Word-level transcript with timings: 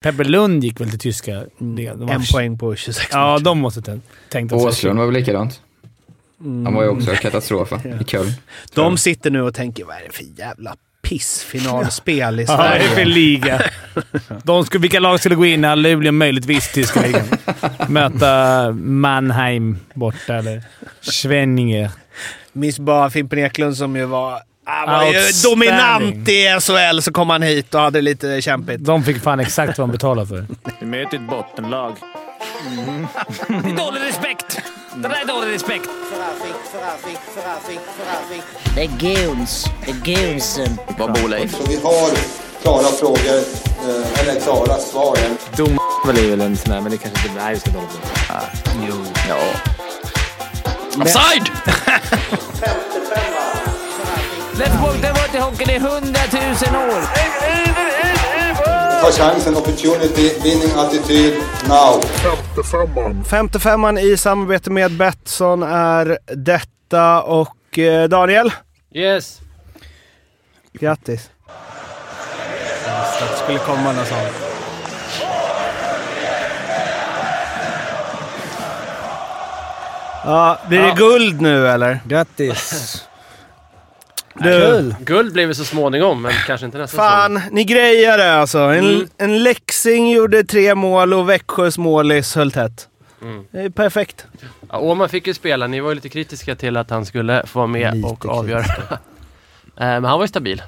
Pepper 0.00 0.24
Lund 0.24 0.64
gick 0.64 0.80
väl 0.80 0.90
till 0.90 0.98
tyska? 0.98 1.44
De 1.58 2.08
En 2.10 2.22
poäng 2.32 2.58
på 2.58 2.76
26 2.76 3.08
Ja, 3.12 3.32
matcher. 3.32 3.44
de 3.44 3.58
måste 3.58 3.82
tänkt 3.82 4.06
tänkt 4.28 4.52
att... 4.52 4.58
Åslund 4.62 4.98
var 4.98 5.06
väl 5.06 5.14
likadant. 5.14 5.60
Han 6.40 6.74
var 6.74 6.82
ju 6.82 6.88
också 6.88 7.08
Mm. 7.10 7.20
katastrof 7.22 7.70
va? 7.70 7.80
i 8.00 8.04
Köln. 8.04 8.32
De 8.74 8.98
sitter 8.98 9.30
nu 9.30 9.42
och 9.42 9.54
tänker, 9.54 9.84
vad 9.84 9.96
är 9.96 10.00
det 10.06 10.12
för 10.12 10.24
jävla 10.38 10.76
pissfinalspel 11.02 12.40
i 12.40 12.44
Ja, 12.48 12.56
det 12.56 12.64
är 12.64 12.78
för 12.80 12.88
Sverige? 12.94 13.04
liga. 13.04 13.62
De 14.44 14.64
skulle, 14.66 14.82
vilka 14.82 15.00
lag 15.00 15.18
skulle 15.20 15.34
gå 15.34 15.46
in 15.46 15.60
när 15.60 15.76
Luleå 15.76 16.12
möjligtvis 16.12 16.72
tyska 16.72 17.00
ligan? 17.06 17.24
Möta 17.88 18.70
Mannheim 18.72 19.78
borta 19.94 20.34
eller 20.34 20.62
Schwenninger. 21.02 21.90
Minns 22.52 22.78
bara 22.78 23.10
Fimpen 23.10 23.38
Eklund 23.38 23.76
som 23.76 23.96
ju 23.96 24.04
var, 24.04 24.40
han 24.68 24.88
var 24.88 25.12
ju 25.12 25.20
dominant 25.44 26.28
i 26.28 26.60
SHL, 26.60 27.00
så 27.00 27.12
kom 27.12 27.30
han 27.30 27.42
hit 27.42 27.74
och 27.74 27.80
hade 27.80 28.00
lite 28.00 28.42
kämpigt. 28.42 28.84
De 28.84 29.04
fick 29.04 29.22
fan 29.22 29.40
exakt 29.40 29.78
vad 29.78 29.88
de 29.88 29.92
betalade 29.92 30.26
för. 30.26 30.46
Vi 30.80 30.86
möter 30.86 31.16
ett 31.16 31.28
bottenlag. 31.30 31.96
Det 33.48 33.70
är 33.70 33.76
dålig 33.76 34.00
respekt. 34.00 34.60
Det 34.94 35.08
där 35.08 35.20
är 35.22 35.26
dålig 35.26 35.54
respekt. 35.54 35.88
Det 38.74 38.82
är 38.82 38.88
guns. 38.98 39.66
Det 39.84 39.90
är 39.90 40.16
gunsen. 40.16 40.78
Vad 40.98 41.12
bor 41.12 41.28
Leif? 41.28 41.56
Så 41.56 41.70
vi 41.70 41.76
har 41.76 42.10
klara 42.62 42.92
frågor, 42.92 43.38
eh, 43.88 44.20
eller 44.20 44.40
klara 44.40 44.78
svar. 44.78 45.16
Dom 45.56 45.78
är 46.08 46.30
väl 46.30 46.40
en 46.40 46.56
sån 46.56 46.72
där, 46.72 46.80
men 46.80 46.92
det 46.92 46.98
kanske 46.98 47.28
inte... 47.28 47.50
Vi 47.50 47.60
ska 47.60 47.70
dåligt 47.70 47.92
på. 48.28 48.34
Jo. 48.88 49.04
Ja. 49.28 49.38
Offside! 51.02 51.50
Bort 54.58 55.02
den 55.02 55.12
bort 55.14 55.34
i 55.34 55.38
hockeyn 55.38 55.70
i 55.70 55.78
hundratusen 55.78 56.76
år. 56.76 57.02
Ta 59.00 59.10
chansen, 59.12 59.56
opportunity, 59.56 60.30
winning 60.42 60.72
attityd, 60.78 61.34
now. 61.68 62.02
55an 63.24 63.98
i 63.98 64.16
samarbete 64.16 64.70
med 64.70 64.92
Betsson 64.96 65.62
är 65.62 66.18
detta 66.36 67.22
och 67.22 67.78
eh, 67.78 68.08
Daniel, 68.08 68.52
Yes. 68.94 69.40
grattis. 70.72 71.30
Det 73.20 73.36
skulle 73.44 73.58
komma 73.58 73.92
någon 73.92 74.06
sån. 74.06 74.18
Ja, 80.24 80.58
blir 80.68 80.82
det 80.82 80.94
guld 80.96 81.40
nu 81.40 81.68
eller? 81.68 82.00
Grattis! 82.06 83.04
Du, 84.42 84.94
Guld 85.00 85.32
blir 85.32 85.46
vi 85.46 85.54
så 85.54 85.64
småningom, 85.64 86.22
men 86.22 86.32
kanske 86.46 86.66
inte 86.66 86.78
nästa 86.78 86.96
säsong. 86.96 87.06
fan, 87.10 87.40
ni 87.50 87.64
grejar 87.64 88.18
det 88.18 88.32
alltså. 88.34 88.58
En, 88.58 88.84
Mm. 88.94 89.08
en 89.18 89.42
Leksing 89.42 90.10
gjorde 90.10 90.44
tre 90.44 90.74
mål 90.74 91.14
och 91.14 91.28
Växjös 91.28 91.78
målis 91.78 92.34
höll 92.34 92.52
tätt. 92.52 92.88
Mm. 93.22 93.44
Det 93.50 93.60
är 93.60 93.70
perfekt. 93.70 94.26
Ja, 94.70 94.78
Åman 94.78 95.08
fick 95.08 95.26
ju 95.26 95.34
spela. 95.34 95.66
Ni 95.66 95.80
var 95.80 95.88
ju 95.88 95.94
lite 95.94 96.08
kritiska 96.08 96.56
till 96.56 96.76
att 96.76 96.90
han 96.90 97.06
skulle 97.06 97.42
få 97.46 97.58
vara 97.58 97.66
med 97.66 97.94
Lite 97.96 98.08
och 98.08 98.26
avgöra. 98.26 98.64
Eh, 99.80 99.84
men 99.86 100.04
han 100.04 100.18
var 100.18 100.24
ju 100.24 100.28
stabil. 100.28 100.62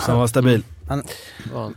Han 0.00 0.18
var 0.18 0.26
stabil. 0.26 0.62
Ja. 1.52 1.70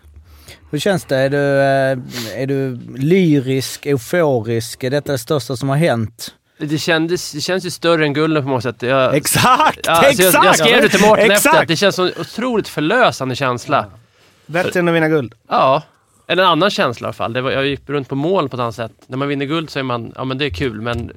Hur 0.71 0.79
känns 0.79 1.03
det? 1.03 1.17
Är 1.17 1.29
du, 1.29 1.37
eh, 1.59 2.41
är 2.41 2.45
du 2.47 2.79
lyrisk, 2.97 3.85
euforisk? 3.85 4.83
Är 4.83 4.89
detta 4.89 5.11
det 5.11 5.17
största 5.17 5.55
som 5.57 5.69
har 5.69 5.75
hänt? 5.75 6.33
Det, 6.57 6.77
kändes, 6.77 7.31
det 7.31 7.41
känns 7.41 7.65
ju 7.65 7.69
större 7.71 8.05
än 8.05 8.13
gulden 8.13 8.43
på 8.43 8.49
något 8.49 8.63
sätt. 8.63 8.81
Jag, 8.81 9.15
Exakt! 9.15 9.79
Ja, 9.83 9.91
alltså 9.91 10.23
exakt! 10.23 10.33
jag, 10.33 10.45
jag 10.45 10.55
skrev 10.57 10.81
det 10.81 10.89
till 10.89 11.01
Mårten 11.01 11.31
efter 11.31 11.61
att 11.61 11.67
det 11.67 11.75
känns 11.75 11.95
som 11.95 12.05
en 12.05 12.11
otroligt 12.19 12.67
förlösande 12.67 13.35
känsla. 13.35 13.85
Bättre 14.45 14.79
än 14.79 14.87
att 14.87 14.95
vinna 14.95 15.07
guld. 15.07 15.33
Ja, 15.49 15.83
eller 16.27 16.43
en 16.43 16.49
annan 16.49 16.69
känsla 16.69 17.05
i 17.05 17.07
alla 17.07 17.13
fall. 17.13 17.33
Det 17.33 17.41
var, 17.41 17.51
jag 17.51 17.65
gick 17.65 17.89
runt 17.89 18.09
på 18.09 18.15
mål 18.15 18.49
på 18.49 18.55
ett 18.55 18.61
annat 18.61 18.75
sätt. 18.75 18.91
När 19.07 19.17
man 19.17 19.27
vinner 19.27 19.45
guld 19.45 19.69
så 19.69 19.79
är 19.79 19.83
man, 19.83 20.11
ja 20.15 20.23
men 20.23 20.37
det 20.37 20.45
är 20.45 20.49
kul, 20.49 20.81
men 20.81 21.11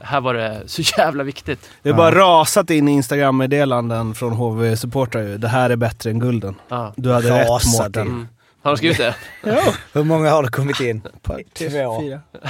här 0.00 0.20
var 0.20 0.34
det 0.34 0.62
så 0.66 0.82
jävla 0.98 1.24
viktigt. 1.24 1.70
Det 1.82 1.88
är 1.88 1.92
bara 1.94 2.14
rasat 2.14 2.70
in 2.70 2.88
i 2.88 2.92
Instagram-meddelanden 2.92 4.14
från 4.14 4.32
HV-supportrar 4.32 5.22
ju. 5.22 5.38
Det 5.38 5.48
här 5.48 5.70
är 5.70 5.76
bättre 5.76 6.10
än 6.10 6.18
gulden. 6.18 6.54
Ja. 6.68 6.92
Du 6.96 7.12
hade 7.12 7.40
rätt 7.40 7.48
Rasat 7.48 7.72
Mårten. 7.72 8.06
Mm. 8.06 8.28
Har 8.62 8.70
de 8.70 8.76
skrivit 8.76 8.98
det? 8.98 9.14
Hur 9.92 10.04
många 10.04 10.30
har 10.30 10.42
det 10.42 10.48
kommit 10.48 10.80
in? 10.80 11.00
Två. 11.22 11.34
Fyra. 11.58 12.20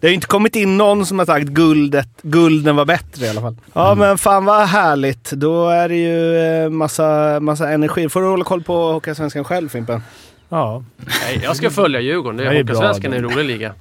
Det 0.00 0.06
har 0.06 0.08
ju 0.08 0.14
inte 0.14 0.26
kommit 0.26 0.56
in 0.56 0.76
någon 0.76 1.06
som 1.06 1.18
har 1.18 1.26
sagt 1.26 1.46
guldet, 1.46 2.08
gulden 2.22 2.76
var 2.76 2.84
bättre 2.84 3.26
i 3.26 3.28
alla 3.28 3.40
fall. 3.40 3.56
Ja 3.72 3.94
men 3.94 4.18
fan 4.18 4.44
vad 4.44 4.66
härligt. 4.68 5.30
Då 5.30 5.68
är 5.68 5.88
det 5.88 5.96
ju 5.96 6.36
eh, 6.36 6.70
massa, 6.70 7.40
massa 7.40 7.70
energi. 7.70 8.08
Får 8.08 8.20
du 8.22 8.26
hålla 8.28 8.44
koll 8.44 8.62
på 8.62 8.92
Hockeyallsvenskan 8.92 9.44
själv 9.44 9.68
Fimpen? 9.68 10.02
Ja, 10.48 10.84
Nej, 10.96 11.40
jag 11.44 11.56
ska 11.56 11.70
följa 11.70 12.00
Djurgården. 12.00 12.36
Det 12.36 12.44
Det 12.44 12.50
är 12.50 12.54
är 12.54 12.62
bra, 12.64 12.74
Hockeysvenskan 12.74 13.12
är 13.12 13.16
en 13.16 13.22
det. 13.22 13.28
rolig 13.34 13.44
liga. 13.44 13.74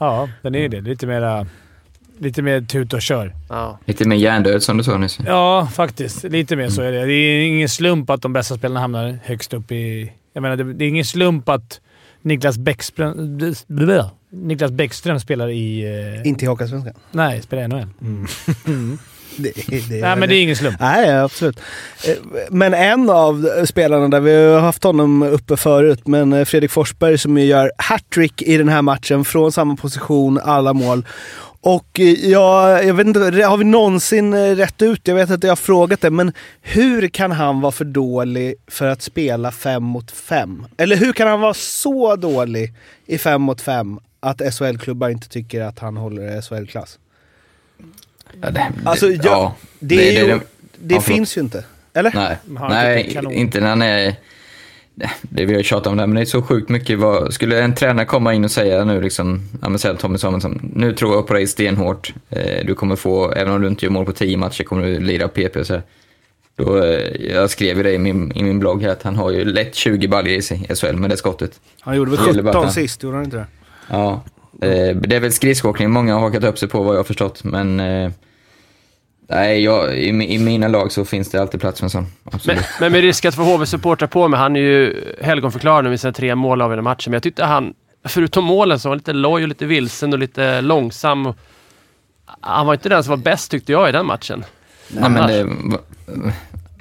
ja 0.00 0.28
den 0.42 0.54
är 0.54 0.58
ju 0.58 0.68
det. 0.68 0.80
Lite 0.80 1.06
mera... 1.06 1.46
Lite 2.18 2.42
mer 2.42 2.60
tut 2.60 2.92
och 2.92 3.02
kör. 3.02 3.34
Ja. 3.48 3.78
Lite 3.84 4.08
mer 4.08 4.16
hjärndöd 4.16 4.62
som 4.62 4.76
du 4.78 4.84
sa 4.84 4.98
nyss. 4.98 5.18
Ja, 5.26 5.68
faktiskt. 5.74 6.24
Lite 6.24 6.56
mer 6.56 6.68
så 6.68 6.82
är 6.82 6.92
det. 6.92 7.04
Det 7.06 7.12
är 7.12 7.46
ingen 7.46 7.68
slump 7.68 8.10
att 8.10 8.22
de 8.22 8.32
bästa 8.32 8.54
spelarna 8.56 8.80
hamnar 8.80 9.18
högst 9.24 9.54
upp 9.54 9.72
i... 9.72 10.12
Jag 10.32 10.42
menar, 10.42 10.56
det, 10.56 10.72
det 10.72 10.84
är 10.84 10.88
ingen 10.88 11.04
slump 11.04 11.48
att 11.48 11.80
Niklas 12.22 12.58
Bäckström, 12.58 13.38
Niklas 14.30 14.70
Bäckström 14.70 15.20
spelar 15.20 15.48
i... 15.48 15.82
Eh, 16.22 16.28
Inte 16.28 16.44
i 16.44 16.48
Hockeyallsvenskan. 16.48 16.94
nej, 17.10 17.42
spelar 17.42 17.62
i 17.64 17.68
NHL. 17.68 17.86
Det, 19.36 19.52
det, 19.88 20.00
Nej, 20.00 20.16
men 20.16 20.28
det 20.28 20.34
är 20.36 20.42
ingen 20.42 20.56
slump. 20.56 20.76
Nej, 20.80 21.18
absolut. 21.18 21.60
Eh, 22.08 22.14
Men 22.50 22.74
en 22.74 23.10
av 23.10 23.48
spelarna 23.66 24.08
där, 24.08 24.20
vi 24.20 24.44
har 24.44 24.60
haft 24.60 24.84
honom 24.84 25.22
uppe 25.22 25.56
förut, 25.56 26.06
men 26.06 26.32
eh, 26.32 26.44
Fredrik 26.44 26.70
Forsberg 26.70 27.18
som 27.18 27.38
ju 27.38 27.44
gör 27.44 27.72
hattrick 27.78 28.42
i 28.42 28.56
den 28.56 28.68
här 28.68 28.82
matchen 28.82 29.24
från 29.24 29.52
samma 29.52 29.76
position, 29.76 30.40
alla 30.44 30.72
mål. 30.72 31.06
Och 31.64 32.00
eh, 32.00 32.06
jag, 32.30 32.84
jag 32.86 32.94
vet 32.94 33.06
inte, 33.06 33.20
har 33.20 33.56
vi 33.56 33.64
någonsin 33.64 34.34
eh, 34.34 34.56
rätt 34.56 34.82
ut? 34.82 35.08
Jag 35.08 35.14
vet 35.14 35.30
att 35.30 35.42
jag 35.42 35.50
har 35.50 35.56
frågat 35.56 36.00
det, 36.00 36.10
men 36.10 36.32
hur 36.60 37.08
kan 37.08 37.32
han 37.32 37.60
vara 37.60 37.72
för 37.72 37.84
dålig 37.84 38.54
för 38.66 38.86
att 38.86 39.02
spela 39.02 39.50
fem 39.52 39.82
mot 39.82 40.10
fem? 40.10 40.66
Eller 40.76 40.96
hur 40.96 41.12
kan 41.12 41.28
han 41.28 41.40
vara 41.40 41.54
så 41.54 42.16
dålig 42.16 42.72
i 43.06 43.18
fem 43.18 43.42
mot 43.42 43.60
fem 43.60 43.98
att 44.20 44.54
SHL-klubbar 44.54 45.08
inte 45.10 45.28
tycker 45.28 45.60
att 45.60 45.78
han 45.78 45.96
håller 45.96 46.40
SHL-klass? 46.42 46.98
Ja, 48.40 48.50
det, 48.50 48.72
Alltså, 48.84 49.06
det, 49.08 49.14
jag- 49.14 49.24
ja, 49.26 49.54
Det, 49.78 50.16
är 50.18 50.26
ju, 50.26 50.28
det, 50.34 50.40
förlåt. 50.88 51.04
finns 51.04 51.36
ju 51.36 51.40
inte. 51.40 51.64
Eller? 51.94 52.12
Nej, 52.14 52.36
nej 52.70 53.18
inte 53.40 53.60
när 53.60 53.68
han 53.68 53.82
är... 53.82 54.14
Det 55.22 55.44
vi 55.44 55.54
har 55.54 55.62
tjatat 55.62 55.86
om 55.86 55.96
det, 55.96 56.02
här, 56.02 56.06
men 56.06 56.14
det 56.14 56.20
är 56.20 56.24
så 56.24 56.42
sjukt 56.42 56.68
mycket. 56.68 56.98
Vad, 56.98 57.34
skulle 57.34 57.62
en 57.62 57.74
tränare 57.74 58.06
komma 58.06 58.34
in 58.34 58.44
och 58.44 58.50
säga 58.50 58.84
nu, 58.84 59.00
liksom, 59.00 59.48
ja 59.62 59.68
men 59.68 59.78
säg 59.78 59.96
Tommy 59.96 60.18
Samuelsson, 60.18 60.70
nu 60.74 60.92
tror 60.94 61.14
jag 61.14 61.26
på 61.26 61.34
dig 61.34 61.46
stenhårt. 61.46 62.14
Eh, 62.30 62.66
du 62.66 62.74
kommer 62.74 62.96
få, 62.96 63.32
även 63.32 63.52
om 63.52 63.62
du 63.62 63.68
inte 63.68 63.84
gör 63.86 63.92
mål 63.92 64.04
på 64.06 64.12
tio 64.12 64.36
matcher, 64.36 64.64
kommer 64.64 64.82
du 64.86 65.00
lira 65.00 65.28
PP 65.28 65.56
och 65.60 65.66
så 65.66 65.72
här. 65.74 65.82
Då, 66.56 66.84
eh, 66.84 67.30
jag 67.32 67.50
skrev 67.50 67.76
ju 67.76 67.82
det 67.82 67.92
i 67.92 67.98
min, 67.98 68.32
i 68.36 68.42
min 68.42 68.58
blogg 68.58 68.82
här, 68.82 68.88
att 68.90 69.02
han 69.02 69.16
har 69.16 69.30
ju 69.30 69.44
lätt 69.44 69.74
20 69.74 70.08
baljor 70.08 70.34
i 70.36 70.42
sig 70.42 70.66
i 70.70 70.74
SHL 70.74 70.96
med 70.96 71.10
det 71.10 71.16
skottet. 71.16 71.60
Han 71.80 71.96
gjorde 71.96 72.10
väl 72.10 72.20
Det 72.20 72.26
gäller 72.26 72.42
bara 72.42 72.52
17 72.52 72.64
att- 72.68 72.74
sist, 72.74 73.02
gjorde 73.02 73.16
han 73.16 73.24
inte 73.24 73.36
det? 73.36 73.46
Ja, 73.88 74.22
eh, 74.62 74.96
det 74.96 75.16
är 75.16 75.20
väl 75.20 75.32
skridskoåkning 75.32 75.90
många 75.90 76.14
har 76.14 76.20
hakat 76.20 76.44
upp 76.44 76.58
sig 76.58 76.68
på 76.68 76.82
vad 76.82 76.94
jag 76.94 76.98
har 76.98 77.04
förstått, 77.04 77.44
men 77.44 77.80
eh, 77.80 78.10
nej, 79.28 79.64
jag, 79.64 79.96
i, 79.98 80.08
i 80.08 80.38
mina 80.38 80.68
lag 80.68 80.92
så 80.92 81.04
finns 81.04 81.30
det 81.30 81.40
alltid 81.40 81.60
plats 81.60 81.78
för 81.80 81.86
en 81.86 81.90
sån. 81.90 82.06
Men, 82.44 82.58
men 82.80 82.92
med 82.92 83.00
risk 83.00 83.24
att 83.24 83.34
få 83.34 83.42
HV-supportrar 83.42 84.06
på 84.06 84.28
mig, 84.28 84.40
han 84.40 84.56
är 84.56 84.60
ju 84.60 85.04
helgonförklarad 85.20 85.84
nu 85.84 85.90
med 85.90 86.00
sina 86.00 86.12
tre 86.12 86.34
mål 86.34 86.62
av 86.62 86.70
den 86.70 86.84
matchen. 86.84 87.10
Men 87.10 87.12
jag 87.16 87.22
tyckte 87.22 87.44
han, 87.44 87.74
förutom 88.04 88.44
målen, 88.44 88.78
så 88.78 88.88
var 88.88 88.96
lite 88.96 89.12
loj 89.12 89.42
och 89.42 89.48
lite 89.48 89.66
vilsen 89.66 90.12
och 90.12 90.18
lite 90.18 90.60
långsam. 90.60 91.26
Och, 91.26 91.36
han 92.40 92.66
var 92.66 92.74
inte 92.74 92.88
den 92.88 93.04
som 93.04 93.10
var 93.10 93.16
bäst 93.16 93.50
tyckte 93.50 93.72
jag 93.72 93.88
i 93.88 93.92
den 93.92 94.06
matchen. 94.06 94.44
Nej, 94.88 95.10
men 95.10 95.28
det, 95.28 95.44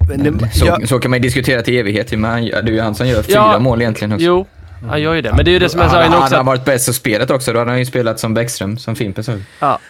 Men 0.08 0.40
det 0.40 0.50
så, 0.54 0.66
jag, 0.66 0.88
så 0.88 1.00
kan 1.00 1.12
man 1.12 1.18
ju 1.20 1.24
diskutera 1.24 1.62
till 1.62 1.78
evighet, 1.78 2.12
men 2.12 2.46
det 2.46 2.52
är 2.58 2.68
ju 2.68 2.82
han 2.82 2.96
som 2.96 3.08
gör 3.08 3.24
fyra 3.24 3.36
Ja. 3.36 3.60
mål 3.60 3.82
egentligen 3.82 4.14
också. 4.14 4.26
Jo, 4.26 4.46
han 4.90 5.02
gör 5.02 5.14
ju 5.14 5.22
det. 5.22 5.34
Men 5.34 5.46
det 5.46 5.52
är 5.52 5.54
ju 5.54 5.60
det 5.60 5.70
som 5.70 5.80
jag 5.80 5.90
sa 5.90 5.96
hade, 5.96 6.08
innan 6.08 6.14
hade 6.22 6.26
också. 6.26 6.36
han 6.36 6.42
Att, 6.42 6.46
varit 6.48 6.66
bäst 6.66 6.88
på 6.88 6.94
spelet 6.94 7.30
också, 7.30 7.54
då 7.54 7.60
hade 7.60 7.72
han 7.72 7.80
ju 7.80 7.86
spelat 7.86 8.20
som 8.20 8.34
Bäckström, 8.34 8.78
som 8.78 8.96
Fimpen 8.96 9.24
sa. 9.24 9.32
ja, 9.32 9.40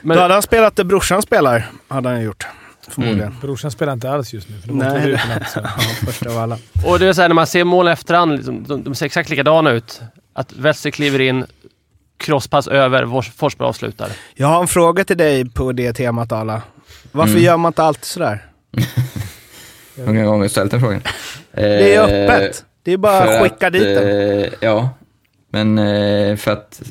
då 0.01 0.07
men, 0.07 0.17
hade 0.17 0.33
han 0.33 0.41
spelat 0.43 0.75
det 0.75 0.83
brorsan 0.83 1.21
spelar, 1.21 1.65
hade 1.87 2.09
han 2.09 2.21
gjort. 2.21 2.47
Förmodligen. 2.89 3.27
Mm. 3.27 3.39
Brorsan 3.41 3.71
spelar 3.71 3.93
inte 3.93 4.11
alls 4.11 4.33
just 4.33 4.49
nu, 4.49 4.57
för 4.61 4.67
de 4.67 4.77
Nej. 4.77 4.87
åkte 4.97 5.09
ut 5.09 5.19
i 5.25 5.29
natt. 5.39 5.49
så. 5.51 5.59
Ja, 5.63 5.71
första 6.05 6.29
av 6.29 6.37
alla. 6.37 6.57
och 6.85 6.99
det 6.99 7.07
är 7.07 7.13
så 7.13 7.21
här, 7.21 7.29
när 7.29 7.35
man 7.35 7.47
ser 7.47 7.63
mål 7.63 7.87
efterhand, 7.87 8.35
liksom, 8.35 8.63
de, 8.63 8.83
de 8.83 8.95
ser 8.95 9.05
exakt 9.05 9.29
likadana 9.29 9.71
ut. 9.71 10.01
Att 10.35 10.53
Wester 10.53 10.91
kliver 10.91 11.21
in, 11.21 11.45
crosspass 12.17 12.67
över, 12.67 13.05
Fors- 13.05 13.31
Forsberg 13.37 13.67
avslutar. 13.67 14.09
Jag 14.35 14.47
har 14.47 14.61
en 14.61 14.67
fråga 14.67 15.03
till 15.03 15.17
dig 15.17 15.49
på 15.49 15.71
det 15.71 15.93
temat 15.93 16.31
Ala. 16.31 16.61
Varför 17.11 17.31
Mm. 17.33 17.43
gör 17.43 17.57
man 17.57 17.69
inte 17.69 17.83
alltid 17.83 18.05
sådär? 18.05 18.45
Hur 19.95 20.05
många 20.05 20.23
gånger 20.25 20.41
har 20.41 20.47
ställt 20.47 20.71
den 20.71 20.79
frågan? 20.79 21.01
Det 21.51 21.95
är 21.95 21.99
Eh, 22.27 22.33
öppet. 22.33 22.65
Det 22.83 22.91
är 22.91 22.97
bara 22.97 23.25
för 23.25 23.33
att 23.33 23.43
skicka 23.43 23.67
att, 23.67 23.73
dit 23.73 23.83
den. 23.83 24.39
eh, 24.41 24.49
ja, 24.59 24.89
men 25.49 25.77
eh, 25.77 26.35
för 26.35 26.51
att, 26.51 26.81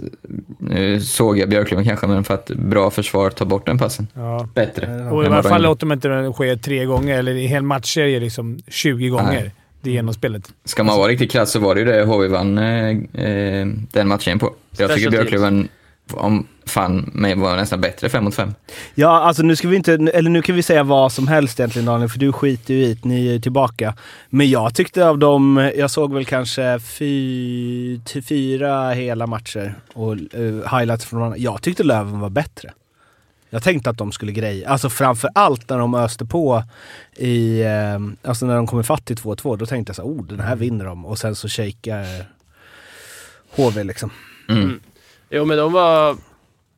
nu 0.59 1.01
såg 1.01 1.39
jag 1.39 1.49
Björklund 1.49 1.87
kanske, 1.87 2.07
men 2.07 2.25
för 2.25 2.35
att 2.35 2.51
bra 2.51 2.91
försvar 2.91 3.31
tar 3.31 3.47
bort 3.47 3.67
den 3.67 3.79
passen. 3.79 4.07
Ja. 4.15 4.49
Bättre. 4.55 5.11
Och 5.11 5.25
i 5.25 5.29
varje 5.29 5.43
fall 5.43 5.63
låter 5.63 5.87
man 5.87 5.97
inte 5.97 6.09
den 6.09 6.35
ske 6.35 6.57
tre 6.57 6.85
gånger, 6.85 7.19
eller 7.19 7.35
i 7.35 7.43
en 7.43 7.49
hel 7.49 7.63
matchserie 7.63 8.21
liksom 8.21 8.59
20 8.69 9.09
gånger. 9.09 9.51
det 9.81 9.91
genomspelet. 9.91 10.53
Ska 10.65 10.85
man 10.85 10.99
vara 10.99 11.09
riktigt 11.09 11.33
krass 11.33 11.51
så 11.51 11.59
var 11.59 11.75
det 11.75 11.81
ju 11.81 11.87
det 11.87 12.05
HV 12.05 12.29
vann 12.29 12.59
eh, 12.59 13.25
eh, 13.25 13.67
den 13.93 14.09
matchen 14.09 14.39
på. 14.39 14.55
Jag 14.77 14.95
tycker 14.95 15.11
Björklöven 15.11 15.69
om 16.15 16.47
fan 16.67 17.11
mig 17.15 17.35
var 17.35 17.57
nästan 17.57 17.81
bättre 17.81 18.09
5 18.09 18.25
mot 18.25 18.35
5. 18.35 18.55
Ja, 18.95 19.21
alltså 19.21 19.43
nu 19.43 19.57
ska 19.57 19.69
vi 19.69 19.77
inte, 19.77 19.93
eller 19.93 20.31
nu 20.31 20.43
kan 20.43 20.55
vi 20.55 20.63
säga 20.63 20.83
vad 20.83 21.13
som 21.13 21.29
helst 21.29 21.61
egentligen 21.61 21.87
Daniel, 21.87 22.09
för 22.09 22.19
du 22.19 22.33
skiter 22.33 22.75
ju 22.75 22.85
i 22.85 22.95
det, 22.95 23.09
ni 23.09 23.35
är 23.35 23.39
tillbaka. 23.39 23.95
Men 24.31 24.51
jag 24.51 24.75
tyckte 24.75 25.09
av 25.09 25.19
dem, 25.19 25.71
jag 25.77 25.91
såg 25.91 26.15
väl 26.15 26.25
kanske 26.25 26.81
fy, 26.81 28.01
till 28.05 28.23
fyra 28.23 28.91
hela 28.91 29.27
matcher 29.27 29.75
och 29.93 30.13
eh, 30.13 30.79
highlights 30.79 31.05
från 31.05 31.21
varandra. 31.21 31.39
Jag 31.39 31.63
tyckte 31.63 31.83
Löven 31.83 32.21
var 32.21 32.31
bättre. 32.31 32.73
Jag 33.51 33.63
tänkte 33.63 33.91
att 33.91 33.99
de 33.99 34.13
skulle 34.13 34.33
greja. 34.33 34.69
Alltså 34.69 34.91
framför 34.91 35.31
allt 35.35 35.69
när 35.69 35.79
de 35.79 35.95
öste 35.95 36.25
på 36.25 36.63
i, 37.17 37.63
eh, 37.63 38.29
alltså 38.29 38.47
när 38.47 38.57
de 38.57 38.67
kom 38.67 38.81
ifatt 38.81 39.05
till 39.05 39.17
2-2, 39.17 39.57
då 39.57 39.67
tänkte 39.67 39.91
jag 39.91 39.97
så 39.97 40.03
här, 40.03 40.11
oh 40.11 40.25
den 40.27 40.41
här 40.41 40.57
vinner 40.57 40.85
de. 40.85 41.07
Och 41.07 41.19
sen 41.19 41.35
så 41.35 41.49
shakar 41.49 42.07
HV 43.57 43.85
liksom. 43.85 44.11
Mm. 44.49 44.81
Jo, 45.31 45.45
men 45.45 45.59
de 45.59 45.73
var 45.73 46.17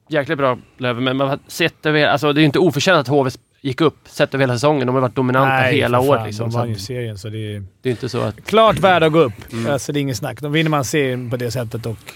jäkligt 0.08 0.38
bra, 0.38 0.58
Löven. 0.78 1.04
Men 1.04 1.16
man 1.16 1.28
har 1.28 1.38
sett 1.46 1.86
över, 1.86 2.06
alltså 2.06 2.32
det 2.32 2.38
är 2.38 2.42
ju 2.42 2.46
inte 2.46 2.58
oförtjänt 2.58 2.98
att 2.98 3.08
HV 3.08 3.30
gick 3.60 3.80
upp 3.80 3.98
sett 4.04 4.34
över 4.34 4.42
hela 4.42 4.54
säsongen. 4.54 4.86
De 4.86 4.94
har 4.94 5.02
varit 5.02 5.14
dominanta 5.14 5.62
hela 5.62 6.02
för 6.02 6.08
året. 6.08 6.18
fan, 6.18 6.26
Liksom. 6.26 6.44
De 6.46 6.52
Så 6.52 6.58
vann 6.58 6.68
ju 6.68 6.74
serien, 6.74 7.18
så 7.18 7.28
det 7.28 7.54
är 7.54 7.64
det 7.82 7.88
är 7.88 7.90
inte 7.90 8.08
så 8.08 8.20
att... 8.20 8.44
klart 8.44 8.78
värda 8.78 9.06
att 9.06 9.12
gå 9.12 9.18
upp. 9.18 9.52
Mm. 9.52 9.72
Alltså, 9.72 9.92
det 9.92 9.98
är 9.98 10.00
inget 10.00 10.16
snack. 10.16 10.40
Då 10.40 10.48
vinner 10.48 10.70
man 10.70 10.84
serien 10.84 11.30
på 11.30 11.36
det 11.36 11.50
sättet 11.50 11.86
och, 11.86 12.12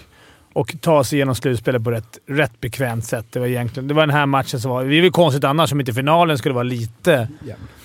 och 0.53 0.75
tar 0.81 1.03
sig 1.03 1.17
igenom 1.17 1.35
slutspelet 1.35 1.83
på 1.83 1.91
rätt, 1.91 2.17
rätt 2.27 2.61
bekvämt 2.61 3.05
sätt. 3.05 3.25
Det 3.29 3.39
var, 3.39 3.47
egentligen, 3.47 3.87
det 3.87 3.93
var 3.93 4.01
den 4.01 4.15
här 4.15 4.25
matchen 4.25 4.59
som 4.59 4.71
var... 4.71 4.83
Det 4.83 4.95
är 4.95 5.01
väl 5.01 5.11
konstigt 5.11 5.43
annars 5.43 5.71
om 5.71 5.79
inte 5.79 5.93
finalen 5.93 6.37
skulle 6.37 6.53
vara 6.53 6.63
lite... 6.63 7.27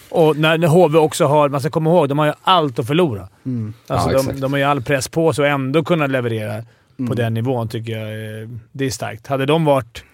Och 0.09 0.37
när, 0.37 0.59
när 0.59 0.69
HV 0.69 0.99
också 0.99 1.27
har... 1.27 1.49
Man 1.49 1.61
ska 1.61 1.71
komma 1.71 1.91
ihåg, 1.91 2.09
de 2.09 2.19
har 2.19 2.27
ju 2.27 2.33
allt 2.43 2.79
att 2.79 2.87
förlora. 2.87 3.29
Mm. 3.47 3.75
Alltså 3.87 4.13
Ja, 4.13 4.23
de, 4.23 4.41
de 4.41 4.53
har 4.53 4.59
ju 4.59 4.65
all 4.65 4.83
press 4.83 5.09
på 5.09 5.33
sig 5.33 5.43
och 5.43 5.49
ändå 5.49 5.85
kunna 5.85 6.07
leverera 6.07 6.63
Mm. 6.99 7.09
på 7.09 7.15
den 7.15 7.35
nivån 7.35 7.69
tycker 7.69 7.93
jag. 7.99 8.49
Det 8.73 8.85
är 8.85 8.91
starkt. 8.91 9.27
Hade 9.27 9.47
de 9.47 9.65
varit, 9.65 10.05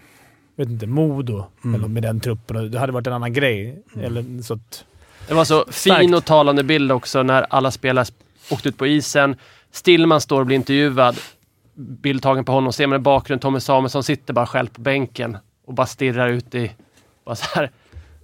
vet 0.56 0.68
inte, 0.68 0.86
Modo 0.86 1.44
Mm. 1.64 1.74
eller 1.74 1.88
med 1.88 2.02
den 2.02 2.20
truppen, 2.20 2.70
det 2.70 2.78
hade 2.78 2.92
varit 2.92 3.06
en 3.06 3.12
annan 3.12 3.32
grej. 3.32 3.82
Eller, 4.02 4.42
så 4.42 4.54
att, 4.54 4.84
Det 5.28 5.34
var 5.34 5.44
så 5.44 5.64
fin 5.64 5.72
Starkt. 5.72 6.14
och 6.14 6.24
talande 6.24 6.62
bild 6.62 6.92
också 6.92 7.22
när 7.22 7.42
alla 7.50 7.70
spelare 7.70 8.04
åkte 8.50 8.68
ut 8.68 8.76
på 8.78 8.86
isen. 8.86 9.36
Stillman 9.70 10.20
står 10.20 10.40
och 10.40 10.46
blir 10.46 10.56
intervjuad. 10.56 11.16
Bild 11.74 12.22
tagen 12.22 12.44
på 12.44 12.52
honom. 12.52 12.72
Ser 12.72 12.86
man 12.86 12.96
i 12.96 13.02
bakgrunden 13.02 13.40
Tommy 13.40 13.60
Samuelsson 13.60 14.02
sitter 14.04 14.34
bara 14.34 14.46
själv 14.46 14.66
på 14.68 14.80
bänken 14.80 15.36
och 15.66 15.74
bara 15.74 15.86
stirrar 15.86 16.28
ut 16.28 16.54
i... 16.54 16.70
Bara 17.24 17.34
så 17.36 17.44
här. 17.54 17.70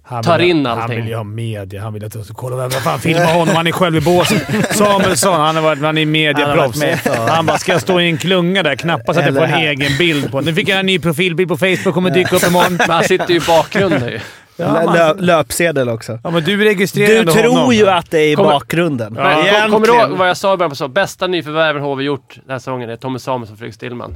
Han 0.07 0.23
Tar 0.23 0.37
vill, 0.39 0.49
in 0.49 0.65
Han 0.65 0.79
allting. 0.79 0.97
vill 0.99 1.07
ju 1.07 1.15
ha 1.15 1.23
media. 1.23 1.81
Han 1.81 1.93
vill 1.93 2.05
att 2.05 2.15
jag 2.15 2.25
ska 2.25 2.33
kolla 2.33 2.55
vem 2.55 2.71
fan 2.71 2.99
filma 2.99 3.25
honom. 3.25 3.55
Han 3.55 3.67
är 3.67 3.71
själv 3.71 3.95
i 3.97 4.01
båset. 4.01 4.41
Samuelsson, 4.75 5.33
han, 5.41 5.55
har 5.55 5.63
varit, 5.63 5.81
han 5.81 5.97
är 5.97 6.01
Han 6.01 6.11
medieproffs. 6.11 6.79
för- 6.79 7.27
Han 7.27 7.45
bara, 7.45 7.57
ska 7.57 7.71
jag 7.71 7.81
stå 7.81 8.01
i 8.01 8.05
en 8.05 8.17
klunga 8.17 8.63
där? 8.63 8.75
Knappast 8.75 9.19
att 9.19 9.25
jag 9.25 9.35
får 9.35 9.43
en 9.43 9.53
egen 9.53 9.97
bild 9.97 10.31
på 10.31 10.41
Nu 10.41 10.53
fick 10.53 10.69
jag 10.69 10.79
en 10.79 10.85
ny 10.85 10.99
profilbild 10.99 11.49
på 11.49 11.57
Facebook. 11.57 11.93
Kommer 11.93 12.09
dyka 12.09 12.35
upp 12.35 12.43
imorgon. 12.47 12.75
Men 12.77 12.89
han 12.89 13.03
sitter 13.03 13.29
ju 13.29 13.35
i 13.35 13.41
bakgrunden 13.47 14.09
ju. 14.09 14.19
Ja, 14.57 14.83
man- 14.85 15.17
löpsedel 15.25 15.89
också. 15.89 16.19
ja, 16.23 16.29
men 16.31 16.43
du 16.43 16.63
registrerar 16.63 17.23
Du 17.25 17.31
tror 17.31 17.51
honom. 17.55 17.73
ju 17.73 17.89
att 17.89 18.11
det 18.11 18.19
är 18.19 18.31
i 18.31 18.35
Kommer- 18.35 18.49
bakgrunden. 18.51 19.13
Men, 19.13 19.61
kom, 19.61 19.71
kommer 19.71 19.87
du 19.87 19.93
ihåg 19.93 20.09
vad 20.17 20.29
jag 20.29 20.37
sa 20.37 20.53
i 20.53 20.57
början 20.57 20.69
på 20.69 20.75
så? 20.75 20.87
Bästa 20.87 21.27
nyförvärven 21.27 21.81
HV 21.83 22.03
gjort 22.03 22.35
den 22.35 22.51
här 22.51 22.59
säsongen 22.59 22.89
är 22.89 22.95
Tommy 22.95 23.19
Samuelsson 23.19 23.53
och 23.53 23.59
Fredrik 23.59 23.75
Stillman. 23.75 24.15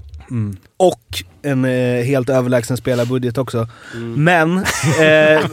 Och 0.78 1.02
en 1.42 1.66
eh, 1.66 2.04
helt 2.04 2.30
överlägsen 2.30 2.78
spelarbudget 2.78 3.38
också. 3.38 3.68
Men... 4.16 4.58
Eh, 5.02 5.46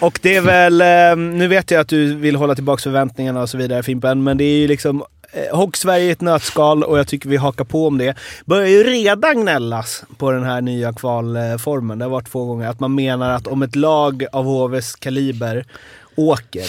och 0.00 0.18
det 0.22 0.36
är 0.36 0.40
väl... 0.40 0.80
Eh, 0.80 1.16
nu 1.36 1.48
vet 1.48 1.70
jag 1.70 1.80
att 1.80 1.88
du 1.88 2.14
vill 2.14 2.36
hålla 2.36 2.54
tillbaka 2.54 2.80
förväntningarna 2.82 3.42
och 3.42 3.48
så 3.50 3.58
vidare 3.58 3.82
Fimpen, 3.82 4.22
men 4.24 4.36
det 4.38 4.44
är 4.44 4.56
ju 4.58 4.68
liksom... 4.68 5.02
Eh, 5.36 5.56
Hockey-Sverige 5.56 6.04
i 6.04 6.10
ett 6.10 6.20
nötskal 6.20 6.84
och 6.84 6.98
jag 6.98 7.08
tycker 7.08 7.28
vi 7.28 7.36
hakar 7.36 7.64
på 7.64 7.86
om 7.86 7.98
det. 7.98 8.14
Börjar 8.44 8.66
ju 8.66 8.82
redan 8.82 9.40
gnällas 9.40 10.04
på 10.16 10.30
den 10.30 10.44
här 10.44 10.60
nya 10.60 10.92
kvalformen. 10.92 11.98
Det 11.98 12.04
har 12.04 12.10
varit 12.10 12.30
två 12.30 12.44
gånger. 12.44 12.68
Att 12.68 12.80
man 12.80 12.94
menar 12.94 13.30
att 13.30 13.46
om 13.46 13.62
ett 13.62 13.76
lag 13.76 14.26
av 14.32 14.44
HVs 14.44 14.96
kaliber 14.96 15.64
åker 16.14 16.66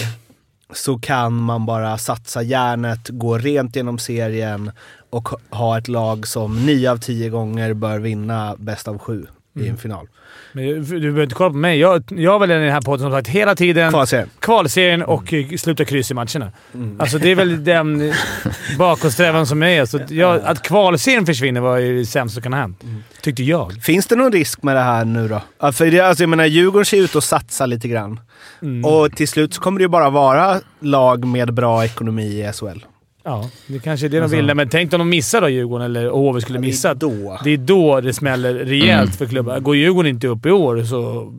så 0.74 1.00
kan 1.00 1.34
man 1.34 1.66
bara 1.66 1.98
satsa 1.98 2.42
järnet, 2.42 3.10
gå 3.10 3.38
rent 3.38 3.76
genom 3.76 4.00
serien 4.00 4.72
och 5.10 5.30
ha 5.50 5.78
ett 5.78 5.88
lag 5.88 6.28
som 6.28 6.66
nio 6.66 6.92
av 6.92 6.98
tio 6.98 7.30
gånger 7.30 7.74
bör 7.74 8.00
vinna 8.00 8.56
bäst 8.58 8.88
av 8.88 8.98
sju 8.98 9.28
i 9.60 9.68
en 9.68 9.78
final. 9.78 10.08
Men 10.52 10.66
du 10.66 10.82
du 10.82 11.00
behöver 11.00 11.24
inte 11.24 11.36
kolla 11.36 11.50
på 11.50 11.58
mig. 11.58 11.80
Jag, 11.80 12.04
jag 12.10 12.32
har 12.32 12.40
väl 12.40 12.52
i 12.52 12.54
den 12.54 12.72
här 12.72 12.82
podden 12.82 13.00
som 13.00 13.12
sagt 13.12 13.28
hela 13.28 13.56
tiden 13.56 13.92
Kvalserien. 13.92 14.30
kvalserien 14.40 15.02
och 15.04 15.34
mm. 15.34 15.58
sluta 15.58 15.86
kryss 15.86 16.12
i 16.12 16.14
matcherna. 16.14 16.52
Alltså 17.00 17.18
det 17.18 17.32
är 17.32 17.36
väl 17.36 17.64
den 17.64 18.14
bakåtsträvan 18.78 19.48
som 19.48 19.64
är. 19.64 19.86
Så 19.86 19.98
att, 19.98 20.12
jag, 20.12 20.42
att 20.44 20.62
kvalserien 20.62 21.26
försvinner 21.26 21.62
var 21.62 21.78
ju 21.78 22.00
det 22.00 22.06
sämsta 22.06 22.34
som 22.34 22.44
kan 22.44 22.54
ha 22.54 22.60
hänt. 22.60 22.84
Tyckte 23.22 23.44
jag. 23.44 23.74
Finns 23.84 24.08
det 24.08 24.16
någon 24.16 24.32
risk 24.32 24.64
med 24.64 24.76
det 24.76 24.82
här 24.82 25.06
nu 25.06 25.28
då? 25.28 25.72
För 25.72 25.92
det, 25.92 26.00
alltså 26.00 26.24
jag 26.24 26.30
menar, 26.30 26.46
Djurgården 26.46 26.86
ser 26.86 26.98
ut 26.98 27.16
att 27.16 27.24
satsa 27.24 27.66
lite 27.66 27.88
grann. 27.88 28.20
Mm. 28.62 28.86
Och 28.86 29.12
till 29.12 29.28
slut 29.28 29.54
så 29.54 29.62
kommer 29.62 29.80
det 29.80 29.84
ju 29.84 29.90
bara 29.90 30.10
vara 30.10 30.62
lag 30.80 31.26
med 31.26 31.54
bra 31.54 31.86
ekonomi 31.86 32.26
i 32.26 32.52
SHL. 32.54 32.80
Ja, 33.28 33.50
det 33.68 33.80
kanske 33.80 34.08
är 34.08 34.10
det 34.10 34.20
de 34.20 34.30
ville. 34.32 34.54
Men 34.54 34.70
tänk 34.70 34.94
om 34.94 35.00
de 35.00 35.10
missar 35.10 35.42
då 35.42 35.50
Djurgården, 35.50 35.86
eller 35.86 36.10
HV 36.10 36.42
skulle 36.42 36.60
missa. 36.60 36.94
Då. 36.94 37.40
Det 37.44 37.50
är 37.50 37.58
då 37.58 38.02
det 38.02 38.14
smäller 38.14 38.54
rejält 38.54 39.02
Mm. 39.10 39.12
för 39.18 39.26
klubbar. 39.26 39.60
Går 39.60 39.76
Djurgården 39.76 40.10
inte 40.10 40.28
upp 40.28 40.46
i 40.46 40.52
år 40.52 40.84
så... 40.84 41.34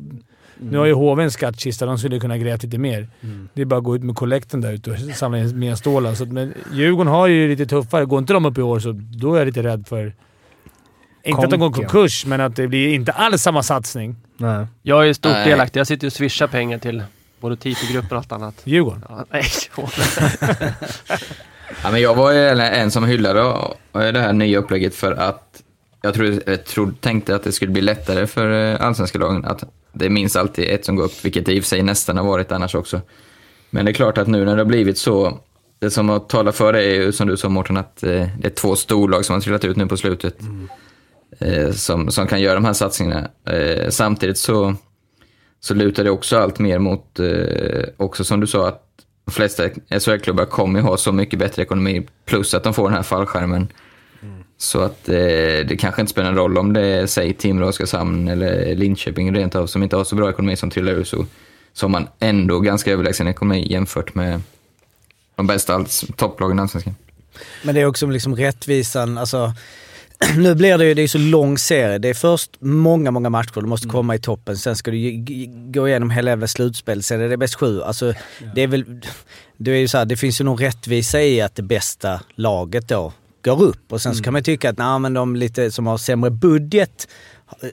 Nu 0.60 0.78
har 0.78 0.86
ju 0.86 0.92
HV 0.92 1.22
en 1.22 1.30
skattkista. 1.30 1.86
De 1.86 1.98
skulle 1.98 2.20
kunna 2.20 2.38
grävt 2.38 2.62
lite 2.62 2.78
mer. 2.78 3.08
Det 3.54 3.62
är 3.62 3.66
bara 3.66 3.78
att 3.78 3.84
gå 3.84 3.96
ut 3.96 4.02
med 4.02 4.16
kollekten 4.16 4.60
där 4.60 4.72
ute 4.72 4.90
och 4.90 4.96
samla 4.98 5.38
in 5.38 5.58
mer 5.58 5.74
stålar. 5.74 6.14
Så 6.14 6.24
men 6.26 6.54
Djurgården 6.72 7.12
har 7.12 7.26
ju 7.26 7.48
lite 7.48 7.66
tuffare. 7.66 8.04
Går 8.04 8.18
inte 8.18 8.32
de 8.32 8.44
upp 8.46 8.58
i 8.58 8.62
år 8.62 8.78
så 8.80 8.92
då 8.92 9.34
är 9.34 9.38
jag 9.38 9.46
lite 9.46 9.62
rädd 9.62 9.86
för... 9.88 10.14
Inte 11.24 11.42
att 11.42 11.50
de 11.50 11.60
går 11.60 11.66
Konken. 11.66 11.84
konkurs, 11.88 12.26
men 12.26 12.40
att 12.40 12.56
det 12.56 12.68
blir 12.68 12.94
inte 12.94 13.12
alls 13.12 13.42
samma 13.42 13.62
satsning. 13.62 14.16
Nej. 14.36 14.66
Jag 14.82 15.08
är 15.08 15.12
stort 15.12 15.32
Nej. 15.32 15.48
delaktig. 15.50 15.80
Jag 15.80 15.86
sitter 15.86 16.06
och 16.06 16.12
swishar 16.12 16.46
pengar 16.46 16.78
till 16.78 17.02
både 17.40 17.56
TIFO-grupper 17.56 18.16
och 18.16 18.18
allt 18.18 18.32
annat. 18.32 18.54
Djurgården. 18.64 19.04
Ja, 19.08 19.24
nej, 19.30 19.44
Ja, 21.82 21.90
men 21.90 22.00
jag 22.00 22.14
var 22.14 22.32
en 22.32 22.90
som 22.90 23.04
hyllade 23.04 23.40
det 23.92 24.20
här 24.20 24.32
nya 24.32 24.58
upplägget 24.58 24.94
för 24.94 25.12
att 25.12 25.62
jag 26.02 26.14
trodde, 26.14 26.40
jag 26.46 26.64
trodde, 26.64 26.94
tänkte 27.00 27.34
att 27.34 27.44
det 27.44 27.52
skulle 27.52 27.72
bli 27.72 27.82
lättare 27.82 28.26
för 28.26 28.72
eh, 28.72 28.86
allsvenska 28.86 29.18
lagen. 29.18 29.44
Att 29.44 29.64
det 29.92 30.10
minst 30.10 30.36
alltid 30.36 30.64
ett 30.70 30.84
som 30.84 30.96
går 30.96 31.04
upp, 31.04 31.24
vilket 31.24 31.46
det 31.46 31.52
i 31.52 31.60
och 31.60 31.64
för 31.64 31.68
sig 31.68 31.82
nästan 31.82 32.16
har 32.16 32.24
varit 32.24 32.52
annars 32.52 32.74
också. 32.74 33.00
Men 33.70 33.84
det 33.84 33.90
är 33.90 33.92
klart 33.92 34.18
att 34.18 34.28
nu 34.28 34.44
när 34.44 34.56
det 34.56 34.60
har 34.60 34.66
blivit 34.66 34.98
så, 34.98 35.38
det 35.78 35.90
som 35.90 36.08
har 36.08 36.18
talat 36.18 36.56
för 36.56 36.72
det 36.72 36.82
är 36.84 36.94
ju 36.94 37.12
som 37.12 37.28
du 37.28 37.36
sa 37.36 37.48
Mårten, 37.48 37.76
att 37.76 38.02
eh, 38.02 38.28
det 38.38 38.46
är 38.46 38.50
två 38.50 38.76
storlag 38.76 39.24
som 39.24 39.34
har 39.34 39.40
trillat 39.40 39.64
ut 39.64 39.76
nu 39.76 39.86
på 39.86 39.96
slutet. 39.96 40.36
Eh, 41.40 41.70
som, 41.70 42.10
som 42.10 42.26
kan 42.26 42.40
göra 42.40 42.54
de 42.54 42.64
här 42.64 42.72
satsningarna. 42.72 43.28
Eh, 43.46 43.88
samtidigt 43.90 44.38
så, 44.38 44.74
så 45.60 45.74
lutar 45.74 46.04
det 46.04 46.10
också 46.10 46.38
allt 46.38 46.58
mer 46.58 46.78
mot, 46.78 47.18
eh, 47.18 47.88
också 47.96 48.24
som 48.24 48.40
du 48.40 48.46
sa, 48.46 48.68
att 48.68 48.84
de 49.24 49.32
flesta 49.32 49.68
SHL-klubbar 49.90 50.44
kommer 50.44 50.80
ju 50.80 50.86
ha 50.86 50.96
så 50.96 51.12
mycket 51.12 51.38
bättre 51.38 51.62
ekonomi, 51.62 52.06
plus 52.24 52.54
att 52.54 52.64
de 52.64 52.74
får 52.74 52.88
den 52.88 52.96
här 52.96 53.02
fallskärmen. 53.02 53.68
Så 54.60 54.80
att 54.80 55.08
eh, 55.08 55.14
det 55.68 55.78
kanske 55.80 56.00
inte 56.00 56.10
spelar 56.10 56.32
någon 56.32 56.38
roll 56.38 56.58
om 56.58 56.72
det 56.72 56.86
är, 56.86 57.06
säg 57.06 57.34
Timrå, 57.34 57.68
Oskarshamn 57.68 58.28
eller 58.28 58.74
Linköping 58.74 59.34
rent 59.34 59.54
av, 59.54 59.66
som 59.66 59.82
inte 59.82 59.96
har 59.96 60.04
så 60.04 60.16
bra 60.16 60.30
ekonomi 60.30 60.56
som 60.56 60.70
trillar 60.70 60.92
ur, 60.92 61.04
så, 61.04 61.26
så 61.72 61.86
har 61.86 61.90
man 61.90 62.08
ändå 62.18 62.60
ganska 62.60 62.92
överlägsen 62.92 63.28
ekonomi 63.28 63.66
jämfört 63.70 64.14
med 64.14 64.40
de 65.36 65.46
bästa 65.46 65.84
topplagen 66.16 66.58
i 66.58 66.62
Allsvenskan. 66.62 66.94
Men 67.62 67.74
det 67.74 67.80
är 67.80 67.86
också 67.86 68.06
liksom 68.06 68.36
rättvisan, 68.36 69.18
alltså 69.18 69.52
nu 70.36 70.54
blir 70.54 70.78
det 70.78 70.84
ju, 70.84 70.94
det 70.94 71.02
är 71.02 71.08
så 71.08 71.18
lång 71.18 71.58
serie. 71.58 71.98
Det 71.98 72.08
är 72.08 72.14
först 72.14 72.50
många, 72.60 73.10
många 73.10 73.30
matcher, 73.30 73.60
du 73.60 73.66
måste 73.66 73.88
komma 73.88 74.14
i 74.14 74.18
toppen. 74.18 74.56
Sen 74.56 74.76
ska 74.76 74.90
du 74.90 75.24
gå 75.72 75.88
igenom 75.88 76.10
hela 76.10 76.30
jävla 76.30 76.46
slutspel, 76.46 77.02
sen 77.02 77.20
är 77.20 77.28
det 77.28 77.36
bäst 77.36 77.54
sju. 77.54 77.82
Alltså 77.82 78.14
det 78.54 78.62
är 78.62 78.66
väl, 78.66 78.84
det 79.56 79.70
är 79.70 79.76
ju 79.76 79.88
så 79.88 79.98
här, 79.98 80.04
det 80.04 80.16
finns 80.16 80.40
ju 80.40 80.44
någon 80.44 80.58
rättvisa 80.58 81.22
i 81.22 81.40
att 81.40 81.54
det 81.54 81.62
bästa 81.62 82.20
laget 82.34 82.88
då 82.88 83.12
går 83.44 83.62
upp. 83.62 83.92
Och 83.92 84.02
sen 84.02 84.14
så 84.14 84.22
kan 84.22 84.32
man 84.32 84.40
ju 84.40 84.44
tycka 84.44 84.70
att 84.70 84.78
nej, 84.78 84.98
men 84.98 85.14
de 85.14 85.36
lite 85.36 85.70
som 85.70 85.86
har 85.86 85.98
sämre 85.98 86.30
budget 86.30 87.08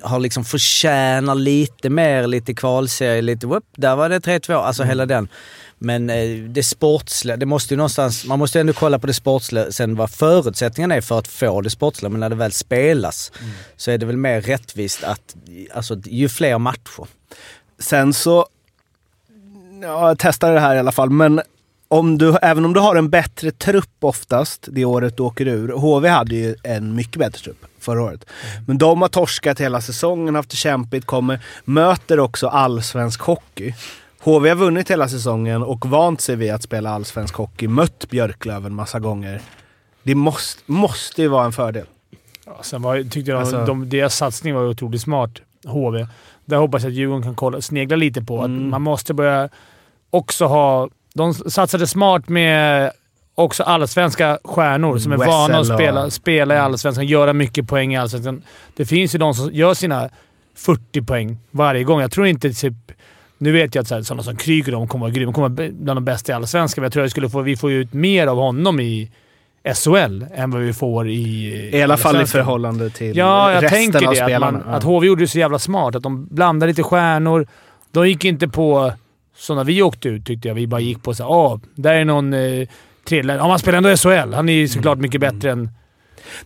har 0.02 0.20
liksom 0.20 0.44
förtjänar 0.46 1.36
lite 1.36 1.90
mer, 1.90 2.28
lite 2.28 2.54
kvalserie, 2.54 3.22
lite 3.22 3.48
whoop, 3.48 3.64
där 3.75 3.96
var 3.96 4.10
det 4.10 4.20
3-2, 4.20 4.54
alltså 4.54 4.84
hela 4.84 5.06
den. 5.06 5.28
Men 5.86 6.10
eh, 6.10 6.38
det 6.38 6.63
sportsliga, 6.63 7.38
det 7.38 7.46
måste 7.46 7.74
ju 7.74 7.77
någonstans, 7.77 8.25
man 8.25 8.39
måste 8.39 8.58
ju 8.58 8.60
ändå 8.60 8.74
kolla 8.74 9.00
på 9.00 9.08
det 9.08 9.13
sportsliga, 9.13 9.72
sen 9.72 9.96
vad 9.96 10.10
förutsättningarna 10.10 10.96
är 10.96 11.01
för 11.01 11.20
att 11.20 11.27
få 11.27 11.62
det 11.62 11.70
sportsliga, 11.70 12.10
men 12.10 12.20
när 12.20 12.30
det 12.30 12.36
väl 12.36 12.51
spelas 12.51 13.32
så 13.77 13.92
är 13.92 13.98
det 13.98 14.06
väl 14.06 14.18
mer 14.18 14.42
rättvist 14.42 15.04
att, 15.04 15.36
alltså 15.74 16.01
ju 16.06 16.30
fler 16.30 16.58
matcher. 16.58 17.08
Sen 17.80 18.13
så... 18.13 18.48
Ja, 19.82 20.08
jag 20.08 20.20
testade 20.20 20.54
det 20.54 20.60
här 20.60 20.75
i 20.75 20.80
alla 20.80 20.92
fall, 20.92 21.10
men 21.10 21.42
om 21.88 22.18
du, 22.18 22.36
även 22.42 22.65
om 22.65 22.74
du 22.74 22.80
har 22.80 22.96
en 22.96 23.10
bättre 23.10 23.51
trupp 23.51 23.98
oftast 24.00 24.68
det 24.72 24.86
året 24.86 25.18
du 25.18 25.24
åker 25.24 25.48
ur. 25.48 25.70
HV 25.70 26.10
hade 26.10 26.36
ju 26.36 26.56
en 26.63 26.96
mycket 26.96 27.15
bättre 27.18 27.39
trupp 27.39 27.65
förra 27.80 28.04
året. 28.04 28.25
Men 28.68 28.77
de 28.77 29.01
har 29.01 29.10
torskat 29.10 29.62
hela 29.62 29.82
säsongen, 29.82 30.36
haft 30.36 30.50
det 30.50 30.58
kämpigt, 30.58 31.06
kommer, 31.06 31.39
möter 31.65 32.20
också 32.20 32.48
allsvensk 32.48 33.22
hockey. 33.22 33.74
HV 34.25 34.50
har 34.50 34.55
vunnit 34.55 34.91
hela 34.91 35.08
säsongen 35.08 35.63
och 35.63 35.86
vant 35.86 36.22
sig 36.22 36.36
vid 36.36 36.51
att 36.53 36.63
spela 36.63 36.89
allsvensk 36.89 37.36
hockey, 37.36 37.67
mött 37.67 38.10
Björklöven 38.10 38.74
massa 38.75 39.00
gånger. 39.00 39.41
Det 40.03 40.15
måste, 40.15 40.62
måste 40.65 41.22
ju 41.22 41.27
vara 41.27 41.46
en 41.46 41.51
fördel. 41.51 41.86
Ja, 42.46 42.60
sen 42.62 42.82
var, 42.82 43.03
tyckte 43.10 43.32
jag 43.32 43.39
Alltså- 43.39 43.65
de, 43.65 43.89
deras 43.89 44.15
satsning 44.17 44.55
var 44.55 44.63
otroligt 44.70 45.01
smart, 45.01 45.32
HV. 45.65 46.08
Där 46.46 46.58
hoppas 46.58 46.84
jag 46.84 46.89
att 46.89 46.96
Djurgården 46.96 47.24
kan 47.24 47.36
kolla, 47.36 47.62
snegla 47.62 47.96
lite 47.96 48.22
på. 48.22 48.39
Att 48.39 48.46
Mm. 48.46 48.70
man 48.70 48.82
måste 48.82 49.13
börja 49.13 49.50
också 50.10 50.46
ha... 50.46 50.89
De 51.13 51.34
satsade 51.34 51.88
smart 51.88 52.29
med 52.29 52.91
också 53.36 53.63
allsvenska 53.63 54.39
stjärnor 54.44 54.98
som 54.98 55.12
är 55.12 55.17
Wessel 55.17 55.32
vana 55.32 55.53
att 55.53 55.60
och- 55.70 55.75
spela, 55.75 56.10
spela 56.10 56.55
i 56.55 56.58
allsvenskan, 56.58 57.05
göra 57.08 57.34
mycket 57.34 57.67
poäng 57.67 57.94
i 57.94 57.98
allsvenskan. 57.98 58.41
Det 58.75 58.86
finns 58.86 59.15
ju 59.15 59.20
de 59.20 59.34
som 59.34 59.53
gör 59.53 59.74
sina 59.74 60.10
40 60.55 61.01
poäng 61.01 61.38
varje 61.51 61.84
gång. 61.84 62.01
Jag 62.01 62.12
tror 62.12 62.27
inte 62.27 62.53
typ... 62.53 62.74
Nu 63.46 63.52
vet 63.52 63.75
jag 63.75 63.82
att 63.82 63.88
så 63.88 63.96
här, 63.96 64.02
sådana 64.02 64.24
som 64.24 64.36
Kryger 64.36 64.72
de 64.72 64.88
kommer 64.88 65.06
vara 65.06 65.12
grymma. 65.12 65.32
De 65.32 65.34
kommer 65.34 65.50
vara 65.50 65.70
bland 65.74 65.98
de 65.98 66.06
bästa 66.06 66.32
i 66.32 66.36
allsvenskan, 66.36 66.82
men 66.82 66.86
jag 66.86 66.94
tror 66.94 67.04
att 67.04 67.06
vi 67.06 67.10
skulle 67.10 67.30
få, 67.30 67.42
vi 67.42 67.56
får 67.58 67.72
ut 67.72 67.94
mer 67.94 68.28
av 68.28 68.38
honom 68.38 68.80
i 68.80 69.12
SHL 69.75 70.25
än 70.36 70.52
vad 70.52 70.62
vi 70.62 70.74
får 70.74 71.10
i 71.10 71.70
I 71.74 71.82
alla 71.84 71.98
fall 71.98 72.22
i 72.22 72.25
förhållande 72.25 72.90
till 72.90 73.18
Ja, 73.18 73.52
jag 73.54 73.64
resten 73.64 73.80
tänker 73.80 74.08
av 74.08 74.14
det. 74.14 74.22
Att, 74.22 74.28
spelarna. 74.28 74.62
man, 74.66 74.74
att 74.74 74.84
HV 74.84 75.08
gjorde 75.08 75.24
det 75.24 75.28
så 75.28 75.40
jävla 75.40 75.60
smart. 75.60 75.96
Att 75.96 76.04
de 76.04 76.25
blandade 76.32 76.70
lite 76.72 76.84
stjärnor. 76.84 77.48
De 77.92 78.08
gick 78.10 78.25
inte 78.25 78.48
på... 78.48 78.92
Så 79.38 79.56
när 79.56 79.64
vi 79.64 79.82
åkte 79.82 80.10
ut 80.10 80.25
tyckte 80.25 80.48
jag 80.48 80.56
vi 80.56 80.68
bara 80.68 80.82
gick 80.82 81.04
på 81.04 81.14
så 81.14 81.24
"Ah, 81.24 81.60
där 81.75 81.94
är 81.94 82.06
någon 82.06 82.34
eh, 82.34 82.68
tredje... 83.08 83.36
Ja, 83.36 83.48
man 83.48 83.60
spelar 83.60 83.78
ändå 83.78 83.96
SHL. 83.98 84.34
Han 84.34 84.50
är 84.50 84.54
ju 84.54 84.68
såklart 84.68 84.98
mycket 84.98 85.22
bättre 85.22 85.52
än... 85.52 85.70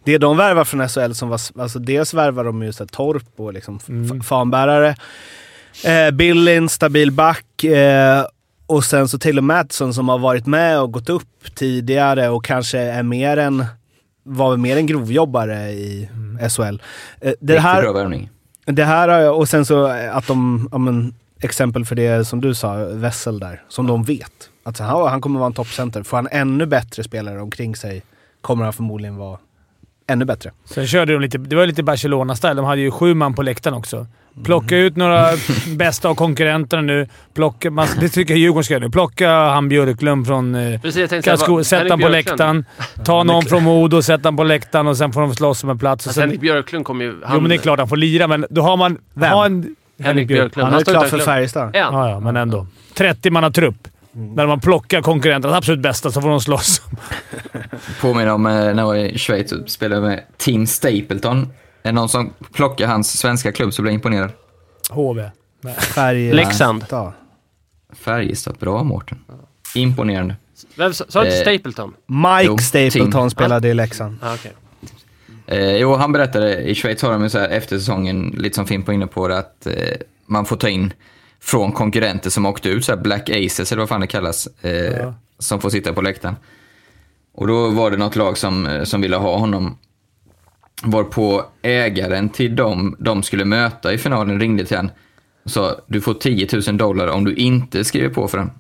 Det 0.04 0.18
de 0.18 0.38
värvar 0.38 0.64
från 0.64 0.90
SHL 0.90 1.12
som 1.14 1.30
var... 1.30 1.40
Alltså 1.62 1.80
dels 1.80 2.14
värvar 2.14 2.44
de 2.44 2.64
ju 2.64 2.72
så 2.74 2.84
här 2.84 2.88
Torp 2.88 3.24
och 3.36 3.54
liksom 3.54 3.80
Mm. 3.90 4.22
fanbärare. 4.22 4.96
Eh, 5.84 6.12
Billin, 6.12 6.70
stabil 6.70 7.12
back. 7.12 7.64
Eh, 7.64 8.26
och 8.66 8.84
sen 8.84 9.08
så 9.08 9.20
med 9.20 9.42
Mattsson 9.44 9.94
som 9.94 10.10
har 10.10 10.20
varit 10.20 10.46
med 10.46 10.80
och 10.80 10.92
gått 10.92 11.10
upp 11.10 11.56
tidigare 11.56 12.30
och 12.30 12.46
kanske 12.46 12.80
är 12.80 13.04
mer 13.04 13.38
en... 13.38 13.66
Var 14.24 14.58
mer 14.58 14.78
en 14.78 14.86
grovjobbare 14.86 15.70
i 15.70 16.10
SHL. 16.50 16.82
Eh, 17.22 17.34
det 17.40 17.60
här, 17.60 17.82
bra 17.82 17.94
värvning. 17.94 18.30
det 18.66 18.84
här 18.84 19.32
och 19.32 19.50
sen 19.50 19.66
så 19.66 19.86
att 20.12 20.28
de, 20.28 20.70
ja 20.72 20.78
men, 20.78 21.14
exempel 21.40 21.86
för 21.86 21.96
det 21.96 22.26
som 22.26 22.42
du 22.42 22.56
sa, 22.56 22.76
Wessel 22.76 23.40
där, 23.40 23.64
som 23.68 23.88
de 23.88 24.04
vet. 24.04 24.50
Att 24.64 24.80
han, 24.80 25.08
han 25.08 25.22
kommer 25.22 25.40
vara 25.40 25.48
en 25.48 25.54
toppcenter. 25.54 26.04
Får 26.04 26.18
han 26.18 26.28
ännu 26.32 26.66
bättre 26.66 27.04
spelare 27.04 27.42
omkring 27.42 27.76
sig 27.76 28.04
kommer 28.42 28.64
han 28.64 28.74
förmodligen 28.74 29.16
vara 29.16 29.38
ännu 30.10 30.26
bättre. 30.26 30.52
Sen 30.66 30.88
körde 30.88 31.14
de 31.14 31.20
lite... 31.22 31.38
Det 31.38 31.56
var 31.56 31.66
lite 31.66 31.84
Barcelona-style. 31.84 32.54
De 32.56 32.66
hade 32.66 32.82
ju 32.82 32.92
sju 32.92 33.14
man 33.14 33.34
på 33.34 33.42
läktaren 33.42 33.78
också. 33.78 34.08
Plocka 34.44 34.78
ut 34.78 34.96
några 34.96 35.28
bästa 35.76 36.10
av 36.10 36.16
konkurrenterna 36.16 36.82
nu. 36.82 37.08
Plocka, 37.34 37.72
man, 37.72 37.88
det 38.00 38.10
tycker 38.10 38.34
jag 38.34 38.40
Djurgården 38.40 38.64
ska 38.64 38.74
göra 38.74 38.84
nu. 38.86 38.90
Plocka 38.92 39.30
han 39.32 39.70
Björklund 39.70 40.28
från 40.28 40.56
eh, 40.56 40.82
Karlskoga. 41.24 41.64
Sätt 41.64 41.78
Henrik 41.78 41.92
han 41.92 42.00
på 42.02 42.08
läktaren. 42.08 42.66
Ta 43.06 43.24
någon 43.24 43.46
från 43.46 43.64
Modo, 43.64 44.02
sätt 44.02 44.22
han 44.24 44.38
på 44.38 44.44
läktaren 44.44 44.88
och 44.88 44.98
sen 44.98 45.14
får 45.14 45.22
de 45.22 45.36
slåss 45.36 45.64
om 45.64 45.70
en 45.70 45.80
plats. 45.80 46.06
Och 46.06 46.10
Alltså, 46.10 46.22
sen, 46.22 46.30
Henrik 46.30 46.42
Björklund 46.42 46.86
kommer 46.86 47.06
ju... 47.06 47.12
jo, 47.34 47.40
men 47.40 47.50
det 47.50 47.56
är 47.56 47.58
klart 47.58 47.80
han 47.80 47.88
får 47.88 47.98
lira, 47.98 48.28
men 48.28 48.46
då 48.50 48.62
har 48.62 48.78
man... 48.78 48.98
Vem? 49.14 49.32
Ha 49.32 49.46
en, 49.46 49.76
Henrik 50.04 50.28
Björklund. 50.28 50.70
Han 50.70 50.80
är 50.80 50.84
klar 50.84 51.06
för. 51.06 51.20
Färjestad. 51.20 51.76
Är 51.76 51.84
han? 51.84 51.94
Ja, 51.94 52.10
ja, 52.10 52.20
men 52.20 52.36
ändå. 52.38 52.68
30 52.94 53.30
manna 53.32 53.52
trupp. 53.52 53.88
När 54.12 54.48
man 54.48 54.60
plockar 54.60 55.02
konkurrenterna, 55.02 55.58
absolut 55.58 55.80
bästa, 55.80 56.12
så 56.12 56.22
får 56.22 56.30
de 56.30 56.42
slåss. 56.42 56.82
Påminner 58.02 58.32
om 58.32 58.46
eh, 58.46 58.52
när 58.54 58.78
jag 58.78 58.86
var 58.86 58.96
i 58.96 59.18
Schweiz 59.18 59.52
och 59.52 59.70
spelade 59.70 60.02
med 60.02 60.24
Team 60.38 60.68
Stapleton. 60.68 61.42
Är 61.42 61.48
det 61.84 61.92
någon 61.92 62.10
som 62.10 62.34
plockar 62.54 62.88
hans 62.88 63.20
svenska 63.20 63.52
klubb 63.52 63.74
så 63.74 63.82
blir 63.82 63.92
jag 63.92 63.96
imponerad. 63.96 64.32
HV. 64.90 65.30
Färjestad. 65.78 66.36
Leksand. 66.36 66.86
Färjestad, 67.94 68.58
bra 68.60 68.84
Mårten. 68.84 69.18
Imponerande. 69.76 70.36
Vem 70.76 70.94
sa 70.94 71.24
du 71.24 71.28
Eh, 71.28 71.42
Stapleton? 71.42 71.94
Mike 72.08 72.44
Jo, 72.44 72.58
Stapleton 72.58 73.12
Tim. 73.12 73.30
spelade 73.30 73.68
i 73.70 73.74
Leksand. 73.74 74.18
Ah, 74.22 74.34
okej. 74.34 74.54
Eh, 75.48 75.78
jo, 75.78 75.96
han 75.96 76.12
berättade, 76.12 76.62
i 76.62 76.76
Schweiz 76.76 77.02
har 77.02 77.12
de 77.12 77.24
ju 77.24 77.30
så 77.30 77.40
här 77.40 77.50
efter 77.50 77.78
säsongen, 77.80 78.36
lite 78.38 78.56
som 78.56 78.66
Fimp 78.68 78.88
var 78.88 78.94
inne 78.94 79.08
på 79.08 79.28
det, 79.28 79.38
att 79.38 79.68
eh, 79.68 79.74
man 80.26 80.46
får 80.46 80.56
ta 80.56 80.70
in 80.70 80.94
från 81.42 81.72
konkurrenter 81.72 82.30
som 82.30 82.46
åkte 82.46 82.70
ut, 82.70 82.86
så 82.86 82.98
Black 82.98 83.30
Aces 83.30 83.72
eller 83.72 83.80
vad 83.80 83.90
fan 83.90 84.02
det 84.02 84.08
kallas, 84.08 84.48
eh, 84.62 85.14
som 85.40 85.62
får 85.62 85.70
sitta 85.70 85.94
på 85.94 86.02
läktaren. 86.02 86.36
Och 87.34 87.48
då 87.48 87.70
var 87.70 87.92
det 87.92 87.98
något 87.98 88.16
lag 88.16 88.38
som, 88.38 88.66
eh, 88.66 88.84
som 88.84 89.02
ville 89.02 89.18
ha 89.18 89.38
honom, 89.38 89.78
varpå 90.84 91.46
ägaren 91.62 92.30
till 92.30 92.56
dem 92.56 92.96
de 93.00 93.24
skulle 93.24 93.46
möta 93.46 93.94
i 93.94 93.98
finalen 93.98 94.40
ringde 94.40 94.66
till 94.66 94.78
honom 94.78 94.92
och 95.44 95.52
sa 95.52 95.76
du 95.88 96.02
får 96.02 96.14
10 96.14 96.48
000 96.68 96.78
dollar 96.78 97.08
om 97.08 97.26
du 97.26 97.36
inte 97.36 97.84
skriver 97.84 98.10
på 98.10 98.28
för 98.28 98.38
den. 98.38 98.52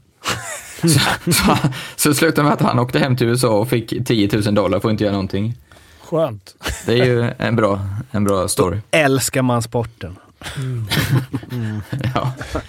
så, 0.89 1.31
så, 1.31 1.57
så 1.95 2.13
slutade 2.13 2.43
med 2.43 2.53
att 2.53 2.61
han 2.61 2.79
åkte 2.79 2.99
hem 2.99 3.17
till 3.17 3.27
USA 3.27 3.49
och 3.49 3.69
fick 3.69 4.05
10 4.05 4.29
000 4.33 4.55
dollar 4.55 4.79
för 4.79 4.89
att 4.89 4.91
inte 4.91 5.03
göra 5.03 5.13
någonting. 5.13 5.55
Skönt. 6.03 6.55
Det 6.85 6.99
är 6.99 7.05
ju 7.05 7.31
en 7.37 7.55
bra, 7.55 7.79
en 8.11 8.23
bra 8.23 8.47
story. 8.47 8.77
Älskar 8.91 9.41
man 9.41 9.61
sporten. 9.61 10.15
Ja. 12.15 12.31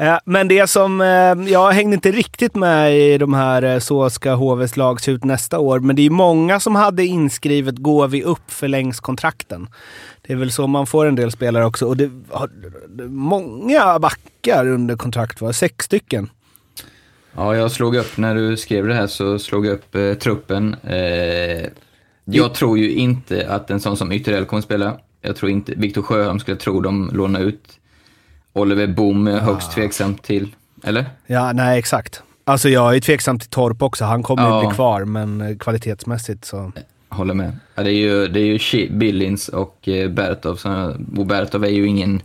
Eh, 0.00 0.18
Men 0.24 0.48
det 0.48 0.66
som, 0.70 1.00
eh, 1.00 1.52
jag 1.52 1.70
hängde 1.72 1.94
inte 1.94 2.10
riktigt 2.12 2.54
med 2.54 2.98
i 2.98 3.18
de 3.18 3.34
här 3.34 3.62
eh, 3.62 3.78
så 3.78 4.10
ska 4.10 4.34
HVs 4.34 4.76
lag 4.76 5.00
se 5.00 5.10
ut 5.10 5.24
nästa 5.24 5.58
år, 5.58 5.80
men 5.80 5.96
det 5.96 6.06
är 6.06 6.10
många 6.10 6.60
som 6.60 6.74
hade 6.74 7.06
inskrivet 7.06 7.76
går 7.76 8.08
vi 8.08 8.22
upp 8.22 8.50
förlängs 8.50 9.00
kontrakten. 9.00 9.68
Det 10.22 10.32
är 10.32 10.36
väl 10.36 10.52
så 10.52 10.66
man 10.66 10.86
får 10.86 11.06
en 11.06 11.14
del 11.14 11.30
spelare 11.30 11.64
också 11.66 11.86
och 11.86 11.96
det 11.96 12.10
har 12.30 12.50
många 13.08 13.98
backar 13.98 14.66
under 14.68 14.96
kontrakt 14.96 15.40
va? 15.40 15.52
Sex 15.52 15.84
stycken. 15.84 16.30
ja, 17.36 17.56
jag 17.56 17.70
slog 17.72 17.96
upp, 17.96 18.16
när 18.16 18.34
du 18.34 18.56
skrev 18.56 18.86
det 18.86 18.94
här 18.94 19.06
så 19.06 19.38
slog 19.38 19.66
jag 19.66 19.72
upp 19.72 19.94
eh, 19.94 20.14
truppen. 20.14 20.76
Eh, 20.82 21.66
jag 22.24 22.54
tror 22.54 22.78
ju 22.78 22.92
inte 22.92 23.48
att 23.48 23.70
en 23.70 23.80
sån 23.80 23.96
som 23.96 24.12
Ytterell 24.12 24.44
kommer 24.44 24.62
spela. 24.62 24.98
Jag 25.22 25.36
tror 25.36 25.50
inte, 25.50 25.72
Viktor 25.76 26.02
Sjöholm 26.02 26.38
skulle 26.40 26.52
jag 26.54 26.60
tro 26.60 26.80
de 26.80 27.10
lånar 27.12 27.40
ut. 27.40 27.78
Oliver 28.52 28.86
Boom 28.86 29.26
är 29.26 29.38
högst 29.40 29.72
tveksam 29.72 30.14
till, 30.14 30.54
eller? 30.84 31.04
Ja, 31.26 31.52
nej 31.52 31.78
exakt. 31.78 32.22
Alltså 32.44 32.68
jag 32.68 32.96
är 32.96 33.00
tveksam 33.00 33.38
till 33.38 33.48
Torp 33.50 33.82
också. 33.82 34.04
Han 34.04 34.22
kommer 34.22 34.42
ju 34.42 34.48
Ja. 34.48 34.60
bli 34.68 34.74
kvar, 34.74 35.04
men 35.04 35.40
eh, 35.40 35.56
kvalitetsmässigt 35.56 36.44
så... 36.44 36.72
Håller 37.08 37.34
med. 37.34 37.56
Ja, 37.74 37.82
det 37.82 37.90
är 37.90 37.94
ju, 37.94 38.26
det 38.28 38.40
är 38.40 38.74
ju 38.74 38.90
Billings 38.90 39.48
och 39.48 39.88
eh, 39.88 40.10
Bertov. 40.10 40.60
Och 41.16 41.26
Bertov 41.26 41.64
är 41.64 41.68
ju 41.68 41.86
ingen, 41.86 42.22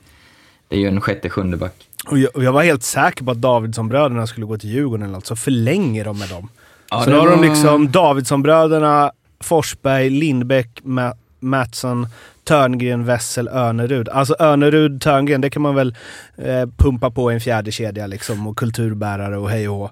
det 0.67 0.75
är 0.75 0.79
ju 0.79 0.87
en 0.87 1.01
sjätte, 1.01 1.29
sjunde 1.29 1.57
back. 1.57 1.73
Och 2.07 2.17
jag, 2.19 2.35
och 2.35 2.43
jag 2.43 2.51
var 2.51 2.63
helt 2.63 2.83
säker 2.83 3.25
på 3.25 3.31
att 3.31 3.37
Davidsson-bröderna 3.37 4.27
skulle 4.27 4.45
gå 4.45 4.57
till 4.57 4.69
Djurgården 4.69 5.03
eller 5.05 5.13
något, 5.13 5.25
så 5.25 5.35
förlänger 5.35 6.05
de 6.05 6.19
med 6.19 6.29
dem. 6.29 6.49
Ja, 6.89 7.03
så 7.03 7.09
då 7.09 7.17
har 7.19 7.29
de 7.29 7.39
var- 7.39 7.45
liksom 7.47 7.91
Davidsson-bröderna, 7.91 9.11
Forsberg, 9.39 10.09
Lindbäck, 10.09 10.69
Ma- 10.83 11.15
Mattsson, 11.39 12.07
Törngren, 12.43 13.05
Wessel, 13.05 13.47
Örnerud. 13.47 14.09
Alltså 14.09 14.35
Örnerud, 14.39 15.01
Törngren, 15.01 15.41
det 15.41 15.49
kan 15.49 15.61
man 15.61 15.75
väl 15.75 15.95
eh, 16.37 16.65
pumpa 16.77 17.11
på 17.11 17.31
i 17.31 17.33
en 17.33 17.41
fjärde 17.41 17.71
kedja 17.71 18.07
liksom 18.07 18.47
och 18.47 18.57
kulturbärare 18.57 19.37
och 19.37 19.49
hej 19.49 19.69
och. 19.69 19.91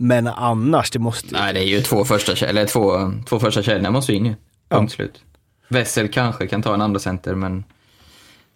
Men 0.00 0.26
annars, 0.26 0.90
det 0.90 0.98
måste... 0.98 1.28
Nej, 1.32 1.54
det 1.54 1.60
är 1.60 1.68
ju 1.68 1.80
två 1.80 2.04
första, 2.04 2.46
eller 2.46 2.66
två, 2.66 3.12
två 3.28 3.38
första 3.38 3.62
kedjorna 3.62 3.90
måste 3.90 4.12
in 4.12 4.26
ju. 4.26 4.34
Punkt 4.68 4.92
slut. 4.92 5.20
Wessel 5.68 6.08
kanske 6.08 6.46
kan 6.46 6.62
ta 6.62 6.74
en 6.74 6.80
andra 6.80 7.00
center, 7.00 7.34
men, 7.34 7.64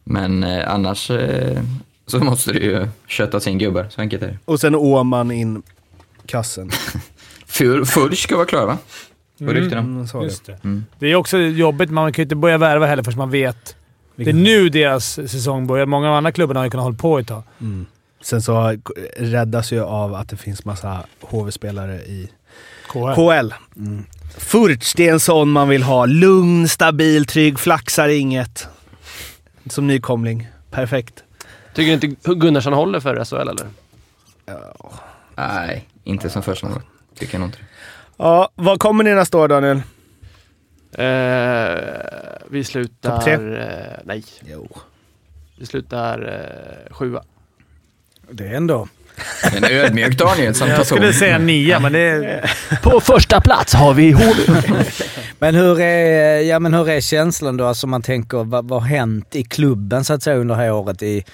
men 0.04 0.44
eh, 0.44 0.74
annars 0.74 1.10
eh, 1.10 1.62
så 2.06 2.18
måste 2.18 2.52
du 2.52 2.58
ju 2.58 2.88
köta 3.06 3.40
sin 3.40 3.58
gubbar. 3.58 3.86
Så 3.90 4.00
enkelt 4.00 4.22
är 4.22 4.26
det. 4.26 4.38
Och 4.44 4.60
sen 4.60 4.74
Åman 4.74 5.30
in 5.30 5.62
kassen. 6.26 6.70
Furch 7.46 8.22
ska 8.22 8.36
vara 8.36 8.46
klar 8.46 8.66
va? 8.66 8.78
På 9.46 9.52
ryktena. 9.52 9.80
Mm, 9.80 10.06
så 10.06 10.18
är 10.18 10.22
det. 10.22 10.26
Just 10.26 10.46
det. 10.46 10.58
Det 10.98 11.06
är 11.06 11.14
också 11.14 11.38
jobbigt. 11.38 11.90
Man 11.90 12.12
kan 12.12 12.22
ju 12.22 12.24
inte 12.24 12.36
börja 12.36 12.58
värva 12.58 12.86
heller 12.86 13.02
förrän 13.02 13.18
man 13.18 13.30
vet. 13.30 13.76
Det 14.16 14.30
är 14.30 14.34
nu 14.34 14.68
deras 14.68 15.12
säsong 15.14 15.66
börjar. 15.66 15.86
Många 15.86 16.08
av 16.08 16.14
andra 16.14 16.32
klubbarna 16.32 16.60
har 16.60 16.64
ju 16.64 16.70
kunnat 16.70 16.84
hålla 16.84 16.96
på 16.96 17.18
ett 17.18 17.26
tag. 17.26 17.42
Sen 18.22 18.42
så 18.42 18.76
räddas 19.16 19.72
ju 19.72 19.82
av 19.82 20.14
att 20.14 20.28
det 20.28 20.36
finns 20.36 20.64
massa 20.64 21.04
HV-spelare 21.20 21.94
i 21.94 22.28
KHL. 22.86 23.14
KL. 23.14 23.54
Mm. 23.76 24.04
Furch, 24.38 24.92
det 24.96 25.08
är 25.08 25.12
en 25.12 25.20
sån 25.20 25.50
man 25.50 25.68
vill 25.68 25.82
ha. 25.82 26.06
Lugn, 26.06 26.68
stabil, 26.68 27.26
trygg, 27.26 27.58
flaxar 27.58 28.08
inget. 28.08 28.68
Som 29.70 29.86
nykomling. 29.86 30.48
Perfekt. 30.70 31.24
Tycker 31.74 31.96
du 31.96 32.06
inte 32.06 32.34
Gunnarsson 32.34 32.72
håller 32.72 33.00
för 33.00 33.24
SHL 33.24 33.48
eller? 33.48 33.66
Nej, 35.36 35.88
inte 36.04 36.30
som 36.30 36.42
första 36.42 36.68
målet. 36.68 36.84
Tycker 37.18 37.34
jag 37.34 37.40
nog 37.40 37.48
inte. 37.48 37.58
Ja, 38.16 38.48
vad 38.54 38.80
kommer 38.80 39.04
ni 39.04 39.14
nästa 39.14 39.38
år 39.38 39.48
Daniel? 39.48 39.82
Eh, 40.98 41.82
vi 42.50 42.64
slutar... 42.64 43.10
Topp 43.10 43.24
tre? 43.24 43.34
Eh, 43.34 43.98
nej. 44.04 44.24
Jo. 44.52 44.68
Vi 45.58 45.66
slutar 45.66 46.44
eh, 46.88 46.94
sjua. 46.94 47.22
Det 48.30 48.46
är 48.46 48.54
ändå... 48.54 48.88
En 49.56 49.64
ödmjuk 49.64 50.18
Daniel 50.18 50.54
som 50.54 50.68
Jag 50.68 50.86
skulle 50.86 51.12
säga 51.12 51.38
nia, 51.38 51.80
men 51.80 51.92
det 51.92 52.00
är... 52.00 52.50
På 52.82 53.00
första 53.00 53.40
plats 53.40 53.74
har 53.74 53.94
vi 53.94 54.12
HV. 54.12 54.62
Men 55.38 55.54
hur 55.54 55.80
är, 55.80 56.40
ja, 56.40 56.58
men 56.58 56.74
hur 56.74 56.88
är 56.88 57.00
känslan 57.00 57.56
då? 57.56 57.64
Alltså 57.64 57.86
man 57.86 58.02
tänker, 58.02 58.44
vad, 58.44 58.68
vad 58.68 58.82
har 58.82 58.88
hänt 58.88 59.36
i 59.36 59.44
klubben 59.44 60.04
så 60.04 60.12
att 60.14 60.22
säga 60.22 60.36
under 60.36 60.54
det 60.54 60.60
här 60.60 60.72
året? 60.72 61.02
I, 61.02 61.24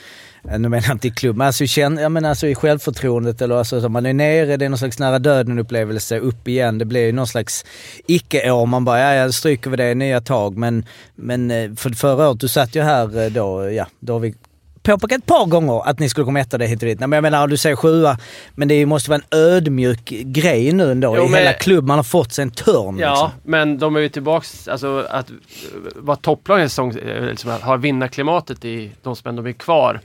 Nu 0.50 0.69
menar 0.69 0.87
jag 0.87 0.95
inte 0.95 1.09
i 1.09 1.11
klubb, 1.11 1.37
men 1.37 1.47
alltså, 1.47 1.67
känn- 1.67 1.99
jag 1.99 2.12
menar 2.12 2.28
alltså 2.28 2.47
i 2.47 2.55
självförtroendet 2.55 3.43
eller 3.43 3.55
alltså 3.57 3.88
man 3.88 4.07
är 4.07 4.12
nere, 4.12 4.57
det 4.57 4.64
är 4.64 4.69
någon 4.69 4.78
slags 4.78 4.99
nära 4.99 5.19
döden-upplevelse, 5.19 6.19
upp 6.19 6.49
igen. 6.49 6.78
Det 6.78 6.85
blir 6.85 7.07
ju 7.07 7.12
någon 7.12 7.26
slags 7.26 7.64
icke-år. 8.07 8.67
Man 8.67 8.85
bara, 8.85 9.00
ja, 9.00 9.14
ja, 9.14 9.33
stryker 9.33 9.71
vi 9.71 9.76
det 9.76 9.95
nya 9.95 10.21
tag. 10.21 10.57
Men, 10.57 10.85
men 11.14 11.50
eh, 11.50 11.71
för 11.76 11.90
förra 11.90 12.28
året, 12.28 12.40
du 12.40 12.49
satt 12.49 12.75
ju 12.76 12.83
här 12.83 13.25
eh, 13.25 13.31
då, 13.31 13.71
ja, 13.71 13.87
då 14.00 14.12
har 14.12 14.21
vi 14.21 14.35
påpekat 14.83 15.19
ett 15.19 15.26
par 15.26 15.47
gånger 15.47 15.88
att 15.88 15.99
ni 15.99 16.09
skulle 16.09 16.25
komma 16.25 16.40
etta 16.40 16.59
det 16.59 16.67
hit 16.67 16.83
och 16.83 16.88
dit. 16.88 17.00
Nej, 17.00 17.09
men 17.09 17.17
jag 17.17 17.23
menar, 17.23 17.47
du 17.47 17.57
säger 17.57 17.76
sjua, 17.76 18.19
men 18.55 18.69
det 18.69 18.87
måste 18.87 19.11
vara 19.11 19.21
en 19.31 19.38
ödmjuk 19.38 20.05
grej 20.11 20.73
nu 20.73 20.90
ändå 20.93 21.17
Jo, 21.17 21.25
i 21.25 21.28
men- 21.28 21.38
hela 21.38 21.52
klubben. 21.52 21.87
Man 21.88 21.97
har 21.99 22.05
fått 22.05 22.33
sig 22.33 22.43
en 22.43 22.50
törn. 22.50 22.99
Ja, 22.99 23.11
liksom. 23.11 23.50
men 23.50 23.78
de 23.78 23.97
är 23.97 24.00
ju 24.00 24.09
tillbaks, 24.09 24.69
alltså 24.69 25.07
att 25.11 25.31
eh, 25.31 25.37
vara 25.97 26.17
topplag 26.17 26.61
en 26.61 26.69
säsong, 26.69 26.99
eh, 26.99 27.23
liksom, 27.25 27.50
att 27.50 27.62
ha 27.62 27.76
vinnarklimatet 27.76 28.64
i 28.64 28.90
de 29.02 29.17
som 29.17 29.28
ändå 29.28 29.49
är 29.49 29.52
kvar. 29.52 30.00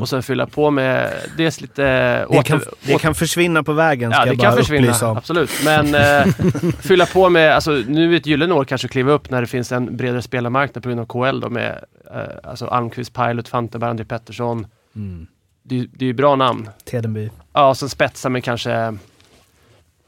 Och 0.00 0.08
sen 0.08 0.22
fylla 0.22 0.46
på 0.46 0.70
med 0.70 1.12
dels 1.36 1.60
lite 1.60 1.82
Det 1.82 2.26
åter, 2.26 2.42
kan, 2.42 2.60
det 2.86 2.98
kan 2.98 3.14
försvinna 3.14 3.62
på 3.62 3.72
vägen, 3.72 4.12
ska 4.12 4.20
Ja, 4.20 4.24
det 4.24 4.30
jag 4.30 4.40
kan 4.40 4.50
bara 4.50 4.56
försvinna. 4.62 4.86
upplysa 4.86 5.08
om. 5.08 5.16
Absolut. 5.16 5.50
Men 5.64 5.94
eh, 5.94 6.26
fylla 6.80 7.06
på 7.06 7.28
med, 7.28 7.54
alltså 7.54 7.70
nu 7.70 8.12
är 8.12 8.16
ett 8.16 8.26
gyllene 8.26 8.54
år 8.54 8.64
kanske 8.64 8.86
att 8.86 8.90
kliva 8.92 9.12
upp 9.12 9.30
när 9.30 9.40
det 9.40 9.46
finns 9.46 9.72
en 9.72 9.96
bredare 9.96 10.22
spelarmarknad 10.22 10.82
på 10.82 10.88
grund 10.88 11.00
av 11.00 11.06
KL 11.30 11.40
då 11.40 11.48
med 11.50 11.84
eh, 12.14 12.20
alltså 12.50 12.66
Almqvist, 12.66 13.12
Pilot, 13.14 13.48
Fantenberg, 13.48 13.90
André 13.90 14.04
Pettersson. 14.04 14.66
Mm. 14.96 15.26
Det, 15.62 15.86
det 15.92 16.04
är 16.04 16.06
ju 16.06 16.12
bra 16.12 16.36
namn. 16.36 16.68
Tedenby. 16.84 17.30
Ja, 17.52 17.68
och 17.68 17.76
sen 17.76 17.88
spetsa 17.88 18.28
med 18.28 18.44
kanske 18.44 18.96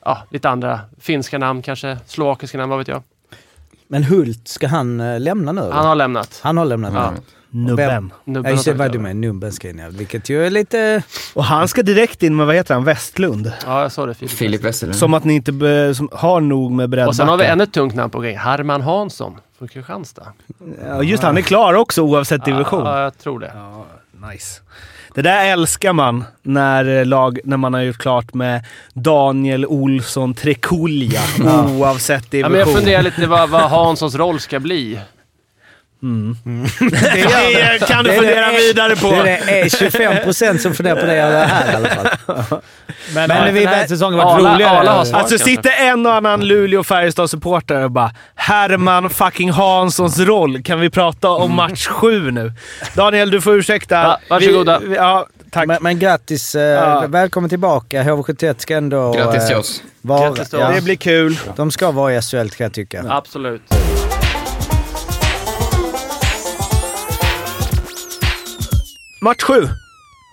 ja, 0.04 0.18
lite 0.30 0.48
andra 0.48 0.80
finska 1.00 1.38
namn 1.38 1.62
kanske, 1.62 1.98
slovakiska 2.06 2.58
namn, 2.58 2.70
vad 2.70 2.78
vet 2.78 2.88
jag. 2.88 3.02
Men 3.88 4.04
Hult, 4.04 4.48
ska 4.48 4.66
han 4.68 5.00
eh, 5.00 5.20
lämna 5.20 5.52
nu? 5.52 5.68
Han 5.72 5.86
har 5.86 5.94
lämnat. 5.94 6.40
han 6.42 6.56
har 6.56 6.64
lämnat 6.64 6.92
Ja. 6.94 7.12
Nu. 7.50 7.66
Nubben. 7.66 8.12
Nubben 8.24 8.56
Ja 8.56 8.62
vad 8.66 8.78
tagit 8.78 8.92
du 8.92 8.98
med. 8.98 9.16
Nubben 9.16 9.52
ska 9.52 9.68
in 9.68 9.78
ja. 9.78 9.88
Vilket 9.90 10.28
ju 10.28 10.46
är 10.46 10.50
lite... 10.50 11.02
Och 11.34 11.44
han 11.44 11.68
ska 11.68 11.82
direkt 11.82 12.22
in 12.22 12.36
med, 12.36 12.46
vad 12.46 12.54
heter 12.54 12.74
han, 12.74 12.84
Westlund. 12.84 13.52
Ja, 13.66 13.82
jag 13.82 13.92
sa 13.92 14.06
det. 14.06 14.14
Filip. 14.14 14.32
Filip 14.32 14.64
Westerlund. 14.64 14.96
Som 14.98 15.14
att 15.14 15.24
ni 15.24 15.34
inte 15.34 15.52
be, 15.52 15.94
som 15.94 16.08
har 16.12 16.40
nog 16.40 16.72
med 16.72 16.90
breddbackar. 16.90 17.08
Och 17.08 17.16
sen 17.16 17.28
har 17.28 17.36
vi 17.36 17.44
ännu 17.44 17.62
ett 17.64 17.72
tungt 17.72 17.94
namn 17.94 18.10
på 18.10 18.20
gång. 18.20 18.36
Herman 18.36 18.80
Hansson 18.82 19.36
från 19.58 19.68
Kristianstad. 19.68 20.26
Ja, 20.86 21.02
just 21.02 21.22
han 21.22 21.36
är 21.38 21.42
klar 21.42 21.74
också 21.74 22.02
oavsett 22.02 22.44
division. 22.44 22.84
Ja, 22.86 23.02
jag 23.02 23.18
tror 23.18 23.40
det. 23.40 23.52
Ja, 23.54 23.86
nice. 24.30 24.60
Det 25.14 25.22
där 25.22 25.52
älskar 25.52 25.92
man 25.92 26.24
när, 26.42 26.98
eh, 26.98 27.06
lag, 27.06 27.38
när 27.44 27.56
man 27.56 27.74
har 27.74 27.80
gjort 27.80 27.98
klart 27.98 28.34
med 28.34 28.64
Daniel 28.94 29.66
Olsson 29.66 30.34
Trekulja, 30.34 31.20
oavsett 31.78 32.24
Ja, 32.24 32.28
division. 32.30 32.52
men 32.52 32.60
jag 32.60 32.72
funderar 32.72 33.02
lite 33.02 33.26
vad, 33.26 33.50
vad 33.50 33.62
Hanssons 33.62 34.14
roll 34.14 34.40
ska 34.40 34.60
bli. 34.60 35.00
Det 36.00 37.86
kan 37.88 38.04
du 38.04 38.10
Det 38.10 38.16
är 38.16 38.20
fundera 38.20 38.46
det- 38.52 38.56
vidare 38.58 38.96
på. 38.96 39.10
Det 39.10 39.30
är, 39.30 39.46
det 39.46 39.60
är 39.60 39.64
25% 39.68 40.58
som 40.58 40.74
funderar 40.74 41.00
på 41.00 41.06
det 41.06 41.12
här 41.12 41.72
i 41.72 41.76
alla 41.76 41.88
fall. 41.88 42.08
Men, 43.14 43.28
Men 43.28 43.44
men 43.44 43.54
vi- 43.54 43.60
den 43.60 43.68
här 43.68 43.86
säsongen 43.86 44.18
har 44.18 44.26
varit 44.40 44.54
roligare. 44.54 44.78
Arla 44.78 44.90
har. 44.90 44.98
Alltså 44.98 45.14
kanske. 45.14 45.38
sitter 45.38 45.70
en 45.70 46.06
och 46.06 46.14
annan 46.14 46.40
Luleå 46.48 46.82
Färjestad-supporter 46.84 47.82
och 47.84 47.90
bara 47.90 48.10
“Herman 48.34 49.10
fucking 49.10 49.50
Hanssons 49.50 50.18
roll, 50.18 50.62
kan 50.62 50.80
vi 50.80 50.90
prata 50.90 51.28
om 51.30 51.54
match 51.56 51.86
sju 51.86 52.30
nu?” 52.30 52.52
Daniel, 52.94 53.30
du 53.30 53.40
får 53.40 53.54
ursäkta. 53.56 53.94
Ja, 53.94 54.18
varsågoda. 54.30 54.78
Vi, 54.78 54.86
vi, 54.86 54.96
ja, 54.96 55.26
tack. 55.50 55.66
Men, 55.66 55.78
men 55.80 55.98
grattis. 55.98 56.54
Eh, 56.54 56.62
Ja. 56.62 57.04
Välkommen 57.08 57.50
tillbaka. 57.50 58.02
HV71 58.02 58.54
ska 58.58 58.76
ändå... 58.76 59.12
Grattis 59.12 59.46
till 59.46 59.54
eh, 59.54 59.60
oss. 59.60 59.82
Vara, 60.02 60.28
Grattis 60.30 60.50
till 60.50 60.58
ja, 60.58 60.68
oss. 60.68 60.74
det 60.74 60.82
blir 60.82 60.96
kul. 60.96 61.38
De 61.56 61.70
ska 61.70 61.90
vara 61.90 62.14
i 62.14 62.22
SHL 62.22 62.36
kan 62.48 62.64
jag 62.64 62.72
tycka. 62.72 63.04
Absolut. 63.08 63.62
Match 69.22 69.42
sju. 69.42 69.68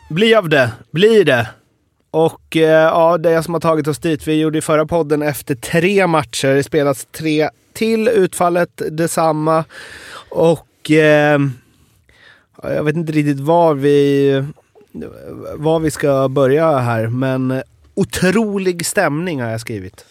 Bli 0.09 0.35
av 0.35 0.49
det. 0.49 0.71
Blir 0.91 1.25
det. 1.25 1.47
Och 2.11 2.57
eh, 2.57 2.83
ja, 2.83 3.17
det 3.17 3.43
som 3.43 3.53
har 3.53 3.61
tagit 3.61 3.87
oss 3.87 3.99
dit. 3.99 4.27
Vi 4.27 4.39
gjorde 4.39 4.57
i 4.57 4.61
förra 4.61 4.85
podden 4.85 5.21
efter 5.21 5.55
tre 5.55 6.07
matcher. 6.07 6.47
Det 6.47 6.63
spelats 6.63 7.07
tre 7.11 7.49
till. 7.73 8.07
Utfallet 8.07 8.81
detsamma. 8.91 9.63
Och 10.29 10.91
eh, 10.91 11.39
jag 12.63 12.83
vet 12.83 12.95
inte 12.95 13.11
riktigt 13.11 13.39
var 13.39 13.73
vi, 13.73 14.45
var 15.55 15.79
vi 15.79 15.91
ska 15.91 16.27
börja 16.27 16.77
här. 16.77 17.07
Men 17.07 17.61
otrolig 17.93 18.85
stämning 18.85 19.41
har 19.41 19.49
jag 19.49 19.61
skrivit. 19.61 20.05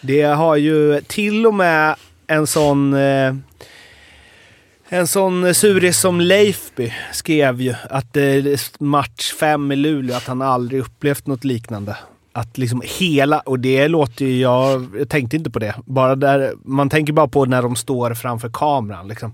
Det 0.00 0.22
har 0.22 0.56
ju 0.56 1.00
till 1.00 1.46
och 1.46 1.54
med 1.54 1.96
en 2.26 2.46
sån... 2.46 2.94
Eh, 2.94 3.34
en 4.92 5.06
sån 5.06 5.54
suris 5.54 5.98
som 6.00 6.20
Leifby 6.20 6.92
skrev 7.12 7.60
ju 7.60 7.74
att 7.90 8.16
eh, 8.16 8.24
match 8.78 9.32
fem 9.32 9.72
i 9.72 9.76
Luleå, 9.76 10.16
att 10.16 10.26
han 10.26 10.42
aldrig 10.42 10.80
upplevt 10.80 11.26
något 11.26 11.44
liknande. 11.44 11.96
Att 12.32 12.58
liksom 12.58 12.82
hela, 12.98 13.40
och 13.40 13.58
det 13.60 13.88
låter 13.88 14.24
ju, 14.24 14.40
jag, 14.40 14.86
jag 14.98 15.08
tänkte 15.08 15.36
inte 15.36 15.50
på 15.50 15.58
det. 15.58 15.74
Bara 15.84 16.14
där, 16.16 16.52
man 16.64 16.90
tänker 16.90 17.12
bara 17.12 17.28
på 17.28 17.44
när 17.44 17.62
de 17.62 17.76
står 17.76 18.14
framför 18.14 18.50
kameran. 18.52 19.08
Liksom. 19.08 19.32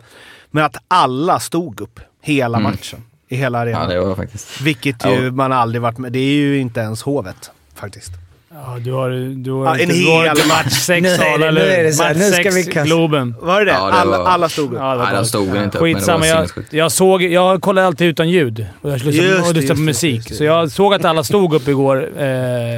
Men 0.51 0.64
att 0.64 0.77
alla 0.88 1.40
stod 1.40 1.81
upp 1.81 2.01
hela 2.23 2.59
Mm. 2.59 2.71
matchen. 2.71 3.03
I 3.29 3.37
hela 3.37 3.59
Ja, 3.59 3.62
arenan. 3.62 3.88
det 3.88 4.01
var 4.01 4.14
faktiskt. 4.14 4.61
Vilket 4.61 5.05
Ja. 5.05 5.11
ju 5.14 5.31
man 5.31 5.53
aldrig 5.53 5.83
varit 5.83 5.99
med. 5.99 6.12
Det 6.12 6.19
är 6.19 6.33
ju 6.37 6.59
inte 6.59 6.81
ens 6.81 7.03
Hovet 7.03 7.51
faktiskt. 7.75 8.11
Ja, 8.64 8.79
du 8.85 8.92
har, 8.92 9.11
du 9.45 9.51
har 9.53 9.64
Ja, 9.66 9.79
inte, 9.79 9.95
en 9.95 10.01
du 10.01 10.11
har 10.11 10.23
hel 10.23 10.37
inte 10.37 10.49
match. 10.49 10.73
sex 10.73 11.03
det- 11.09 11.16
Sala, 11.16 11.51
nu 11.51 11.61
är 11.61 11.85
det 11.85 11.92
så 11.92 12.03
här, 12.03 12.14
Match 12.14 12.23
nu 12.23 12.33
ska 12.33 12.51
vi 12.51 12.64
kasta- 12.64 12.85
Globen. 12.85 13.35
Var 13.40 13.59
det 13.61 13.64
det? 13.64 13.71
Ja, 13.73 13.87
det 13.87 13.92
alla, 13.92 14.19
var- 14.19 14.27
alla 14.27 14.49
stod 14.49 14.64
upp. 14.64 14.71
De 14.73 14.77
galet. 14.99 15.27
stod 15.27 15.49
väl 15.49 15.64
inte 15.64 15.79
upp, 15.79 15.83
men 15.85 15.92
det 15.92 15.99
Skitsamma. 15.99 16.19
var 16.19 16.27
Jag, 16.27 16.49
jag, 16.71 16.92
såg, 16.92 17.23
jag 17.23 17.61
kollar 17.62 17.83
alltid 17.83 18.09
utan 18.09 18.29
ljud 18.31 18.66
och 18.83 18.90
jag 18.90 18.95
och 19.49 19.55
lyssnar 19.55 19.75
på 19.75 19.81
musik. 19.81 20.16
just. 20.16 20.37
Så 20.37 20.45
jag 20.45 20.71
såg 20.71 20.95
att 20.95 21.05
alla 21.05 21.25
stod 21.25 21.55
upp 21.55 21.69
igår, 21.69 21.97
eh, 22.19 22.23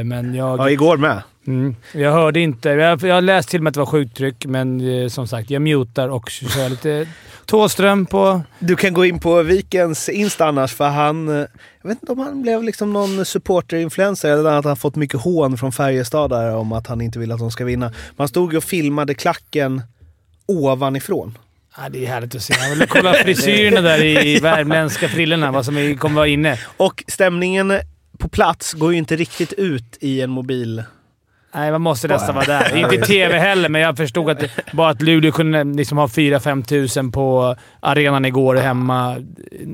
men 0.05 0.35
jag, 0.35 0.59
Ja, 0.59 0.71
igår 0.71 0.97
med. 0.97 1.23
mm, 1.47 1.77
jag 1.93 2.13
hörde 2.13 2.41
inte. 2.41 2.69
Jag, 2.69 3.03
jag 3.05 3.15
har 3.15 3.21
läst 3.23 3.49
till 3.49 3.63
mig 3.63 3.69
att 3.69 3.75
det 3.75 3.81
var 3.81 3.87
sjuktryck, 3.87 4.47
men 4.47 5.03
eh, 5.03 5.09
som 5.09 5.27
sagt, 5.29 5.51
jag 5.51 5.63
mutar 5.63 6.09
och 6.09 6.29
kör 6.31 6.69
lite 6.69 7.07
Tåström 7.49 8.07
på... 8.07 8.41
Du 8.59 8.77
kan 8.77 8.93
gå 8.93 9.05
in 9.05 9.21
på 9.21 9.43
Vikens 9.43 10.09
Insta 10.09 10.47
annars, 10.47 10.75
för 10.75 10.89
han... 10.89 11.29
eh, 11.29 11.47
Jag 11.83 11.89
vet 11.89 11.99
inte 12.03 12.13
om 12.13 12.19
han 12.19 12.43
blev 12.43 12.63
liksom 12.63 12.93
någon 12.93 13.25
supporter-influencer 13.25 14.31
eller 14.31 14.51
att 14.51 14.65
han 14.65 14.77
fått 14.77 14.97
mycket 14.97 15.21
hån 15.21 15.59
från 15.59 15.73
Färjestad 15.73 16.31
där 16.31 16.55
om 16.55 16.73
att 16.73 16.87
han 16.87 17.01
inte 17.01 17.19
vill 17.19 17.33
att 17.33 17.39
de 17.39 17.51
ska 17.51 17.65
vinna. 17.65 17.93
Man 18.17 18.29
stod 18.29 18.53
ju 18.53 18.57
och 18.59 18.65
filmade 18.65 19.15
klacken 19.15 19.83
ovanifrån. 20.47 21.39
Ja, 21.77 21.89
det 21.89 22.05
är 22.05 22.09
härligt 22.09 22.35
att 22.35 22.43
se. 22.43 22.55
Jag 22.69 22.77
vill 22.77 22.89
kolla 22.89 23.13
frisyrerna 23.15 23.81
där 23.81 24.05
i 24.05 24.39
värmländska 24.43 25.09
frillorna, 25.09 25.53
vad 25.53 25.65
som 25.65 25.77
är, 25.77 25.95
kommer 25.95 26.17
vara 26.17 26.27
inne. 26.27 26.59
Och 26.77 27.05
stämningen 27.09 27.73
på 28.19 28.29
plats 28.29 28.73
går 28.73 28.93
ju 28.93 28.99
inte 28.99 29.17
riktigt 29.17 29.53
ut 29.53 29.97
i 30.01 30.21
en 30.21 30.31
mobil. 30.31 30.83
Nej, 31.55 31.71
man 31.71 31.81
måste 31.81 32.09
nästan 32.09 32.35
vara 32.35 32.45
där. 32.45 32.77
Inte 32.83 32.95
i 32.95 32.99
TV 32.99 33.39
heller, 33.39 33.69
men 33.69 33.81
jag 33.81 33.97
förstod 33.97 34.31
att 34.31 34.43
bara 34.73 34.89
att 34.91 35.03
Luleå 35.03 35.33
kunde 35.33 35.65
liksom 35.65 35.99
ha 35.99 36.07
4-5 36.07 36.65
tusen 36.65 37.13
på 37.13 37.57
arenan 37.81 38.25
igår 38.25 38.55
hemma. 38.57 39.17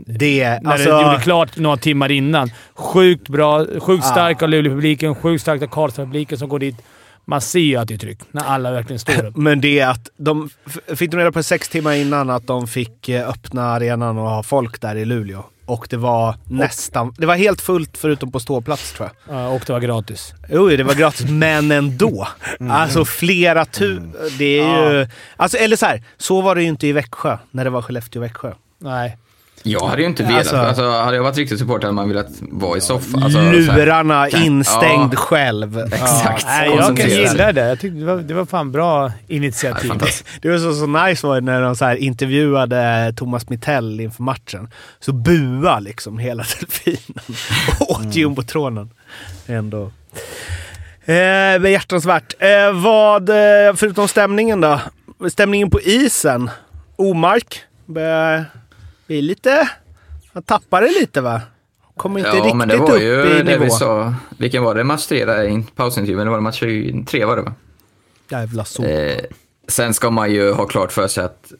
Det, 0.06 0.58
När 0.62 0.72
alltså... 0.72 0.90
det 0.90 1.02
gjorde 1.02 1.20
klart 1.22 1.56
några 1.56 1.76
timmar 1.76 2.10
innan. 2.10 2.50
Sjukt 2.74 3.28
bra. 3.28 3.66
Sjukt 3.80 4.04
Ah. 4.04 4.10
stark 4.10 4.42
av 4.42 4.48
Luleå-publiken. 4.48 5.14
Sjukt 5.14 5.42
stark 5.42 5.62
av 5.62 5.66
Karlstad-publiken 5.66 6.38
som 6.38 6.48
går 6.48 6.58
dit. 6.58 6.76
Man 7.26 7.40
ser 7.40 7.58
ju 7.60 7.76
att 7.76 7.88
det 7.88 7.94
är 7.94 7.98
tryck 7.98 8.18
när 8.30 8.44
alla 8.44 8.70
verkligen 8.70 8.98
står 9.00 9.24
upp. 9.26 9.36
Men 9.36 9.60
det 9.60 9.78
är 9.80 9.88
att 9.88 10.08
de 10.16 10.50
fick 10.96 11.10
de 11.10 11.16
reda 11.16 11.32
på 11.32 11.42
sex 11.42 11.68
timmar 11.68 11.92
innan 11.94 12.30
att 12.30 12.46
de 12.46 12.66
fick 12.66 13.08
eh, 13.08 13.28
öppna 13.28 13.62
arenan 13.64 14.18
och 14.18 14.30
ha 14.30 14.42
folk 14.42 14.80
där 14.80 14.96
i 14.96 15.04
Luleå. 15.04 15.44
Och 15.66 15.86
det 15.90 15.96
var 15.96 16.36
nästan... 16.44 17.14
Det 17.18 17.26
var 17.26 17.34
helt 17.34 17.60
fullt 17.60 17.98
förutom 17.98 18.32
på 18.32 18.40
ståplats 18.40 18.92
tror 18.92 19.10
jag. 19.26 19.36
Ja, 19.36 19.48
och 19.48 19.62
det 19.66 19.72
var 19.72 19.80
gratis. 19.80 20.34
Jo, 20.48 20.68
det 20.68 20.84
var 20.84 20.94
gratis, 20.94 21.26
men 21.30 21.70
ändå. 21.70 22.28
Alltså 22.70 23.04
flera 23.04 23.64
tu... 23.64 24.00
Det 24.38 24.58
är 24.60 24.92
ju... 24.92 25.08
Alltså, 25.36 25.56
eller 25.58 25.76
så 25.76 25.86
här, 25.86 26.02
så 26.16 26.40
var 26.40 26.54
det 26.54 26.62
ju 26.62 26.68
inte 26.68 26.86
i 26.86 26.92
Växjö, 26.92 27.38
när 27.50 27.64
det 27.64 27.70
var 27.70 27.82
Skellefteå-Växjö. 27.82 28.54
Nej. 28.78 29.18
Jag 29.66 29.86
hade 29.86 30.02
ju 30.02 30.08
inte 30.08 30.22
velat, 30.22 30.38
Alltså- 30.38 30.56
alltså, 30.56 30.90
hade 30.90 31.16
jag 31.16 31.22
varit 31.22 31.36
riktig 31.36 31.58
supporter 31.58 31.86
hade 31.86 31.94
man 31.94 32.08
velat 32.08 32.26
vara 32.40 32.78
i 32.78 32.80
soffan. 32.80 33.22
Alltså, 33.22 33.40
Lurarna, 33.40 34.30
kan- 34.30 34.42
instängd 34.42 35.14
Ja. 35.14 35.18
själv. 35.18 35.78
Exakt. 35.92 36.44
Nej, 36.46 36.70
jag 36.76 36.96
kan 36.96 37.10
gilla 37.10 37.52
det. 37.52 37.68
Jag 37.68 37.80
tyckte 37.80 37.98
det 37.98 38.04
var, 38.04 38.16
det 38.16 38.34
var 38.34 38.44
fan 38.46 38.72
bra 38.72 39.06
Ja, 39.06 39.12
initiativ. 39.36 39.88
fantastiskt. 39.88 40.26
Det 40.42 40.48
var 40.50 40.58
så, 40.58 40.74
så 40.74 40.86
nice 40.86 41.26
var 41.26 41.34
det 41.34 41.40
när 41.40 41.60
de 41.62 41.76
så 41.76 41.84
här 41.84 41.96
intervjuade 41.96 43.12
Thomas 43.16 43.48
Mittell 43.48 44.00
inför 44.00 44.22
matchen. 44.22 44.68
Så 45.00 45.12
bua 45.12 45.78
liksom 45.80 46.18
hela 46.18 46.44
delfinen. 46.60 47.22
Åt 47.80 48.14
jumbotronen. 48.16 48.90
Ändå. 49.46 49.90
Eh, 51.04 51.58
behjärtansvärt. 51.60 52.34
Eh, 52.38 52.72
vad, 52.72 53.28
eh, 53.28 53.74
förutom 53.76 54.08
stämningen 54.08 54.60
då? 54.60 54.80
Stämningen 55.30 55.70
på 55.70 55.80
isen. 55.80 56.50
Omark 56.96 57.60
börjar 59.06 59.20
bli 59.20 59.22
lite... 59.22 59.68
Han 60.32 60.42
tappade 60.42 60.86
lite 60.86 61.20
va? 61.20 61.40
Kommer 61.96 62.18
inte 62.20 62.30
Ja, 62.30 62.36
riktigt 62.36 62.56
men 62.56 62.68
det 62.68 62.76
var 62.76 62.94
upp 62.96 63.02
ju 63.02 63.24
i 63.24 63.42
det 63.42 63.44
nivå. 63.44 63.64
vi 63.64 63.70
sa. 63.70 64.14
Vilken 64.38 64.62
var 64.62 64.74
det? 64.74 64.84
Match 64.84 65.06
tre 65.06 65.24
där 65.24 65.44
i 65.44 65.64
pausintervjun? 65.74 66.24
Det 66.24 66.30
var 66.30 66.40
match 66.40 66.60
tre 67.06 67.24
var 67.24 67.36
det 67.36 67.42
va? 67.42 67.54
Jävla 68.28 68.64
så. 68.64 68.84
Eh, 68.84 69.20
sen 69.68 69.94
ska 69.94 70.10
man 70.10 70.32
ju 70.32 70.52
ha 70.52 70.66
klart 70.66 70.92
för 70.92 71.08
sig 71.08 71.24
att, 71.24 71.52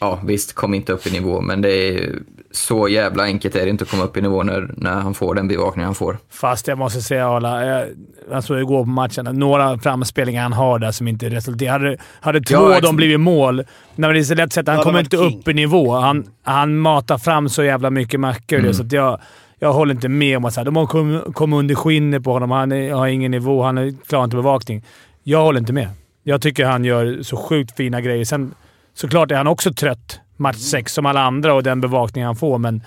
ja 0.00 0.20
visst, 0.24 0.52
kom 0.52 0.74
inte 0.74 0.92
upp 0.92 1.06
i 1.06 1.10
nivå, 1.10 1.40
men 1.40 1.60
det 1.62 1.72
är, 1.72 2.18
så 2.52 2.88
jävla 2.88 3.22
enkelt 3.24 3.56
är 3.56 3.64
det 3.64 3.70
inte 3.70 3.84
att 3.84 3.90
komma 3.90 4.04
upp 4.04 4.16
i 4.16 4.20
nivå 4.22 4.42
när, 4.42 4.74
när 4.76 4.90
han 4.94 5.14
får 5.14 5.34
den 5.34 5.48
bevakning 5.48 5.84
han 5.84 5.94
får. 5.94 6.18
Fast 6.30 6.68
jag 6.68 6.78
måste 6.78 7.02
säga 7.02 7.28
Arla, 7.28 7.66
jag, 7.66 7.88
jag 8.30 8.44
såg 8.44 8.58
igår 8.60 8.84
på 8.84 8.90
matchen, 8.90 9.24
några 9.32 9.78
framspelningar 9.78 10.42
han 10.42 10.52
har 10.52 10.78
där 10.78 10.90
som 10.92 11.08
inte 11.08 11.28
resulterar. 11.30 11.72
Hade, 11.72 11.96
hade 12.20 12.40
två 12.40 12.54
Ja, 12.54 12.60
av 12.60 12.72
ex- 12.72 12.82
dem 12.82 12.96
blivit 12.96 13.20
mål, 13.20 13.62
när 13.94 14.12
det 14.12 14.18
är 14.18 14.22
så 14.24 14.34
lätt 14.34 14.52
sett, 14.52 14.68
han 14.68 14.76
Ja, 14.76 14.82
kommer 14.82 15.00
inte 15.00 15.16
king. 15.16 15.38
upp 15.38 15.48
i 15.48 15.54
nivå. 15.54 15.92
Han, 15.92 16.24
han 16.42 16.78
matar 16.78 17.18
fram 17.18 17.48
så 17.48 17.62
jävla 17.64 17.90
mycket 17.90 18.20
mackor 18.20 18.58
Mm. 18.58 18.74
så 18.74 18.82
att 18.82 18.92
jag, 18.92 19.20
jag 19.58 19.72
håller 19.72 19.94
inte 19.94 20.08
med 20.08 20.36
om 20.36 20.44
att 20.44 20.54
så 20.54 20.60
här, 20.60 20.64
de 20.64 20.76
har 20.76 20.86
kommit 20.86 21.34
kom 21.34 21.52
under 21.52 21.74
skinnet 21.74 22.24
på 22.24 22.32
honom. 22.32 22.50
Han 22.50 22.72
är, 22.72 22.92
har 22.92 23.06
ingen 23.06 23.30
nivå. 23.30 23.62
Han 23.62 23.78
är- 23.78 23.94
klarar 24.08 24.24
inte 24.24 24.36
bevakning. 24.36 24.84
Jag 25.22 25.42
håller 25.42 25.60
inte 25.60 25.72
med. 25.72 25.88
Jag 26.22 26.42
tycker 26.42 26.64
han 26.64 26.84
gör 26.84 27.22
så 27.22 27.36
sjukt 27.36 27.76
fina 27.76 28.00
grejer. 28.00 28.24
Sen 28.24 28.54
såklart 28.94 29.30
är 29.30 29.36
han 29.36 29.46
också 29.46 29.72
trött 29.72 30.20
match 30.40 30.56
sex 30.56 30.92
som 30.92 31.06
alla 31.06 31.20
andra 31.22 31.54
och 31.54 31.62
den 31.62 31.80
bevakning 31.80 32.24
han 32.24 32.36
får, 32.36 32.58
men 32.58 32.82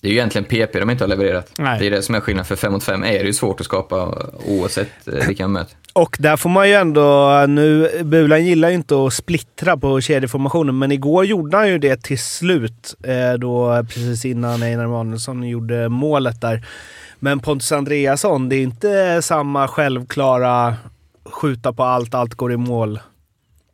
Det 0.00 0.08
är 0.08 0.12
ju 0.12 0.16
egentligen 0.16 0.44
PP 0.44 0.78
de 0.80 0.90
inte 0.90 1.04
har 1.04 1.08
levererat. 1.08 1.52
Nej. 1.58 1.78
Det 1.80 1.86
är 1.86 1.90
det 1.90 2.02
som 2.02 2.14
är 2.14 2.20
skillnaden. 2.20 2.44
För 2.44 2.56
5 2.56 2.72
mot 2.72 2.84
5 2.84 3.02
är 3.04 3.18
det 3.18 3.24
ju 3.24 3.32
svårt 3.32 3.60
att 3.60 3.66
skapa 3.66 4.14
oavsett 4.46 5.08
eh, 5.08 5.26
vilka 5.26 5.42
man 5.44 5.52
möter. 5.52 5.76
Och 5.92 6.16
där 6.20 6.36
får 6.36 6.50
man 6.50 6.68
ju 6.68 6.74
ändå... 6.74 7.44
Nu, 7.48 7.90
Bulan 8.04 8.44
gillar 8.46 8.68
ju 8.68 8.74
inte 8.74 9.06
att 9.06 9.12
splittra 9.12 9.76
på 9.76 10.00
kedjeformationen, 10.00 10.78
men 10.78 10.92
igår 10.92 11.24
gjorde 11.24 11.56
han 11.56 11.68
ju 11.68 11.78
det 11.78 12.02
till 12.02 12.18
slut. 12.18 12.94
Eh, 13.02 13.38
då 13.38 13.84
precis 13.84 14.24
innan 14.24 14.62
Einar 14.62 14.84
Emanuelsson 14.84 15.48
gjorde 15.48 15.88
målet 15.88 16.40
där. 16.40 16.66
Men 17.18 17.40
Pontus 17.40 17.72
Andreasson, 17.72 18.48
det 18.48 18.56
är 18.56 18.62
inte 18.62 19.22
samma 19.22 19.68
självklara 19.68 20.74
skjuta 21.24 21.72
på 21.72 21.84
allt, 21.84 22.14
allt 22.14 22.34
går 22.34 22.52
i 22.52 22.56
mål. 22.56 23.00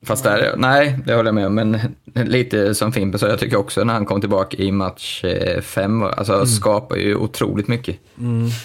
Fast 0.05 0.25
där, 0.25 0.55
nej, 0.57 0.99
det 1.07 1.15
håller 1.15 1.29
jag 1.29 1.35
med 1.35 1.47
om. 1.47 1.55
Men 1.55 1.79
lite 2.15 2.75
som 2.75 2.93
Fimpen 2.93 3.19
sa, 3.19 3.29
jag 3.29 3.39
tycker 3.39 3.57
också 3.57 3.85
när 3.85 3.95
han 3.95 4.07
kom 4.07 4.21
tillbaka 4.21 4.57
i 4.57 4.73
match 4.73 5.25
eh, 5.25 5.61
fem, 5.61 6.03
alltså 6.03 6.47
skapar 6.47 6.97
ju 6.97 7.17
otroligt 7.17 7.69
mycket. 7.69 7.97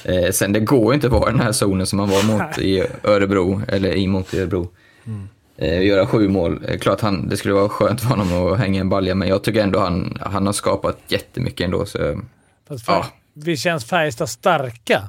Eh, 0.03 0.31
sen 0.31 0.53
det 0.53 0.59
går 0.59 0.93
ju 0.93 0.95
inte 0.95 1.07
att 1.07 1.13
vara 1.13 1.29
i 1.29 1.31
den 1.31 1.41
här 1.41 1.51
zonen 1.51 1.87
som 1.87 1.99
han 1.99 2.09
var 2.09 2.23
mot 2.23 2.57
i 2.57 2.83
Örebro, 3.03 3.61
eller 3.67 3.93
i 3.93 4.07
mot 4.07 4.33
i 4.33 4.39
Örebro. 4.39 4.67
Eh, 5.57 5.85
göra 5.85 6.07
sju 6.07 6.27
mål. 6.29 6.63
Eh, 6.67 6.77
klart 6.77 7.01
han, 7.01 7.29
det 7.29 7.37
skulle 7.37 7.53
vara 7.53 7.69
skönt 7.69 8.01
för 8.01 8.07
honom 8.07 8.53
att 8.53 8.59
hänga 8.59 8.81
en 8.81 8.89
balja, 8.89 9.15
men 9.15 9.27
jag 9.27 9.43
tycker 9.43 9.63
ändå 9.63 9.79
han, 9.79 10.17
han 10.21 10.45
har 10.45 10.53
skapat 10.53 10.97
jättemycket 11.07 11.65
ändå. 11.65 11.85
Så, 11.85 12.21
Fast 12.67 12.85
för, 12.85 12.93
Ja. 12.93 13.05
Vi 13.33 13.57
känns 13.57 13.85
Färjestad 13.85 14.29
starka. 14.29 15.01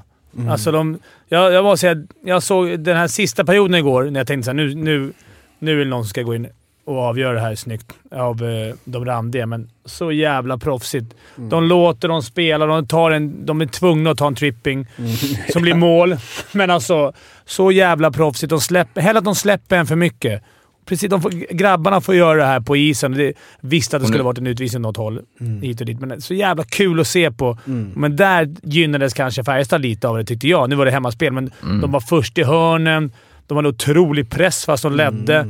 Alltså 0.49 0.73
de, 0.73 0.99
jag, 1.29 1.53
jag 1.53 1.65
måste 1.65 1.81
säga, 1.81 2.03
jag 2.25 2.43
såg 2.43 2.81
den 2.81 2.97
här 2.97 3.09
sista 3.09 3.45
perioden 3.45 3.75
igår 3.75 4.05
när 4.05 4.21
jag 4.21 4.27
tänkte 4.27 4.45
såhär, 4.45 4.57
nu, 4.57 4.75
nu, 4.75 5.13
nu 5.61 5.81
är 5.81 5.85
det 5.85 5.91
någon 5.91 6.05
som 6.05 6.09
ska 6.09 6.23
gå 6.23 6.35
in 6.35 6.49
och 6.85 6.99
avgöra 6.99 7.33
det 7.33 7.41
här 7.41 7.55
snyggt 7.55 7.93
av 8.11 8.45
eh, 8.45 8.75
de 8.85 9.05
randiga, 9.05 9.47
men 9.47 9.71
så 9.85 10.13
jävla 10.13 10.59
proffsigt. 10.59 11.15
De 11.37 11.65
låter 11.65 12.09
dem 12.09 12.23
spela, 12.23 12.67
de, 12.67 12.87
tar 12.87 13.11
en, 13.11 13.47
de 13.47 13.61
är 13.61 13.67
tvungna 13.67 14.11
att 14.11 14.19
ta 14.19 14.27
en 14.27 14.35
tripping 14.35 14.87
som 15.53 15.63
blir 15.63 15.75
mål. 15.75 16.17
Men 16.53 16.71
alltså, 16.71 17.13
så 17.45 17.73
jävla 17.73 18.11
proffsigt. 18.11 18.51
De 18.51 18.61
släpper, 18.61 19.01
hellre 19.01 19.19
att 19.19 19.25
de 19.25 19.35
släpper 19.35 19.77
en 19.77 19.87
för 19.87 19.97
mycket. 19.97 20.43
Precis, 20.87 21.11
de 21.11 21.23
får, 21.23 21.31
grabbarna 21.55 22.01
får 22.01 22.15
göra 22.15 22.39
det 22.39 22.45
här 22.47 22.61
på 22.61 22.77
isen. 22.77 23.13
Det, 23.13 23.33
visst 23.61 23.95
att 23.95 24.01
det 24.03 24.09
skulle 24.09 24.23
varit 24.23 24.39
en 24.39 24.47
utvisning 24.47 24.85
åt 24.85 24.89
något 24.89 24.97
håll 24.97 25.21
hit 25.63 25.81
och 25.81 25.87
dit, 25.87 26.01
men 26.01 26.21
så 26.21 26.35
jävla 26.35 26.65
kul 26.65 27.01
att 27.01 27.07
se 27.07 27.31
på. 27.31 27.59
Men 27.95 28.17
där 28.17 28.55
gynnades 28.63 29.15
kanske 29.15 29.45
Färjestad 29.45 29.81
lite 29.81 30.09
av 30.09 30.17
det 30.17 30.25
tyckte 30.25 30.49
jag. 30.49 30.71
Nu 30.71 30.77
var 30.77 30.85
det 30.85 30.91
hemmaspel, 30.91 31.33
men 31.33 31.51
de 31.81 31.93
var 31.93 32.01
först 32.01 32.39
i 32.39 32.43
hörnen. 32.43 33.13
De 33.51 33.57
hade 33.57 33.69
otrolig 33.69 34.31
press 34.31 34.65
fast 34.65 34.83
de 34.83 34.97
ledde. 34.97 35.47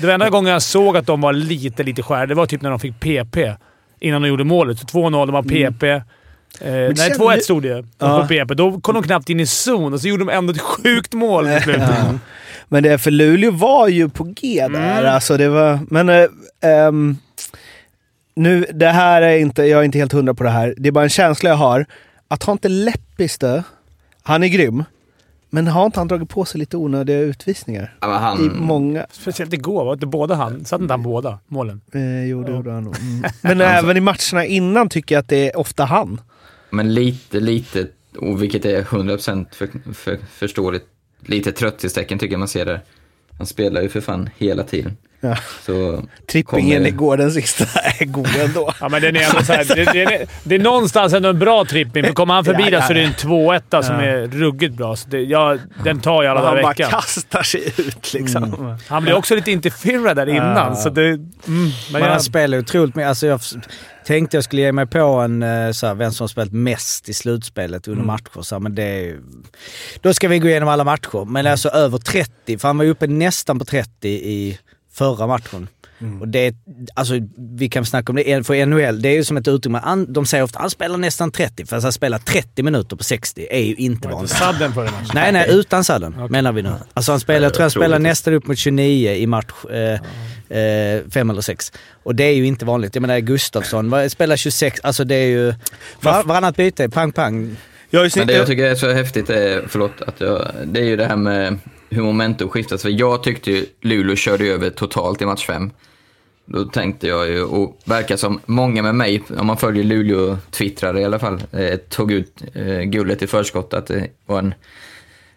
Det 0.00 0.06
var 0.06 0.14
enda 0.14 0.30
gången 0.30 0.52
jag 0.52 0.62
såg 0.62 0.96
att 0.96 1.06
de 1.06 1.20
var 1.20 1.32
lite, 1.32 1.82
lite 1.82 2.02
skär, 2.02 2.26
det 2.26 2.34
var 2.34 2.46
typ 2.46 2.62
när 2.62 2.70
de 2.70 2.80
fick 2.80 3.00
PP 3.00 3.36
innan 4.00 4.22
de 4.22 4.28
gjorde 4.28 4.44
målet. 4.44 4.78
Så 4.78 4.86
2-0, 4.86 5.10
de 5.26 5.32
var 5.32 5.42
PP. 5.42 5.82
Eh, 5.92 6.00
nej, 6.60 6.96
känner 6.96 7.14
2-1 7.18 7.36
du- 7.36 7.42
stod 7.42 7.62
det. 7.62 7.74
De 7.74 7.86
Ja. 7.98 8.26
PP. 8.28 8.54
Då 8.54 8.80
kom 8.80 8.94
de 8.94 9.02
knappt 9.02 9.28
in 9.30 9.40
i 9.40 9.46
zon 9.46 9.92
och 9.94 10.00
så 10.00 10.08
gjorde 10.08 10.24
de 10.24 10.28
ändå 10.32 10.52
ett 10.52 10.60
sjukt 10.60 11.12
mål 11.12 11.48
i 11.48 11.60
slutet. 11.60 11.90
Men 12.68 12.82
det, 12.82 12.98
för 12.98 13.10
Luleå 13.10 13.50
var 13.50 13.88
ju 13.88 14.08
på 14.08 14.24
G 14.24 14.66
där. 14.72 15.04
Alltså 15.04 15.36
det 15.36 15.48
var, 15.48 15.78
men 15.90 16.08
eh, 16.08 16.26
ehm, 16.62 17.16
nu, 18.36 18.66
det 18.74 18.88
här 18.88 19.22
är 19.22 19.36
inte, 19.38 19.62
jag 19.64 19.80
är 19.80 19.84
inte 19.84 19.98
helt 19.98 20.12
hundra 20.12 20.34
på 20.34 20.44
det 20.44 20.50
här. 20.50 20.74
Det 20.76 20.88
är 20.88 20.92
bara 20.92 21.04
en 21.04 21.10
känsla 21.10 21.50
jag 21.50 21.56
har. 21.56 21.86
Att 22.28 22.42
ha 22.42 22.52
inte 22.52 22.68
Lepistö, 22.68 23.62
han 24.22 24.42
är 24.42 24.48
grym, 24.48 24.84
men 25.54 25.66
har 25.66 25.86
inte 25.86 26.00
han 26.00 26.08
dragit 26.08 26.28
på 26.28 26.44
sig 26.44 26.58
lite 26.58 26.76
onödiga 26.76 27.18
utvisningar? 27.18 27.96
ja, 28.00 28.08
men 28.08 28.16
I 28.16 28.20
han, 28.22 28.58
många... 28.58 29.06
Speciellt 29.10 29.52
igår. 29.52 29.84
Var 29.84 29.92
inte 29.92 30.06
båda 30.06 30.34
han? 30.34 30.64
Satt 30.64 30.80
inte 30.80 30.92
han 30.92 31.02
båda 31.02 31.38
målen? 31.46 31.80
Eh, 31.92 32.24
jo, 32.24 32.42
det 32.42 32.52
gjorde 32.52 32.70
han 32.70 32.84
nog. 32.84 32.96
Mm. 33.00 33.30
Men 33.42 33.60
även 33.60 33.96
i 33.96 34.00
matcherna 34.00 34.44
innan 34.44 34.88
tycker 34.88 35.14
jag 35.14 35.20
att 35.20 35.28
det 35.28 35.50
är 35.50 35.56
ofta 35.56 35.84
han. 35.84 36.20
men 36.70 36.94
lite, 36.94 37.40
lite, 37.40 37.86
och 38.18 38.42
vilket 38.42 38.64
är 38.64 38.82
100% 38.82 39.46
för, 39.52 39.68
för, 39.94 40.18
förståeligt, 40.30 40.86
lite 41.20 41.52
trötthetstecken 41.52 42.18
tycker 42.18 42.32
jag 42.32 42.38
man 42.38 42.48
ser 42.48 42.64
där. 42.64 42.80
Han 43.38 43.46
spelar 43.46 43.82
ju 43.82 43.88
för 43.88 44.00
fan 44.00 44.30
hela 44.36 44.62
tiden. 44.62 44.96
Ja. 45.24 45.36
Så 45.66 46.02
Trippingen 46.32 46.76
kommer- 46.76 46.88
igår, 46.88 47.16
den 47.16 47.30
sista, 47.32 47.64
är 47.80 48.04
god 48.04 48.28
ändå. 48.40 48.72
Ja, 48.80 48.88
men 48.88 49.02
den 49.02 49.16
är 49.16 49.20
ändå 49.20 49.42
så 49.44 49.52
här, 49.52 49.64
det, 49.64 49.84
det, 49.92 50.02
är- 50.02 50.26
det 50.44 50.54
är 50.54 50.58
någonstans 50.58 51.12
ändå 51.12 51.28
en 51.28 51.38
bra 51.38 51.64
tripping. 51.64 52.04
För 52.04 52.12
kommer 52.12 52.34
han 52.34 52.44
förbi 52.44 52.62
Ja, 52.62 52.70
där 52.70 52.76
ja, 52.78 52.86
så 52.86 52.92
är 52.92 52.94
det 52.94 53.02
en 53.04 53.12
2-1 53.12 53.82
som 53.82 53.94
Ja. 53.94 54.02
är 54.02 54.26
ruggigt 54.28 54.74
bra. 54.74 54.96
Så 54.96 55.08
det, 55.08 55.20
ja, 55.20 55.56
den 55.84 56.00
tar 56.00 56.22
jag 56.22 56.30
alla 56.30 56.40
han 56.40 56.50
dagar 56.50 56.62
bara 56.62 56.70
veckan. 56.72 56.90
kastar 56.90 57.42
sig 57.42 57.72
ut 57.76 58.14
liksom. 58.14 58.76
Han 58.88 59.02
blev 59.02 59.16
också 59.16 59.34
lite 59.34 59.50
interferad 59.52 60.16
där 60.16 60.28
innan, 60.28 60.56
Ja. 60.56 60.74
så 60.74 60.90
det... 60.90 61.02
Mm, 61.08 61.24
men 61.46 61.70
Men 61.92 62.02
jag, 62.02 62.08
han 62.08 62.20
spelar 62.20 62.58
otroligt 62.58 62.94
mycket. 62.94 63.08
Alltså 63.08 63.26
jag 63.26 63.40
tänkte 64.06 64.36
jag 64.36 64.44
skulle 64.44 64.62
ge 64.62 64.72
mig 64.72 64.86
på 64.86 64.98
en, 65.00 65.42
eh, 65.42 65.70
så 65.70 65.86
här, 65.86 65.94
vem 65.94 66.12
som 66.12 66.24
har 66.24 66.28
spelat 66.28 66.52
mest 66.52 67.08
i 67.08 67.14
slutspelet 67.14 67.88
under 67.88 68.04
matcher. 68.04 68.42
Så 68.42 68.54
här, 68.54 68.60
men 68.60 68.74
det 68.74 69.14
då 70.00 70.14
ska 70.14 70.28
vi 70.28 70.38
gå 70.38 70.48
igenom 70.48 70.68
alla 70.68 70.84
matcher. 70.84 71.24
Men 71.24 71.46
alltså 71.46 71.68
över 71.68 71.98
30, 71.98 72.58
för 72.58 72.68
han 72.68 72.76
var 72.78 72.84
ju 72.84 72.90
uppe 72.90 73.06
nästan 73.06 73.58
på 73.58 73.64
30 73.64 74.08
i 74.08 74.58
förra 74.94 75.26
matchen. 75.26 75.68
Och 76.20 76.28
det, 76.28 76.46
är- 76.46 76.54
alltså, 76.94 77.14
vi 77.58 77.68
kan 77.68 77.84
snacka 77.84 78.12
om 78.12 78.16
det, 78.16 78.46
för 78.46 78.66
NHL, 78.66 79.02
det 79.02 79.08
är 79.08 79.12
ju 79.14 79.24
som 79.24 79.36
ett 79.36 79.48
utrymme. 79.48 80.04
De 80.08 80.26
säger 80.26 80.44
ofta 80.44 80.58
att 80.58 80.60
han 80.62 80.70
spelar 80.70 80.96
nästan 80.96 81.30
30, 81.30 81.66
fast 81.66 81.82
han 81.82 81.92
spelar 81.92 82.18
30 82.18 82.62
minuter 82.62 82.96
på 82.96 83.04
60 83.04 83.46
är 83.50 83.60
ju 83.60 83.74
inte 83.74 84.08
vanligt. 84.08 84.30
Sadden 84.30 84.72
för 84.74 84.84
den 84.84 84.92
matchen. 84.92 85.10
Nej, 85.14 85.32
nej, 85.32 85.46
utan 85.50 85.84
sadden 85.84 86.14
menar 86.30 86.52
vi 86.52 86.62
nu. 86.62 86.72
Alltså 86.94 87.12
han 87.12 87.20
spelar, 87.20 87.42
jag 87.42 87.54
tror 87.54 87.62
han 87.62 87.70
spelar 87.70 87.98
nästan 87.98 88.34
upp 88.34 88.46
mot 88.46 88.58
29 88.58 89.10
i 89.12 89.26
match 89.26 89.64
eh, 89.70 90.58
eh, 90.58 91.02
fem 91.10 91.30
eller 91.30 91.40
sex. 91.40 91.72
Och 92.02 92.14
det 92.14 92.24
är 92.24 92.34
ju 92.34 92.46
inte 92.46 92.64
vanligt. 92.64 92.94
Jag 92.94 93.02
menar 93.02 93.18
Gustafsson 93.18 94.10
spelar 94.10 94.36
26, 94.36 94.80
alltså 94.82 95.04
det 95.04 95.14
är 95.14 95.26
ju... 95.28 95.54
Var, 96.00 96.22
varannat 96.24 96.56
byte, 96.56 96.88
pang 96.88 97.12
pang. 97.12 97.56
Jag 97.90 98.10
Men 98.16 98.26
det 98.26 98.32
jag 98.32 98.46
tycker 98.46 98.64
är 98.64 98.74
så 98.74 98.92
häftigt 98.92 99.30
är, 99.30 99.64
förlåt, 99.68 100.02
att 100.06 100.20
jag, 100.20 100.50
det 100.64 100.80
är 100.80 100.84
ju 100.84 100.96
det 100.96 101.06
här 101.06 101.16
med 101.16 101.58
hur 101.94 102.02
momentum 102.02 102.48
skiftas. 102.48 102.82
För 102.82 102.90
jag 103.00 103.22
tyckte 103.22 103.50
ju 103.50 103.66
Luleå 103.80 104.16
körde 104.16 104.46
över 104.46 104.70
totalt 104.70 105.22
i 105.22 105.26
match 105.26 105.46
fem. 105.46 105.70
Då 106.46 106.64
tänkte 106.64 107.06
jag 107.06 107.28
ju, 107.28 107.42
och 107.42 107.78
verkar 107.84 108.16
som 108.16 108.40
många 108.46 108.82
med 108.82 108.94
mig, 108.94 109.22
om 109.38 109.46
man 109.46 109.56
följer 109.56 109.84
Luleå-twittrare 109.84 111.00
i 111.00 111.04
alla 111.04 111.18
fall, 111.18 111.42
eh, 111.52 111.76
tog 111.76 112.12
ut 112.12 112.42
eh, 112.54 112.80
guldet 112.80 113.22
i 113.22 113.26
förskott, 113.26 113.74
att 113.74 113.86
det 113.86 114.08
var 114.26 114.38
en 114.38 114.54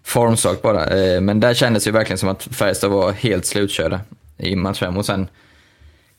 formsak 0.04 0.62
bara. 0.62 0.86
Eh, 0.86 1.22
men 1.22 1.40
där 1.40 1.54
kändes 1.54 1.84
det 1.84 1.88
ju 1.88 1.92
verkligen 1.92 2.18
som 2.18 2.30
att 2.30 2.44
Färjestad 2.44 2.92
var 2.92 3.12
helt 3.12 3.46
slutkörda 3.46 4.00
i 4.38 4.56
match 4.56 4.80
fem. 4.80 4.98
Och 4.98 5.06
sen 5.06 5.28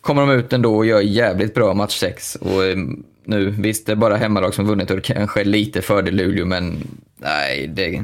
kommer 0.01 0.27
de 0.27 0.31
ut 0.31 0.53
ändå 0.53 0.77
och 0.77 0.87
gör 0.87 1.01
jävligt 1.01 1.55
bra 1.55 1.75
match 1.75 1.99
sex. 1.99 2.35
Och 2.35 2.65
eh, 2.65 2.77
nu, 3.25 3.51
visst 3.51 3.87
det 3.87 3.93
är 3.93 3.97
bara 3.97 4.17
hemmalag 4.17 4.55
som 4.55 4.67
vunnit 4.67 4.91
och 4.91 4.97
det 4.97 5.03
kanske 5.03 5.41
är 5.41 5.45
lite 5.45 5.83
fördel 5.83 6.15
Luleå, 6.15 6.47
men 6.47 6.79
nej, 7.17 7.67
det... 7.67 8.03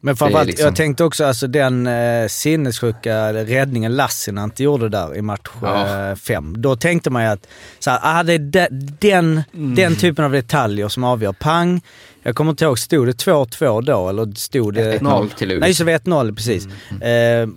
Men 0.00 0.16
framförallt, 0.16 0.46
liksom- 0.46 0.64
jag 0.66 0.76
tänkte 0.76 1.04
också 1.04 1.24
alltså 1.24 1.46
den 1.46 1.86
eh, 1.86 2.28
sinnessjuka 2.28 3.32
räddningen 3.32 3.96
Lassinantti 3.96 4.62
gjorde 4.62 4.88
där 4.88 5.16
i 5.16 5.22
match 5.22 5.48
Ja. 5.62 6.08
eh, 6.10 6.14
fem. 6.16 6.54
Då 6.62 6.76
tänkte 6.76 7.10
man 7.10 7.22
ju 7.22 7.28
att 7.28 7.46
så 7.78 7.90
här, 7.90 8.00
ah, 8.02 8.22
det 8.22 8.32
är 8.32 8.38
de, 8.38 8.68
den, 9.00 9.42
den 9.76 9.96
typen 9.96 10.24
av 10.24 10.32
detaljer 10.32 10.88
som 10.88 11.04
avgör. 11.04 11.32
Pang, 11.32 11.80
jag 12.22 12.34
kommer 12.34 12.50
inte 12.50 12.64
ihåg, 12.64 12.78
stod 12.78 13.06
det 13.06 13.12
2-2 13.24 13.82
då 13.82 14.08
eller 14.08 14.32
stod 14.36 14.74
det... 14.74 14.98
1-0 14.98 15.28
till 15.36 15.48
Luleå. 15.48 15.60
Nej, 15.60 15.74
så 15.74 15.84
var 15.84 15.92
1-0 15.92 16.34
precis. 16.36 16.66
Eh, 17.00 17.10
eh, 17.40 17.48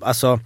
alltså, 0.00 0.40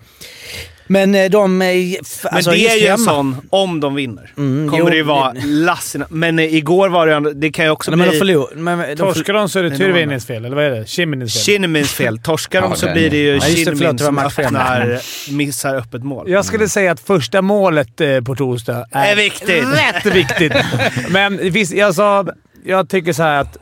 men 0.86 1.14
eh, 1.14 1.30
de... 1.30 1.62
eh, 1.62 1.68
f- 1.68 2.20
Men 2.24 2.34
alltså, 2.34 2.50
det 2.50 2.68
är 2.68 2.76
ju 2.76 2.86
en 2.86 2.98
sån, 2.98 3.36
om 3.50 3.80
de 3.80 3.94
vinner, 3.94 4.32
Mm, 4.36 4.68
kommer 4.70 4.84
jo, 4.84 4.88
det 4.90 4.96
ju 4.96 5.02
vara 5.02 5.32
Lassina. 5.44 6.06
Men 6.10 6.38
eh, 6.38 6.54
igår 6.54 6.88
var 6.88 7.06
det 7.06 7.34
det 7.34 7.50
kan 7.52 7.64
ju 7.64 7.70
också 7.70 7.90
men 7.90 7.98
de 7.98 8.08
bli 8.08 8.18
förlor, 8.18 8.48
men, 8.56 8.78
men 8.78 8.88
de 8.88 8.96
Torskar 8.96 9.34
de 9.34 9.48
så 9.48 9.58
är 9.58 9.62
det 9.62 9.68
Nej, 9.68 9.78
Tyrväinens 9.78 10.26
fel, 10.26 10.44
eller 10.44 10.56
vad 10.56 10.64
är 10.64 10.70
det? 10.70 10.86
Shiminins 10.86 11.34
fel? 11.34 11.42
Shinemins 11.42 11.92
fel. 11.92 12.18
Torskar 12.18 12.62
de 12.62 12.76
så 12.76 12.92
blir 12.92 13.10
det 13.10 13.16
ju 13.16 13.38
det, 13.38 13.64
det 13.64 13.84
var 13.86 13.98
som 13.98 14.18
öppnar, 14.18 15.00
missar 15.32 15.74
öppet 15.76 16.04
mål. 16.04 16.30
Jag 16.30 16.44
skulle 16.44 16.68
säga 16.68 16.92
att 16.92 17.00
första 17.00 17.42
målet 17.42 18.00
eh, 18.00 18.20
på 18.20 18.34
torsdag 18.34 18.86
är, 18.92 19.12
Är 19.12 19.16
viktigt. 19.16 19.64
rätt 19.64 20.14
viktigt. 20.16 20.52
Men 21.10 21.50
visst, 21.52 21.72
jag 21.72 21.94
sa... 21.94 22.26
Jag 22.66 22.88
tycker 22.88 23.12
så 23.12 23.22
här 23.22 23.40
att 23.40 23.56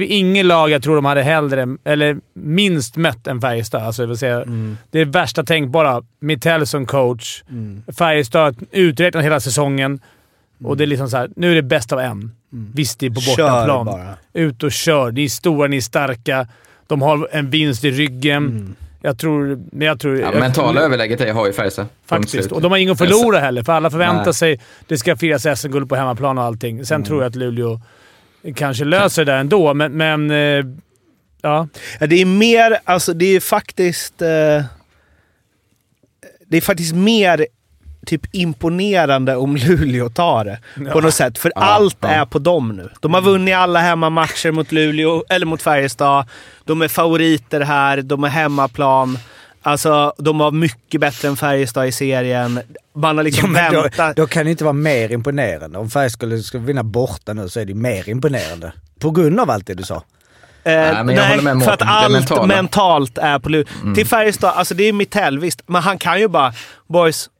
det 0.00 0.06
är 0.06 0.18
ingen 0.18 0.48
lag 0.48 0.70
jag 0.70 0.82
tror 0.82 0.96
de 0.96 1.04
hade 1.04 1.22
hellre, 1.22 1.66
eller 1.84 2.16
minst 2.34 2.96
mött 2.96 3.26
än 3.26 3.40
Färjestad. 3.40 3.82
Alltså, 3.82 4.02
jag 4.02 4.08
vill 4.08 4.18
säga, 4.18 4.44
Det 4.90 5.00
är 5.00 5.04
värsta 5.04 5.44
tänkbara. 5.44 6.02
Mitell 6.20 6.66
som 6.66 6.86
coach. 6.86 7.42
Färjestad 7.98 8.56
uträknat 8.70 9.24
hela 9.24 9.40
säsongen. 9.40 10.00
Och 10.64 10.76
det 10.76 10.84
är 10.84 10.86
liksom 10.86 11.08
så 11.10 11.16
här, 11.16 11.30
nu 11.36 11.50
är 11.50 11.54
det 11.54 11.62
bäst 11.62 11.92
av 11.92 12.00
en. 12.00 12.32
Visst, 12.50 12.98
det 12.98 13.06
är 13.06 13.10
på 13.10 13.20
Kör 13.20 13.36
bortaplan. 13.36 13.86
bara. 13.86 14.14
Ut 14.32 14.62
och 14.62 14.72
kör. 14.72 15.12
Ni 15.12 15.24
är 15.24 15.28
stora, 15.28 15.68
ni 15.68 15.76
är 15.76 15.80
starka. 15.80 16.46
De 16.86 17.02
har 17.02 17.28
en 17.32 17.50
vinst 17.50 17.84
i 17.84 17.90
ryggen. 17.90 18.36
Mm. 18.46 18.74
Jag 19.02 19.18
tror... 19.18 19.58
Men 19.72 19.86
jag 19.86 20.00
tror 20.00 20.18
Ja, 20.18 20.30
jag, 20.32 20.40
mentala 20.40 20.80
överläget 20.80 21.20
är- 21.20 21.32
har 21.32 21.46
ju 21.46 21.52
Färjestad. 21.52 21.86
Faktiskt. 22.06 22.52
Och 22.52 22.60
de 22.62 22.70
har 22.72 22.78
ingen 22.78 22.92
att 22.92 22.98
förlora 22.98 23.38
heller, 23.38 23.62
för 23.62 23.72
alla 23.72 23.90
förväntar 23.90 24.24
Nej. 24.24 24.34
sig 24.34 24.60
det 24.88 24.98
ska 24.98 25.16
firas 25.16 25.60
SM-guld 25.60 25.88
på 25.88 25.96
hemmaplan 25.96 26.38
och 26.38 26.44
allting. 26.44 26.84
Sen 26.86 26.94
Mm. 26.94 27.06
tror 27.06 27.22
jag 27.22 27.28
att 27.28 27.36
Luleå 27.36 27.80
kanske 28.56 28.84
löser 28.84 29.24
det 29.24 29.32
där 29.32 29.38
ändå, 29.38 29.74
men... 29.74 29.92
men 29.92 30.30
eh, 30.30 30.64
ja. 31.42 31.68
Ja, 32.00 32.06
det 32.06 32.20
är 32.20 32.26
mer, 32.26 32.78
alltså 32.84 33.14
det 33.14 33.36
är 33.36 33.40
faktiskt... 33.40 34.22
Eh, 34.22 34.64
det 36.46 36.56
är 36.56 36.60
faktiskt 36.60 36.94
mer 36.94 37.46
typ 38.06 38.34
imponerande 38.34 39.36
om 39.36 39.56
Luleå 39.66 40.08
tar 40.08 40.44
det. 40.44 40.58
På 40.92 41.00
något 41.00 41.14
sätt. 41.14 41.38
För 41.38 41.52
allt 41.56 41.96
ja. 42.00 42.08
är 42.08 42.24
på 42.24 42.38
dem 42.38 42.68
nu. 42.68 42.90
De 43.00 43.14
har 43.14 43.20
vunnit 43.20 43.54
alla 43.54 43.80
hemmamatcher 43.80 44.50
mot 44.50 44.72
Luleå, 44.72 45.24
eller 45.28 45.46
mot 45.46 45.62
Färjestad. 45.62 46.26
De 46.64 46.82
är 46.82 46.88
favoriter 46.88 47.60
här, 47.60 48.02
de 48.02 48.24
är 48.24 48.28
hemmaplan. 48.28 49.18
Alltså, 49.62 50.14
de 50.18 50.38
var 50.38 50.50
mycket 50.50 51.00
bättre 51.00 51.28
än 51.28 51.36
Färjestad 51.36 51.86
i 51.86 51.92
serien. 51.92 52.60
Man 52.94 53.04
har 53.04 53.14
Ja, 53.14 53.22
liksom 53.22 53.52
då, 53.72 53.82
väntat. 53.82 54.16
då 54.16 54.26
kan 54.26 54.44
det 54.44 54.50
inte 54.50 54.64
vara 54.64 54.72
mer 54.72 55.12
imponerande. 55.12 55.78
Om 55.78 55.90
Färjestad 55.90 56.18
skulle, 56.18 56.38
skulle 56.42 56.64
vinna 56.64 56.82
borta 56.82 57.32
nu 57.32 57.48
så 57.48 57.60
är 57.60 57.64
det 57.64 57.74
mer 57.74 58.08
imponerande. 58.08 58.72
På 59.00 59.10
grund 59.10 59.40
av 59.40 59.50
allt 59.50 59.66
det 59.66 59.74
du 59.74 59.82
sa. 59.82 59.94
Eh, 59.94 60.02
Nej, 60.64 61.04
men 61.04 61.14
jag 61.16 61.28
håller 61.28 61.42
med 61.54 61.62
för 61.64 61.72
att 61.72 61.82
allt 61.82 62.12
mentala. 62.12 62.46
mentalt 62.46 63.18
är 63.18 63.38
på 63.38 63.48
Luleå. 63.48 63.94
Till 63.94 64.06
Färjestad, 64.06 64.52
alltså 64.56 64.74
det 64.74 64.84
är 64.84 64.92
Mitell, 64.92 65.38
visst. 65.38 65.62
Men 65.66 65.82
han 65.82 65.98
kan 65.98 66.20
ju 66.20 66.28
bara... 66.28 66.52
Boys, 66.88 67.30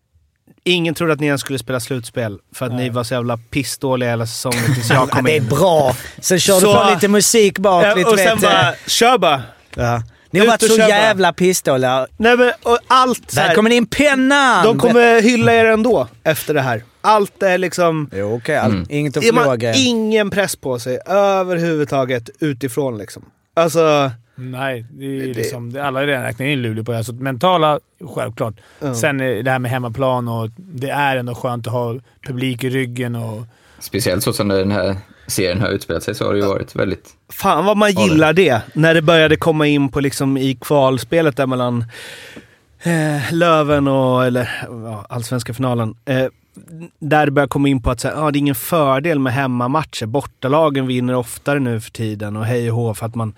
ingen 0.65 0.95
trodde 0.95 1.13
att 1.13 1.21
ni 1.21 1.27
ens 1.27 1.41
skulle 1.41 1.59
spela 1.59 1.81
slutspel 1.81 2.39
för 2.55 2.67
att 2.67 2.73
ni 2.73 2.89
var 2.89 3.05
så 3.05 3.15
jävla 3.15 3.37
pissdåliga 3.37 4.11
hela 4.11 4.27
säsongen 4.27 4.75
tills 4.75 4.91
jag 4.91 5.11
kom 5.11 5.25
det 5.25 5.33
är 5.33 5.37
in. 5.37 5.47
bra! 5.49 5.97
Sen 6.21 6.41
kör 6.41 6.61
Så- 6.61 6.67
du 6.67 6.79
på 6.89 6.91
lite 6.95 7.09
musik 7.09 7.59
bak, 7.59 7.85
Ja, 7.87 7.95
lite 7.95 8.11
och 8.11 8.19
sen 8.19 8.39
vet, 8.39 8.45
eh, 8.45 8.51
bara, 8.51 8.75
kör 8.87 9.19
bara. 9.19 9.43
ja. 9.77 10.03
Ni 10.33 10.41
har 10.41 10.47
varit 10.47 10.63
så 10.63 10.77
bara. 10.79 10.89
jävla 10.89 11.33
pissdåliga. 11.33 12.07
Nej 12.17 12.37
men 12.37 12.53
och 12.63 12.79
allt 12.87 13.31
så 13.31 13.41
här, 13.41 13.47
Välkommen 13.49 13.73
in 13.73 13.87
pennan! 13.87 14.65
De 14.65 14.79
kommer 14.79 15.23
hylla 15.23 15.53
er 15.55 15.65
ändå 15.65 16.09
efter 16.25 16.55
det 16.55 16.61
här. 16.61 16.83
Allt 17.01 17.43
är 17.43 17.59
liksom... 17.59 18.11
Jo 18.13 18.37
okej, 18.37 18.57
allt- 18.57 18.73
Mm. 18.75 18.87
inget 18.91 19.17
att 19.17 19.59
grejen. 19.59 19.75
ingen 19.79 20.31
press 20.31 20.57
på 20.57 20.79
sig 20.79 20.99
överhuvudtaget 21.07 22.31
utifrån 22.41 22.99
liksom. 22.99 23.25
Alltså... 23.55 24.11
Nej, 24.35 24.87
det 24.91 25.05
är 25.05 25.27
Det- 25.27 25.35
liksom, 25.35 25.77
alla 25.83 26.07
redan 26.07 26.23
räknat 26.23 26.47
in 26.47 26.63
Luleå 26.63 26.85
på 26.85 26.91
det. 26.93 26.97
här, 26.97 27.05
Så 27.05 27.13
mentala, 27.13 27.81
självklart. 28.15 28.55
Ja. 28.81 28.95
Sen 28.95 29.21
är 29.21 29.43
det 29.43 29.51
här 29.51 29.59
med 29.59 29.71
hemmaplan 29.71 30.29
och 30.29 30.51
det 30.57 30.91
är 30.91 31.17
ändå 31.17 31.35
skönt 31.35 31.67
att 31.67 31.73
ha 31.73 31.95
publik 32.27 32.65
i 32.65 32.71
ryggen 32.71 33.17
och... 33.17 33.43
Speciellt 33.79 34.25
så 34.25 34.33
som 34.33 34.49
den 34.49 34.71
här 34.71 34.97
serien 35.27 35.61
har 35.61 35.69
utspelat 35.69 36.03
sig 36.03 36.15
så 36.15 36.25
har 36.25 36.33
det 36.33 36.41
ju 36.41 36.47
varit 36.47 36.77
väldigt... 36.77 37.11
Fan 37.29 37.65
vad 37.65 37.77
man 37.77 37.93
gillar 37.93 38.33
det. 38.33 38.63
När 38.75 38.95
det 38.95 39.03
började 39.03 39.37
komma 39.37 39.67
in 39.67 39.89
på 39.89 40.01
liksom 40.01 40.37
i 40.37 40.59
kvalspelet 40.61 41.37
där 41.37 41.47
mellan 41.47 41.85
eh, 42.83 43.33
Löven 43.33 43.89
och, 43.89 44.25
eller 44.25 44.67
ja, 44.69 45.07
allsvenska 45.09 45.55
finalen. 45.55 45.95
Eh, 46.05 46.27
där 46.99 47.27
det 47.27 47.33
börjar 47.33 47.49
komma 47.49 47.69
in 47.69 47.83
på 47.83 47.91
att 47.91 48.01
så 48.01 48.09
här, 48.09 48.27
ah, 48.27 48.31
det 48.31 48.37
är 48.37 48.41
ingen 48.41 48.55
fördel 48.55 49.19
med 49.19 49.33
hemmamatcher. 49.33 50.07
Bortalagen 50.07 50.87
vinner 50.87 51.15
oftare 51.15 51.59
nu 51.59 51.81
för 51.81 51.91
tiden 51.91 52.37
och 52.37 52.47
hej 52.47 52.71
och 52.71 52.77
hå 52.77 52.95
för 52.95 53.07
att 53.07 53.15
man 53.15 53.35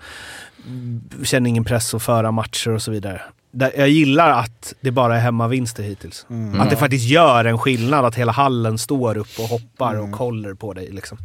mm, 0.67 1.01
känner 1.23 1.49
ingen 1.49 1.63
press 1.63 1.93
att 1.93 2.03
föra 2.03 2.31
matcher 2.31 2.71
och 2.71 2.81
så 2.81 2.91
vidare. 2.91 3.21
Där, 3.51 3.71
jag 3.77 3.89
gillar 3.89 4.31
att 4.31 4.73
det 4.81 4.91
bara 4.91 5.15
är 5.15 5.19
hemmavinster 5.19 5.83
hittills. 5.83 6.25
Att 6.59 6.69
det 6.69 6.75
faktiskt 6.75 7.05
gör 7.05 7.45
en 7.45 7.57
skillnad 7.57 8.05
att 8.05 8.15
hela 8.15 8.31
hallen 8.31 8.77
står 8.77 9.17
upp 9.17 9.39
och 9.39 9.45
hoppar 9.45 9.99
och 9.99 10.11
kollar 10.11 10.53
på 10.53 10.73
dig. 10.73 10.91
Liksom. 10.91 11.17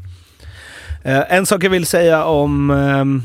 Eh, 1.02 1.22
en 1.28 1.46
sak 1.46 1.64
jag 1.64 1.70
vill 1.70 1.86
säga 1.86 2.24
om 2.24 2.70
um, 2.70 3.22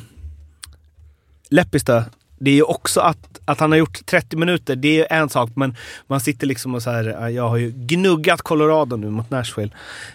Leppistö. 1.49 2.03
Det 2.39 2.51
är 2.51 2.55
ju 2.55 2.63
också 2.63 2.99
att, 2.99 3.39
att 3.45 3.59
han 3.59 3.71
har 3.71 3.77
gjort 3.77 4.05
30 4.05 4.37
minuter, 4.37 4.75
det 4.75 4.87
är 4.87 4.93
ju 4.93 5.05
en 5.09 5.29
sak, 5.29 5.51
men 5.55 5.75
man 6.07 6.19
sitter 6.19 6.47
liksom 6.47 6.75
och 6.75 6.83
så 6.83 6.91
här, 6.91 7.23
eh, 7.23 7.29
jag 7.29 7.49
har 7.49 7.57
ju 7.57 7.71
gnuggat 7.75 8.41
Colorado 8.41 8.95
nu 8.95 9.09
mot 9.09 9.29
Nashville. 9.29 9.71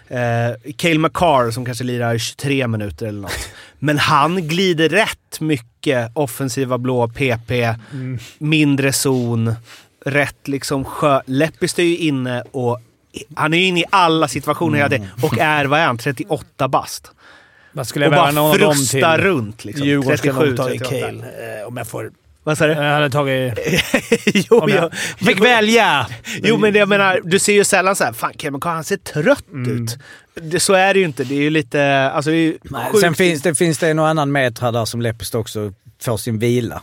Eh, 0.07 0.71
Cale 0.75 0.99
McCarr 0.99 1.51
som 1.51 1.65
kanske 1.65 1.83
lirar 1.83 2.17
23 2.17 2.67
minuter 2.67 3.07
eller 3.07 3.21
något. 3.21 3.49
Men 3.79 3.97
han 3.97 4.47
glider 4.47 4.89
rätt 4.89 5.39
mycket 5.39 6.11
offensiva 6.13 6.77
blå, 6.77 7.07
PP, 7.07 7.51
mindre 8.37 8.93
zon, 8.93 9.55
rätt 10.05 10.47
liksom 10.47 10.85
sjö... 10.85 11.21
Leppistö 11.25 11.81
är 11.81 11.85
ju 11.85 11.97
inne 11.97 12.43
och 12.51 12.81
han 13.35 13.53
är 13.53 13.57
inne 13.57 13.79
i 13.79 13.85
alla 13.89 14.27
situationer 14.27 14.89
tiden 14.89 15.07
och 15.21 15.37
är, 15.37 15.65
vad 15.65 15.79
är 15.79 15.85
han, 15.85 15.97
38 15.97 16.67
bast. 16.67 17.11
Vad 17.71 17.87
skulle 17.87 18.05
jag 18.05 18.13
Och 18.13 18.59
bara 18.59 18.73
till? 18.73 19.03
runt 19.03 19.65
liksom. 19.65 19.87
Djurgården 19.87 20.17
skulle 20.17 20.33
37, 20.33 20.49
nog 20.49 20.57
tagit 20.57 20.83
38. 20.83 21.07
Cale, 21.07 21.59
eh, 21.59 21.67
om 21.67 21.77
jag 21.77 21.87
får... 21.87 22.11
Vad 22.43 22.57
sa 22.57 22.67
du? 22.67 22.73
Jag 22.73 22.93
hade 22.93 23.09
tagit... 23.09 23.53
jo, 24.25 24.59
Om 24.59 24.69
jag 24.69 24.93
fick 25.17 25.45
välja! 25.45 26.07
Jo, 26.43 26.57
men 26.57 26.73
det, 26.73 26.79
jag 26.79 26.89
menar, 26.89 27.21
du 27.23 27.39
ser 27.39 27.53
ju 27.53 27.63
sällan 27.63 27.95
så 27.95 28.03
här, 28.03 28.13
fan 28.13 28.33
Kevin 28.37 28.59
han 28.63 28.83
ser 28.83 28.97
trött 28.97 29.45
ut. 29.67 29.97
Det, 30.35 30.59
så 30.59 30.73
är 30.73 30.93
det 30.93 30.99
ju 30.99 31.05
inte. 31.05 31.23
Det 31.23 31.35
är 31.35 31.41
ju 31.41 31.49
lite... 31.49 32.11
Alltså, 32.13 32.31
det 32.31 32.37
är 32.37 32.41
ju 32.41 32.57
Nej. 32.63 32.81
Sen 33.01 33.15
finns 33.15 33.41
det, 33.41 33.55
finns 33.55 33.77
det 33.77 33.89
en 33.89 33.99
och 33.99 34.07
annan 34.07 34.31
meter 34.31 34.71
där 34.71 34.85
som 34.85 35.01
Leppestad 35.01 35.39
också 35.39 35.73
får 36.03 36.17
sin 36.17 36.39
vila. 36.39 36.81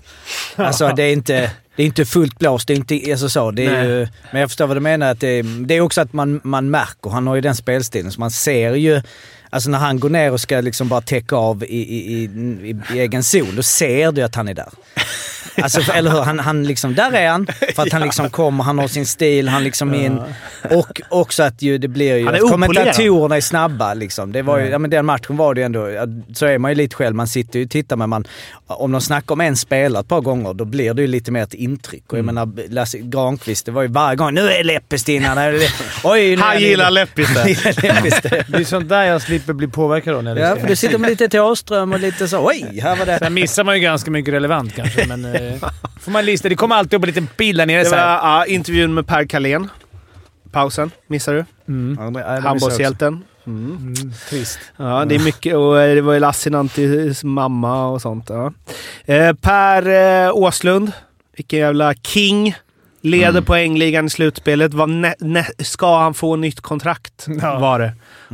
Alltså 0.56 0.88
det 0.96 1.02
är 1.02 1.12
inte, 1.12 1.50
det 1.76 1.82
är 1.82 1.86
inte 1.86 2.04
fullt 2.04 2.38
blåst, 2.38 2.68
det 2.68 2.74
är 2.74 2.76
inte 2.76 3.10
alltså 3.10 3.28
så. 3.28 3.50
Det 3.50 3.66
är 3.66 3.84
ju, 3.84 4.08
men 4.30 4.40
jag 4.40 4.50
förstår 4.50 4.66
vad 4.66 4.76
du 4.76 4.80
menar. 4.80 5.10
Att 5.10 5.20
det, 5.20 5.28
är, 5.28 5.66
det 5.66 5.74
är 5.74 5.80
också 5.80 6.00
att 6.00 6.12
man, 6.12 6.40
man 6.44 6.70
märker, 6.70 7.10
han 7.10 7.26
har 7.26 7.34
ju 7.34 7.40
den 7.40 7.56
spelstilen, 7.56 8.12
så 8.12 8.20
man 8.20 8.30
ser 8.30 8.74
ju 8.74 9.02
Alltså 9.50 9.70
när 9.70 9.78
han 9.78 10.00
går 10.00 10.10
ner 10.10 10.32
och 10.32 10.40
ska 10.40 10.60
liksom 10.60 10.88
bara 10.88 11.00
täcka 11.00 11.36
av 11.36 11.64
i, 11.64 11.66
i, 11.66 12.14
i, 12.14 12.24
i, 12.94 12.98
egen 13.00 13.24
zon, 13.24 13.56
då 13.56 13.62
ser 13.62 14.12
du 14.12 14.22
att 14.22 14.34
han 14.34 14.48
är 14.48 14.54
där. 14.54 14.68
Alltså, 15.62 15.92
eller 15.92 16.10
hur? 16.10 16.20
Han, 16.20 16.38
han 16.38 16.64
liksom, 16.64 16.94
där 16.94 17.12
är 17.12 17.28
han. 17.28 17.46
För 17.74 17.82
att 17.82 17.92
han 17.92 18.02
liksom 18.08 18.30
kommer, 18.30 18.64
han 18.64 18.78
har 18.78 18.88
sin 18.88 19.06
stil, 19.06 19.48
han 19.48 19.64
liksom 19.64 19.94
in. 19.94 20.20
Och 20.70 21.00
också 21.08 21.42
att 21.42 21.62
ju, 21.62 21.78
det 21.78 21.88
blir 21.88 22.16
ju... 22.16 22.24
Han 22.24 22.34
är 22.34 22.38
att 22.44 22.50
kommentatorerna 22.50 23.36
är 23.36 23.40
snabba 23.40 23.94
liksom. 23.94 24.32
Det 24.32 24.42
var 24.42 24.58
ju, 24.58 24.68
ja, 24.68 24.78
men 24.78 24.90
den 24.90 25.06
matchen 25.06 25.36
var 25.36 25.54
det 25.54 25.60
ju 25.60 25.64
ändå, 25.64 25.88
så 26.34 26.46
är 26.46 26.58
man 26.58 26.70
ju 26.70 26.74
lite 26.74 26.96
själv. 26.96 27.16
Man 27.16 27.28
sitter 27.28 27.58
ju 27.58 27.64
och 27.64 27.70
tittar 27.70 27.96
men 27.96 28.08
man, 28.10 28.24
om 28.66 28.92
de 28.92 29.00
snackar 29.00 29.32
om 29.32 29.40
en 29.40 29.56
spelare 29.56 30.00
ett 30.00 30.08
par 30.08 30.20
gånger 30.20 30.54
då 30.54 30.64
blir 30.64 30.94
det 30.94 31.02
ju 31.02 31.08
lite 31.08 31.30
mer 31.30 31.42
ett 31.42 31.54
intryck. 31.54 32.02
Och 32.12 32.18
jag 32.18 32.22
Mm. 32.28 32.34
menar 32.34 32.68
Lasse 32.74 32.98
Granqvist, 32.98 33.66
det 33.66 33.72
var 33.72 33.82
ju 33.82 33.88
varje 33.88 34.16
gång, 34.16 34.34
nu 34.34 34.50
är 34.50 34.64
Leppestad 34.64 35.12
innan. 35.12 35.38
Oj, 36.04 36.36
nu 36.36 36.42
Han 36.42 36.60
gillar 36.60 36.90
Leppestad. 36.90 37.44
Det 37.44 37.50
är 38.58 38.64
sånt 38.64 38.88
där 38.88 39.04
jag 39.04 39.22
slipper 39.22 39.52
bli 39.52 39.68
påverkad 39.68 40.14
av 40.14 40.24
när 40.24 40.36
jag 40.36 40.50
Ja, 40.50 40.56
för 40.60 40.68
du 40.68 40.76
sitter 40.76 40.98
med 40.98 41.10
lite 41.10 41.28
Thåström 41.28 41.92
och 41.92 42.00
lite 42.00 42.28
så, 42.28 42.46
oj, 42.48 42.80
här 42.82 42.96
var 42.96 43.06
det. 43.06 43.18
Sen 43.18 43.34
missar 43.34 43.64
man 43.64 43.74
ju 43.74 43.80
ganska 43.80 44.10
mycket 44.10 44.34
relevant 44.34 44.74
kanske, 44.76 45.06
men... 45.06 45.24
Eh, 45.54 45.68
får 46.00 46.10
man 46.10 46.24
lista. 46.24 46.48
Det 46.48 46.54
kommer 46.56 46.76
alltid 46.76 46.96
upp 46.96 47.02
en 47.02 47.06
liten 47.08 47.26
pil 47.26 47.56
där 47.56 47.66
nere 47.66 47.82
Det 47.82 47.90
var 47.90 47.98
ja, 47.98 48.46
intervjun 48.46 48.94
med 48.94 49.06
Per 49.06 49.24
Kalén. 49.24 49.68
Pausen, 50.52 50.90
missar 51.06 51.34
du? 51.34 51.44
Handbollshjälten. 52.42 53.24
Mm, 53.46 53.94
trist. 54.30 54.58
Ja, 54.76 55.04
det 55.04 55.14
är 55.14 55.18
mycket. 55.18 55.56
Och 55.56 55.80
eh, 55.80 55.94
det 55.94 56.00
var 56.00 56.12
ju 56.12 56.20
Lassinanttis 56.20 57.24
mamma 57.24 57.86
och 57.88 58.02
sånt. 58.02 58.26
Ja. 58.28 58.52
Eh, 59.14 59.32
per 59.34 59.86
eh, 60.26 60.30
Åslund, 60.36 60.92
vilken 61.36 61.58
jävla 61.58 61.94
king. 61.94 62.54
Leder 63.00 63.28
Mm. 63.28 63.44
poängligan 63.44 64.06
i 64.06 64.10
slutspelet. 64.10 64.74
Var 64.74 65.64
ska 65.64 65.98
han 65.98 66.14
få 66.14 66.36
nytt 66.36 66.60
kontrakt? 66.60 67.26
Ja. 67.42 67.58
Var 67.58 67.78
det. 67.78 67.92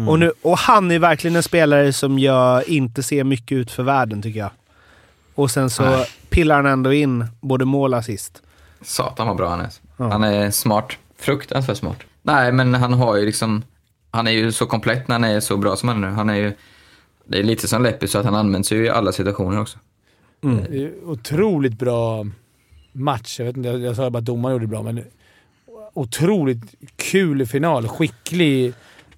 Och, 0.08 0.18
nu, 0.18 0.32
och 0.42 0.58
han 0.58 0.90
är 0.90 0.98
verkligen 0.98 1.36
en 1.36 1.42
spelare 1.42 1.92
som 1.92 2.18
jag 2.18 2.68
inte 2.68 3.02
ser 3.02 3.24
mycket 3.24 3.52
ut 3.56 3.70
för 3.70 3.82
världen, 3.82 4.22
tycker 4.22 4.40
jag. 4.40 4.50
Och 5.34 5.50
sen 5.50 5.70
så 5.70 5.82
Nej. 5.82 6.06
pillar 6.30 6.56
han 6.56 6.66
ändå 6.66 6.92
in 6.92 7.26
både 7.40 7.64
mål 7.64 7.92
och 7.92 7.98
assist. 7.98 8.42
Satan 8.82 9.26
vad 9.26 9.36
bra 9.36 9.48
han 9.48 9.60
är. 9.60 9.68
Ja. 9.96 10.08
Han 10.08 10.24
är 10.24 10.50
smart. 10.50 10.92
Fruktansvärt 11.18 11.76
smart. 11.76 11.96
Nej, 12.22 12.52
men 12.52 12.74
han 12.74 12.92
har 12.92 13.16
ju 13.16 13.26
liksom... 13.26 13.62
Han 14.10 14.26
är 14.26 14.30
ju 14.32 14.52
så 14.52 14.66
komplett 14.66 15.08
när 15.08 15.14
han 15.14 15.24
är 15.24 15.40
så 15.40 15.56
bra 15.56 15.76
som 15.76 15.88
han 15.88 16.04
är 16.04 16.08
nu. 16.08 16.14
Han 16.14 16.30
är 16.30 16.34
ju... 16.34 16.52
Det 17.26 17.38
är 17.38 17.42
lite 17.42 17.68
som 17.68 17.82
Leppi 17.82 18.08
så 18.08 18.18
att 18.18 18.24
han 18.24 18.34
används 18.34 18.72
ju 18.72 18.84
i 18.84 18.88
alla 18.90 19.12
situationer 19.12 19.60
också. 19.60 19.78
Är 20.42 20.92
otroligt 21.04 21.78
bra 21.78 22.26
match. 22.92 23.38
Jag, 23.38 23.46
vet 23.46 23.56
inte, 23.56 23.68
jag, 23.68 23.96
sa 23.96 24.10
bara 24.10 24.18
att 24.18 24.24
domaren 24.24 24.52
gjorde 24.54 24.64
det 24.64 24.68
bra, 24.70 24.82
men 24.82 25.04
otroligt 25.94 26.74
kul 26.96 27.46
final. 27.46 27.88
Skicklig. 27.88 28.72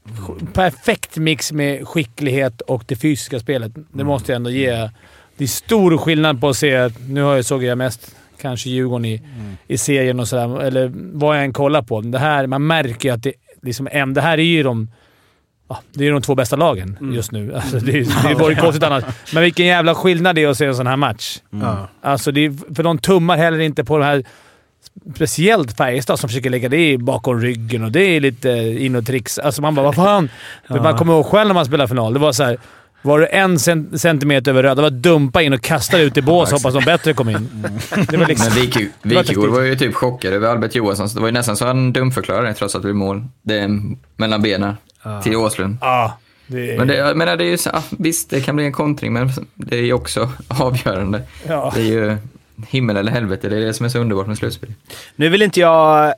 sk- 0.05 0.53
Perfekt 0.53 1.17
mix 1.17 1.53
med 1.53 1.89
skicklighet 1.89 2.61
och 2.61 2.85
det 2.87 2.97
fysiska 2.97 3.41
spelet. 3.41 3.73
Det 3.93 4.05
måste 4.05 4.33
jag 4.33 4.37
ändå 4.37 4.51
ge. 4.51 4.91
Det 5.37 5.45
är 5.45 5.49
stor 5.49 5.99
skillnad 5.99 6.41
på 6.41 6.49
att 6.49 6.57
se... 6.57 6.91
Nu 7.09 7.23
har 7.23 7.37
jag 7.37 7.45
såg 7.45 7.65
jag 7.65 7.79
mest 7.79 8.17
kanske 8.41 8.71
Djurgården 8.71 9.05
i, 9.05 9.23
i 9.69 9.79
serien 9.79 10.21
och 10.21 10.29
sådär, 10.29 10.63
eller 10.63 10.93
vad 10.95 11.37
jag 11.37 11.45
än 11.45 11.53
kollar 11.53 11.83
på. 11.83 12.01
Det 12.01 12.19
här, 12.19 12.47
man 12.47 12.67
märker 12.67 13.09
ju 13.09 13.15
att 13.15 13.23
det, 13.23 13.33
liksom, 13.63 13.89
det 14.15 14.21
här 14.21 14.39
är 14.39 14.43
ju 14.43 14.63
de... 14.63 14.91
Ja, 15.69 15.79
det 15.93 16.07
är 16.07 16.13
de 16.13 16.23
två 16.23 16.35
bästa 16.35 16.57
lagen 16.57 17.13
just 17.15 17.33
nu. 17.33 17.55
Alltså, 17.55 17.79
det, 17.79 17.93
det 18.29 18.35
vore 18.35 18.55
ju 18.55 18.61
konstigt 18.61 18.83
annars. 18.83 19.05
Men 19.35 19.43
vilken 19.43 19.67
jävla 19.67 19.95
skillnad 19.95 20.35
det 20.35 20.43
är 20.43 20.49
att 20.49 20.59
se 20.59 20.65
en 20.65 20.77
sån 20.77 20.87
här 20.87 20.97
match. 20.97 21.39
Ja. 21.51 21.89
Alltså, 22.01 22.33
det 22.33 22.41
är, 22.41 22.75
för 22.75 22.83
de 22.83 22.99
tummar 22.99 23.37
heller 23.37 23.61
inte 23.61 23.85
på 23.85 23.99
de 23.99 24.05
här 24.05 24.25
speciellt 25.15 25.77
Färjestad 25.77 26.19
som 26.19 26.29
försöker 26.29 26.51
lägga 26.51 26.69
det 26.69 26.99
bakom 26.99 27.41
ryggen 27.41 27.85
och 27.85 27.93
det 27.93 28.03
är 28.03 28.21
lite 28.21 28.51
in 28.79 28.97
och 28.97 29.07
tricks. 29.07 29.39
Alltså 29.39 29.63
man 29.63 29.75
bara, 29.75 29.87
vad 29.87 29.95
fan? 29.95 30.31
Man 30.69 30.97
kommer 30.97 31.13
ihåg 31.13 31.27
själv 31.27 31.49
när 31.49 31.55
man 31.55 31.67
spelade 31.67 31.89
final. 31.89 32.13
Det 32.13 32.19
var 32.19 32.33
så 32.33 32.45
här, 32.45 32.59
var 33.07 33.19
du 33.19 33.27
en 33.27 33.59
cent- 33.59 33.99
centimeter 34.01 34.51
över 34.51 34.63
röda, 34.63 34.75
det 34.75 34.83
var 34.83 34.91
dumpa 34.91 35.43
in 35.43 35.53
och 35.53 35.61
kasta 35.61 35.99
ut 35.99 36.17
i 36.17 36.23
bås 36.23 36.51
hoppas 36.53 36.75
de 36.75 36.85
bättre 36.85 37.13
kom 37.13 37.29
in. 37.29 37.49
Det 38.11 38.17
var 38.17 38.27
liksom... 38.27 38.49
Men 39.03 39.15
var 39.15 39.23
Wikegård 39.23 39.25
taktik. 39.27 39.37
var 39.51 39.61
ju 39.63 39.77
typ 39.77 39.95
chockad 39.95 40.33
över 40.33 40.49
Albert 40.49 40.75
Johansson. 40.75 41.09
så 41.09 41.15
Det 41.15 41.21
var 41.21 41.29
ju 41.29 41.33
nästan 41.33 41.57
så 41.57 41.67
han 41.67 41.93
dumförklarade 41.93 42.49
det 42.49 42.55
trots 42.55 42.75
att 42.75 42.83
det 42.83 42.87
blev 42.87 42.95
mål. 42.97 43.25
Det 43.43 43.59
är 43.59 43.81
mellan 44.17 44.43
benen 44.43 44.75
till 45.23 45.37
Åslund. 45.37 45.77
Ja, 45.81 46.19
det 46.47 46.73
är... 46.73 46.79
Men 46.79 46.89
det, 46.89 46.97
jag 46.97 47.17
menar, 47.17 47.37
det 47.37 47.45
är 47.45 47.51
ju 47.51 47.59
så, 47.59 47.71
ah, 47.71 47.83
visst, 47.91 48.31
det 48.31 48.41
kan 48.41 48.57
bli 48.57 48.65
en 48.65 48.73
kontring, 48.73 49.13
men 49.13 49.31
det 49.55 49.77
är 49.77 49.83
ju 49.83 49.93
också 49.93 50.33
avgörande. 50.49 51.23
Ja. 51.49 51.73
Det 51.75 51.81
är 51.81 51.85
ju 51.85 52.17
himmel 52.69 52.97
eller 52.97 53.13
helvete. 53.13 53.49
Det 53.49 53.57
är 53.57 53.61
det 53.61 53.75
som 53.75 53.87
är 53.87 53.91
så 53.91 53.99
underbart 53.99 54.27
med 54.27 54.39
slutspel. 54.39 54.73
Nu 55.17 55.29
vill 55.29 55.43
inte 55.43 55.61
jag 55.61 56.15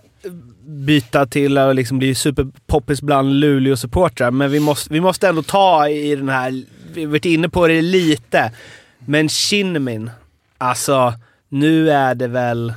byta 0.66 1.26
till 1.26 1.58
att 1.58 1.76
liksom 1.76 1.98
bli 1.98 2.14
superpoppis 2.14 3.02
bland 3.02 3.32
Luleå-supportrar, 3.32 4.30
men 4.30 4.50
vi 4.50 4.60
måste, 4.60 4.92
vi 4.92 5.00
måste 5.00 5.28
ändå 5.28 5.42
ta 5.42 5.88
i 5.88 6.16
den 6.16 6.28
här... 6.28 6.62
Vi 6.98 7.06
varit 7.06 7.24
inne 7.24 7.48
på 7.48 7.66
det 7.68 7.82
lite, 7.82 8.52
men 8.98 9.28
Shinnimin. 9.28 10.10
Alltså, 10.58 11.14
nu 11.48 11.90
är 11.90 12.14
det 12.14 12.28
väl... 12.28 12.74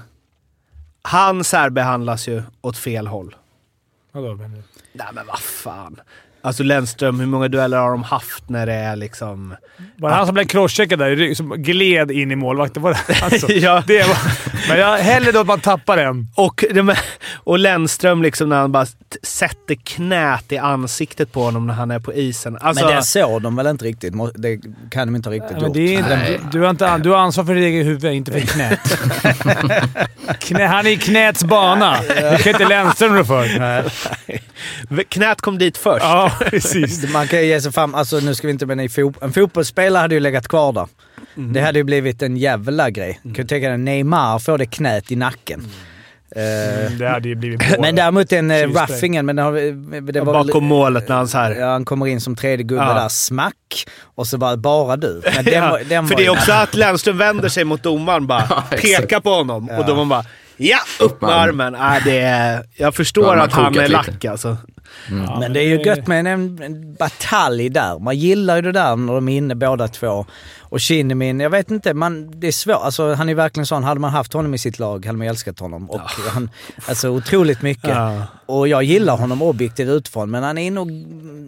Han 1.02 1.44
särbehandlas 1.44 2.28
ju 2.28 2.44
åt 2.62 2.78
fel 2.78 3.08
håll. 3.08 3.36
Vadå, 4.12 4.36
menar 4.36 4.56
du? 4.56 4.64
Nej 4.94 5.08
men 5.14 5.28
vad 5.28 5.40
fan. 5.40 6.02
Alltså 6.44 6.64
Lennström, 6.64 7.20
hur 7.20 7.28
många 7.28 7.48
dueller 7.48 7.78
har 7.78 7.92
de 7.92 8.04
haft 8.04 8.50
när 8.50 8.66
det 8.66 8.74
är 8.74 8.96
liksom... 8.96 9.56
Var 9.98 10.10
det 10.10 10.16
han 10.16 10.26
som 10.26 10.34
blev 10.34 10.46
crosscheckad 10.46 11.00
där 11.00 11.34
som 11.34 11.50
gled 11.50 12.12
in 12.12 12.32
i 12.32 12.36
målvakten? 12.36 12.84
Var 12.84 12.92
det 13.08 13.22
alltså, 13.24 13.52
Ja. 13.52 13.84
det 13.88 14.08
var, 14.08 14.18
Men 14.70 14.80
jag 14.80 14.98
hellre 14.98 15.32
då 15.32 15.40
att 15.40 15.48
man 15.48 15.60
tappar 15.60 15.98
den. 15.98 16.28
Och, 16.36 16.64
och 17.44 17.60
Lennström 17.60 18.22
liksom 18.22 18.50
när 18.50 18.60
han 18.60 18.72
bara 18.72 18.86
sätter 19.24 19.76
knät 19.76 20.52
i 20.52 20.58
ansiktet 20.58 21.32
på 21.32 21.44
honom 21.44 21.68
när 21.68 21.74
han 21.74 21.92
är 21.92 22.00
på 22.00 22.14
isen. 22.14 22.58
Alltså, 22.62 22.86
Men 22.86 22.96
det 22.96 23.04
såg 23.04 23.42
de 23.42 23.56
väl 23.56 23.68
inte 23.68 23.86
riktigt? 23.86 24.14
Det 24.36 24.60
kan 24.92 25.08
de 25.08 25.16
inte 25.16 25.30
ha 25.30 25.34
riktigt 25.36 25.52
Men 25.52 25.62
gjort. 25.66 25.74
det 25.74 25.96
är 25.96 25.98
inte, 26.00 26.20
du, 26.28 26.40
du, 26.52 26.62
har 26.62 26.70
inte, 26.70 26.98
du 26.98 27.10
har 27.10 27.18
ansvar 27.18 27.44
för 27.44 27.56
ditt 27.56 27.64
eget 27.64 27.86
huvud, 27.86 28.14
inte 28.14 28.32
för 28.32 28.40
knät. 28.40 28.80
Knä, 30.40 30.66
han 30.68 30.88
är 30.88 30.92
i 30.92 30.98
knäts 30.98 31.44
bana. 31.44 31.98
Det 32.02 32.44
kan 32.44 32.54
inte 32.54 32.66
Lennström 32.68 33.16
rå 33.16 33.24
för. 33.24 33.84
knät 35.04 35.42
kom 35.42 35.58
dit 35.58 35.78
först. 35.78 36.04
Ja, 36.06 36.31
precis. 36.50 37.14
Man 37.14 37.28
kan 37.28 37.40
ju 37.40 37.46
ge 37.46 37.62
sig 37.62 37.72
fram, 37.72 37.96
alltså 37.96 38.20
nu 38.20 38.36
ska 38.36 38.48
vi 38.48 38.52
inte 38.54 38.66
bli 38.66 38.84
i 38.84 38.90
fot 38.90 39.16
En 39.22 39.34
fotbollsspelare 39.34 40.02
hade 40.02 40.16
ju 40.16 40.20
legat 40.22 40.48
kvar 40.48 40.74
där. 40.74 40.88
Mm. 41.38 41.54
Det 41.54 41.62
hade 41.62 41.80
ju 41.80 41.84
blivit 41.84 42.22
en 42.22 42.38
jävla 42.38 42.90
grej. 42.90 43.20
Kan 43.24 43.34
du 43.34 43.44
tänka 43.44 43.70
dig 43.70 43.78
Neymar 43.78 44.40
får 44.40 44.58
det 44.58 44.66
knät 44.66 45.12
i 45.12 45.16
nacken. 45.16 45.60
Eh, 46.36 46.42
Mm, 46.86 46.98
Det 46.98 47.10
hade 47.10 47.30
ju 47.30 47.36
blivit 47.36 47.70
mål. 47.70 47.78
men 47.82 47.96
däremot 47.96 48.30
den 48.30 48.52
uh, 48.52 48.58
Tjusning. 48.58 48.84
ruffingen, 48.84 49.26
men 49.26 49.36
det, 49.36 49.42
har, 49.42 49.52
det 50.12 50.22
var 50.22 50.34
väl- 50.34 50.48
Bakom 50.48 50.66
målet 50.66 51.10
när 51.10 51.16
han 51.16 51.28
så 51.28 51.38
här... 51.38 51.52
Ja, 51.56 51.72
han 51.72 51.86
kommer 51.86 52.08
in 52.08 52.22
som 52.22 52.36
tredje 52.36 52.64
gubbe 52.64 52.84
Ja. 52.84 52.94
där, 52.94 53.10
smack. 53.10 53.86
Och 54.16 54.28
så 54.28 54.38
bara, 54.38 54.58
bara 54.58 54.98
du. 54.98 55.22
Men 55.36 55.46
den, 55.46 55.54
Ja, 55.54 55.70
var- 55.70 55.80
den 55.90 56.08
för 56.08 56.16
var 56.16 56.22
det 56.22 56.26
är 56.26 56.30
också 56.30 56.52
att 56.52 56.76
Lennström 56.76 57.18
vänder 57.18 57.50
sig 57.50 57.64
mot 57.64 57.84
domaren 57.84 58.28
bara, 58.28 58.46
Ja, 58.50 58.64
pekar 58.78 59.20
på 59.20 59.30
honom 59.30 59.70
och 59.70 59.86
domaren 59.86 60.10
bara 60.10 60.26
Ja, 60.58 60.78
upp 61.00 61.22
med 61.22 61.30
armen. 61.30 61.74
Nej, 61.80 62.02
det 62.06 62.20
är, 62.20 62.64
jag 62.78 62.96
förstår 62.96 63.38
att 63.38 63.52
han 63.54 63.78
är 63.78 63.88
lite. 63.88 64.38
Lack 65.10 65.20
alltså. 65.22 65.40
Men 65.40 65.54
det 65.54 65.60
är 65.60 65.68
ju 65.68 65.82
gött 65.82 66.08
med 66.08 66.28
en, 66.28 66.60
en 66.64 66.94
batalj 66.94 67.70
där. 67.70 68.00
Man 68.00 68.18
gillar 68.18 68.56
ju 68.56 68.62
det 68.62 68.72
där 68.72 68.96
när 68.96 69.14
de 69.14 69.30
är 69.30 69.38
inne 69.38 69.56
båda 69.56 69.88
två. 69.88 70.26
Och 70.60 70.82
Shinnimin, 70.82 71.40
jag 71.40 71.50
vet 71.50 71.72
inte, 71.72 71.94
man, 71.94 72.40
det 72.40 72.48
är 72.48 72.52
svårt. 72.52 72.82
Alltså, 72.84 73.14
han 73.14 73.30
är 73.30 73.36
verkligen 73.36 73.66
sån, 73.66 73.84
hade 73.84 74.00
man 74.00 74.12
haft 74.12 74.34
honom 74.34 74.54
i 74.54 74.58
sitt 74.58 74.80
lag 74.80 75.06
hade 75.06 75.18
man 75.18 75.28
älskat 75.28 75.60
honom. 75.60 75.90
Och 75.90 76.02
han, 76.34 76.50
alltså 76.88 77.10
otroligt 77.10 77.62
mycket. 77.62 77.90
Ja. 77.90 78.24
Och 78.46 78.68
jag 78.68 78.84
gillar 78.84 79.18
honom 79.18 79.42
objektivt 79.42 79.90
utifrån, 79.90 80.32
men 80.32 80.44
han 80.44 80.58
är 80.58 80.72
nog, 80.72 80.92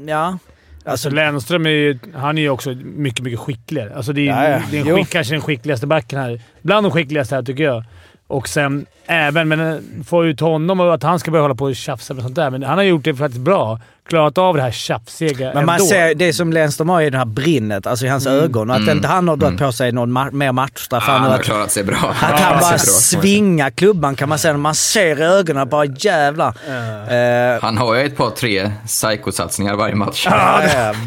ja. 0.08 0.38
Alltså 0.86 1.10
Lennström 1.10 1.65
är 1.65 1.69
ju, 1.69 1.99
han 2.15 2.38
är 2.38 2.41
ju 2.41 2.49
också 2.49 2.69
mycket, 2.84 3.23
mycket 3.23 3.39
skickligare. 3.39 3.95
Alltså 3.95 4.13
det 4.13 4.27
är, 4.27 4.43
Ja, 4.43 4.49
ja. 4.49 4.62
det 4.71 4.77
är 4.77 4.88
en 4.89 4.95
skick, 4.95 5.10
kanske 5.10 5.34
den 5.34 5.41
skickligaste 5.41 5.88
backen 5.88 6.19
här. 6.19 6.41
Bland 6.62 6.86
de 6.86 6.91
skickligaste 6.91 7.36
här 7.36 7.43
tycker 7.43 7.63
jag. 7.63 7.84
Och 8.27 8.47
sen 8.47 8.86
även, 9.05 9.47
men 9.47 9.59
eh, 9.59 10.03
få 10.05 10.25
ut 10.25 10.39
honom 10.39 10.79
och 10.79 10.93
att 10.93 11.03
han 11.03 11.19
ska 11.19 11.31
börja 11.31 11.41
hålla 11.41 11.55
på 11.55 11.65
och 11.65 11.75
tjafsa 11.75 12.13
med 12.13 12.23
sånt 12.23 12.36
där. 12.36 12.49
Men 12.49 12.63
han 12.63 12.77
har 12.77 12.86
gjort 12.86 13.03
det 13.03 13.15
faktiskt 13.15 13.41
bra. 13.41 13.79
Klarat 14.09 14.37
av 14.37 14.55
det 14.55 14.61
här 14.61 14.71
tjafsiga 14.71 15.51
Men 15.53 15.65
man 15.65 15.75
ändå. 15.75 15.85
ser, 15.85 16.15
det 16.15 16.33
som 16.33 16.53
Lennström 16.53 16.89
har 16.89 17.01
är 17.01 17.11
det 17.11 17.17
här 17.17 17.25
brinnet, 17.25 17.87
alltså 17.87 18.05
i 18.05 18.09
hans 18.09 18.27
ögon. 18.27 18.69
Och 18.69 18.75
att 18.75 18.87
inte 18.87 19.07
han 19.07 19.27
har 19.27 19.35
dragit 19.35 19.59
på 19.59 19.71
sig 19.71 19.91
någon 19.91 20.17
ma- 20.17 20.31
mer 20.31 20.51
matchstraff. 20.51 21.09
Än 21.09 21.13
han 21.15 21.23
har 21.29 21.35
att- 21.37 21.43
klarat 21.43 21.71
sig 21.71 21.83
bra. 21.83 21.95
Att 21.97 22.15
Ja, 22.21 22.45
han 22.45 22.53
det 22.57 22.61
bara 22.61 22.77
svingar 22.77 23.69
klubban 23.69 24.15
kan 24.15 24.29
man 24.29 24.39
säga. 24.39 24.57
Man 24.57 24.75
ser 24.75 25.19
i 25.19 25.23
ögonen 25.23 25.69
bara 25.69 25.85
jävlar. 25.85 26.47
Eh, 26.47 27.61
Han 27.61 27.77
har 27.77 27.95
ju 27.95 28.01
ett 28.05 28.17
par, 28.17 28.29
tre 28.29 28.71
psykosatsningar 28.85 29.75
varje 29.75 29.95
match. 29.95 30.27
ja, 30.29 30.61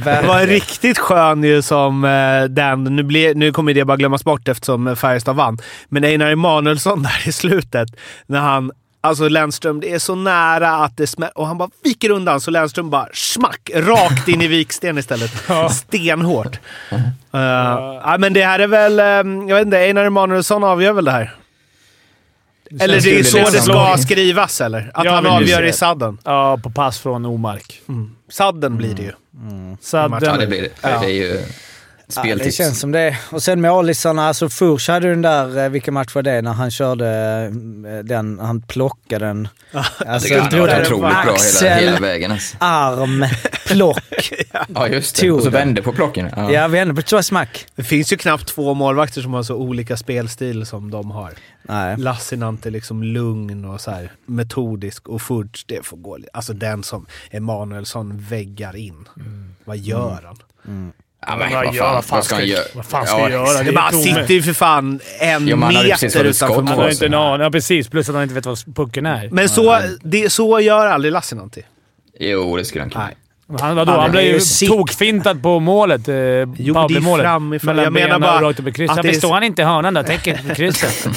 Det 0.05 0.25
var 0.27 0.47
riktigt 0.47 0.99
skön 0.99 1.45
ju 1.45 1.63
som 1.63 2.05
eh, 2.05 2.45
den, 2.45 2.85
nu, 2.85 3.03
blir, 3.03 3.35
nu 3.35 3.53
kommer 3.53 3.75
det 3.75 3.85
bara 3.85 3.97
glömmas 3.97 4.25
bort 4.25 4.49
eftersom 4.49 4.87
eh, 4.87 4.95
Färjestad 4.95 5.37
vann, 5.37 5.59
men 5.89 6.05
Einar 6.05 6.27
Emanuelsson 6.31 7.03
där 7.03 7.29
i 7.29 7.33
slutet, 7.33 7.89
när 8.27 8.41
han 8.41 8.71
Alltså 9.07 9.29
Lennström, 9.29 9.81
det 9.81 9.93
är 9.93 9.99
så 9.99 10.15
nära 10.15 10.71
att 10.71 10.97
det 10.97 11.07
smäller 11.07 11.39
och 11.39 11.47
han 11.47 11.59
bara 11.59 11.71
viker 11.85 12.11
undan 12.11 12.41
så 12.41 12.51
Lennström 12.51 12.91
bara 12.91 13.09
smack 13.13 13.71
rakt 13.75 14.29
in 14.29 14.43
i 14.43 14.47
viksten 14.47 14.99
istället. 14.99 15.31
Stenhårt. 15.71 16.59
Uh, 16.93 17.41
ja, 17.41 18.17
men 18.19 18.33
det 18.33 18.45
här 18.45 18.59
är 18.59 18.67
väl, 18.67 18.99
eh, 19.01 19.07
jag 19.49 19.57
vet 19.57 19.65
inte, 19.65 19.79
Einar 19.79 20.05
Emanuelsson 20.05 20.65
avgör 20.65 20.93
väl 20.93 21.05
det 21.05 21.11
här? 21.11 21.35
Eller 22.81 23.01
det 23.01 23.19
är 23.19 23.23
så 23.23 23.39
det 23.39 23.63
ska 23.63 23.97
skrivas 23.99 24.61
eller? 24.61 24.91
Att 24.95 25.05
Ja, 25.05 25.15
han 25.15 25.27
avgör 25.27 25.63
det- 25.63 25.69
i 25.69 25.73
sadden. 25.73 26.19
Ja, 26.25 26.59
på 26.63 26.71
pass 26.71 26.99
från 26.99 27.27
Omark. 27.27 27.81
Sadden 28.31 28.77
blir 28.77 28.95
det 28.95 29.03
ju. 29.03 29.13
Så 29.81 29.97
att 29.97 30.11
Ja, 30.13 30.21
den, 30.21 30.29
Ja, 30.31 30.37
det 30.37 30.47
blir 30.47 30.63
det. 30.63 30.71
Det 30.83 30.89
är 30.89 31.09
ju 31.09 31.41
Ja, 32.09 32.23
det 32.23 32.29
speltips. 32.29 32.57
känns 32.57 32.81
som 32.81 32.93
det. 32.93 33.17
Och 33.31 33.43
sen 33.43 33.61
målisarna, 33.61 34.29
alltså 34.29 34.49
Furs 34.49 34.89
hade 34.89 35.09
den 35.09 35.23
där, 35.23 35.65
eh, 35.65 35.69
vilken 35.69 35.95
match 35.95 36.15
var 36.15 36.23
det, 36.23 36.43
när 36.43 36.53
han 36.53 36.71
körde 36.71 37.09
eh, 37.89 37.99
den, 38.05 38.39
han 38.39 38.63
plockade 38.63 39.27
den. 39.27 39.49
Alltså, 40.07 40.29
Det 40.35 40.41
kan 40.51 40.61
vara 40.61 40.83
otroligt 40.83 41.01
bra 41.01 41.09
hela, 41.21 41.33
Axel, 41.33 41.79
hela 41.79 42.01
vägen. 42.01 42.33
Alltså. 42.33 42.57
arm, 42.61 43.25
plock. 43.67 44.33
Ja, 44.75 44.89
just 44.89 45.21
det. 45.21 45.31
Och 45.31 45.43
så 45.43 45.51
vände 45.51 45.83
på 45.83 45.93
plocken. 45.93 46.31
Ja. 46.37 46.53
Ja, 46.53 46.69
vände 46.69 46.95
på 46.95 47.03
två 47.03 47.23
smack. 47.23 47.67
Det 47.77 47.83
finns 47.83 48.13
ju 48.13 48.17
knappt 48.17 48.47
två 48.49 48.75
målvakter 48.75 49.21
som 49.21 49.35
har 49.35 49.43
så 49.43 49.55
olika 49.55 49.97
spelstil 49.97 50.67
som 50.67 50.91
de 50.91 51.11
har. 51.11 51.33
Nej. 51.63 51.97
Lassinantti 51.99 52.71
liksom 52.71 53.03
lugn 53.03 53.65
och 53.65 53.81
så 53.81 53.91
här 53.91 54.13
metodisk 54.27 55.09
och 55.09 55.23
Fudge, 55.23 55.65
det 55.67 55.87
får 55.87 55.97
gå 55.97 56.19
Alltså 56.33 56.53
den 56.53 56.83
som 56.83 57.07
Emanuelsson 57.31 58.19
väggar 58.19 58.77
in. 58.77 59.09
Vad 59.65 59.77
gör 59.77 60.23
han? 60.25 60.93
Ja, 61.29 61.37
men, 61.37 61.53
Vad 61.53 61.75
fan, 61.77 62.03
vad 62.11 62.25
ska 62.25 62.35
han 62.35 62.47
göra? 62.47 62.65
vad 62.75 62.87
fan 62.87 63.07
ska 63.07 63.17
Ja, 63.17 63.31
jag 63.31 63.47
göra? 63.47 63.63
Det 63.63 63.73
bara 63.73 63.91
sitter 63.93 64.35
ju 64.35 64.43
för 64.43 64.53
fan 64.53 65.01
en 65.21 65.49
Jo, 65.49 65.57
meter 65.57 65.85
utanför 65.85 66.33
skott. 66.33 66.57
Han 66.57 66.69
har 66.69 66.91
inte 66.91 67.07
en 67.07 67.15
aning. 67.15 67.45
Ja, 67.45 67.51
precis. 67.51 67.89
Plus 67.89 68.09
att 68.09 68.15
han 68.15 68.23
inte 68.23 68.35
vet 68.35 68.47
vad 68.47 68.75
pucken 68.75 69.07
är. 69.07 69.29
Men 69.33 69.49
så, 69.49 69.79
det, 70.03 70.31
så 70.33 70.61
gör 70.61 70.87
aldrig 70.87 71.13
Lassinantti. 71.13 71.63
Jo, 72.21 72.57
det 72.57 72.65
skulle 72.65 72.83
han 72.83 72.91
kunna. 72.91 73.09
Han, 73.61 73.77
vadå, 73.77 73.93
Han 73.93 74.11
blev 74.11 74.25
ju 74.25 74.41
tokfintad 74.69 75.43
på 75.43 75.61
målet. 75.61 76.09
Eh, 76.09 76.15
Jo, 76.15 76.75
men 76.75 76.89
det 76.89 76.95
är 76.95 77.23
framifrån. 77.23 77.67
Mellan 77.67 77.85
Jag 77.85 77.93
menar 77.93 78.07
benen 78.09 78.21
bara 78.21 78.37
och 78.37 78.43
rakt 78.43 78.61
upp 78.61 78.67
i 78.67 78.73
krysset. 78.73 78.91
att 78.93 78.97
Ja, 78.97 79.03
det 79.03 79.09
är- 79.09 79.11
visst 79.11 79.21
står 79.21 79.33
han 79.35 79.43
inte 79.43 79.63
i 79.63 79.65
hörnan 79.65 79.95
där. 79.95 80.03
Tänker 80.03 80.49
på 80.49 80.55
krysset. 80.55 80.91
Fan, 80.93 81.17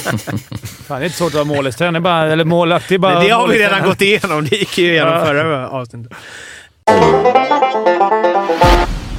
det 0.88 0.94
är 0.94 1.04
inte 1.04 1.16
svårt 1.16 1.28
att 1.28 1.34
vara 1.34 1.44
målvaktstränare. 1.44 1.92
Det 1.92 1.98
är 1.98 2.00
bara- 2.00 2.32
Eller 2.32 2.44
målvakt. 2.44 2.88
Det 2.88 2.98
bara 2.98 3.20
det 3.20 3.28
har 3.28 3.48
vi 3.48 3.58
redan 3.58 3.82
gått 3.82 4.00
igenom. 4.02 4.44
Det 4.50 4.56
gick 4.56 4.78
ju 4.78 4.90
igenom 4.92 5.26
förra 5.26 5.68
avsnittet. 5.68 6.12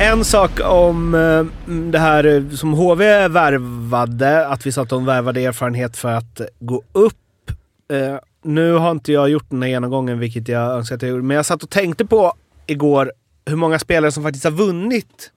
En 0.02 0.26
sak 0.26 0.60
om 0.64 1.16
eh, 1.16 1.74
det 1.92 2.00
här 2.00 2.24
eh, 2.24 2.50
som 2.50 2.74
HV 2.74 3.28
värvade, 3.28 4.48
att 4.48 4.66
vi 4.66 4.72
sa 4.72 4.82
att 4.82 4.90
de 4.90 5.06
värvade 5.06 5.46
erfarenhet 5.46 5.98
för 5.98 6.12
att 6.12 6.42
gå 6.60 6.84
upp. 6.92 7.52
Eh, 7.92 8.16
nu 8.44 8.74
har 8.74 8.92
inte 8.92 9.12
jag 9.12 9.30
gjort 9.30 9.50
den 9.50 9.62
här 9.62 9.70
genomgången, 9.70 10.20
vilket 10.20 10.48
jag 10.48 10.72
önskar 10.78 10.96
att 10.96 11.02
jag 11.02 11.10
gjorde, 11.12 11.24
men 11.24 11.36
jag 11.36 11.46
satt 11.46 11.64
och 11.64 11.70
tänkte 11.70 12.06
på 12.06 12.34
igår 12.68 13.12
hur 13.46 13.56
många 13.56 13.80
spelare 13.80 14.12
som 14.12 14.24
faktiskt 14.24 14.44
har 14.44 14.52
vunnit 14.52 15.32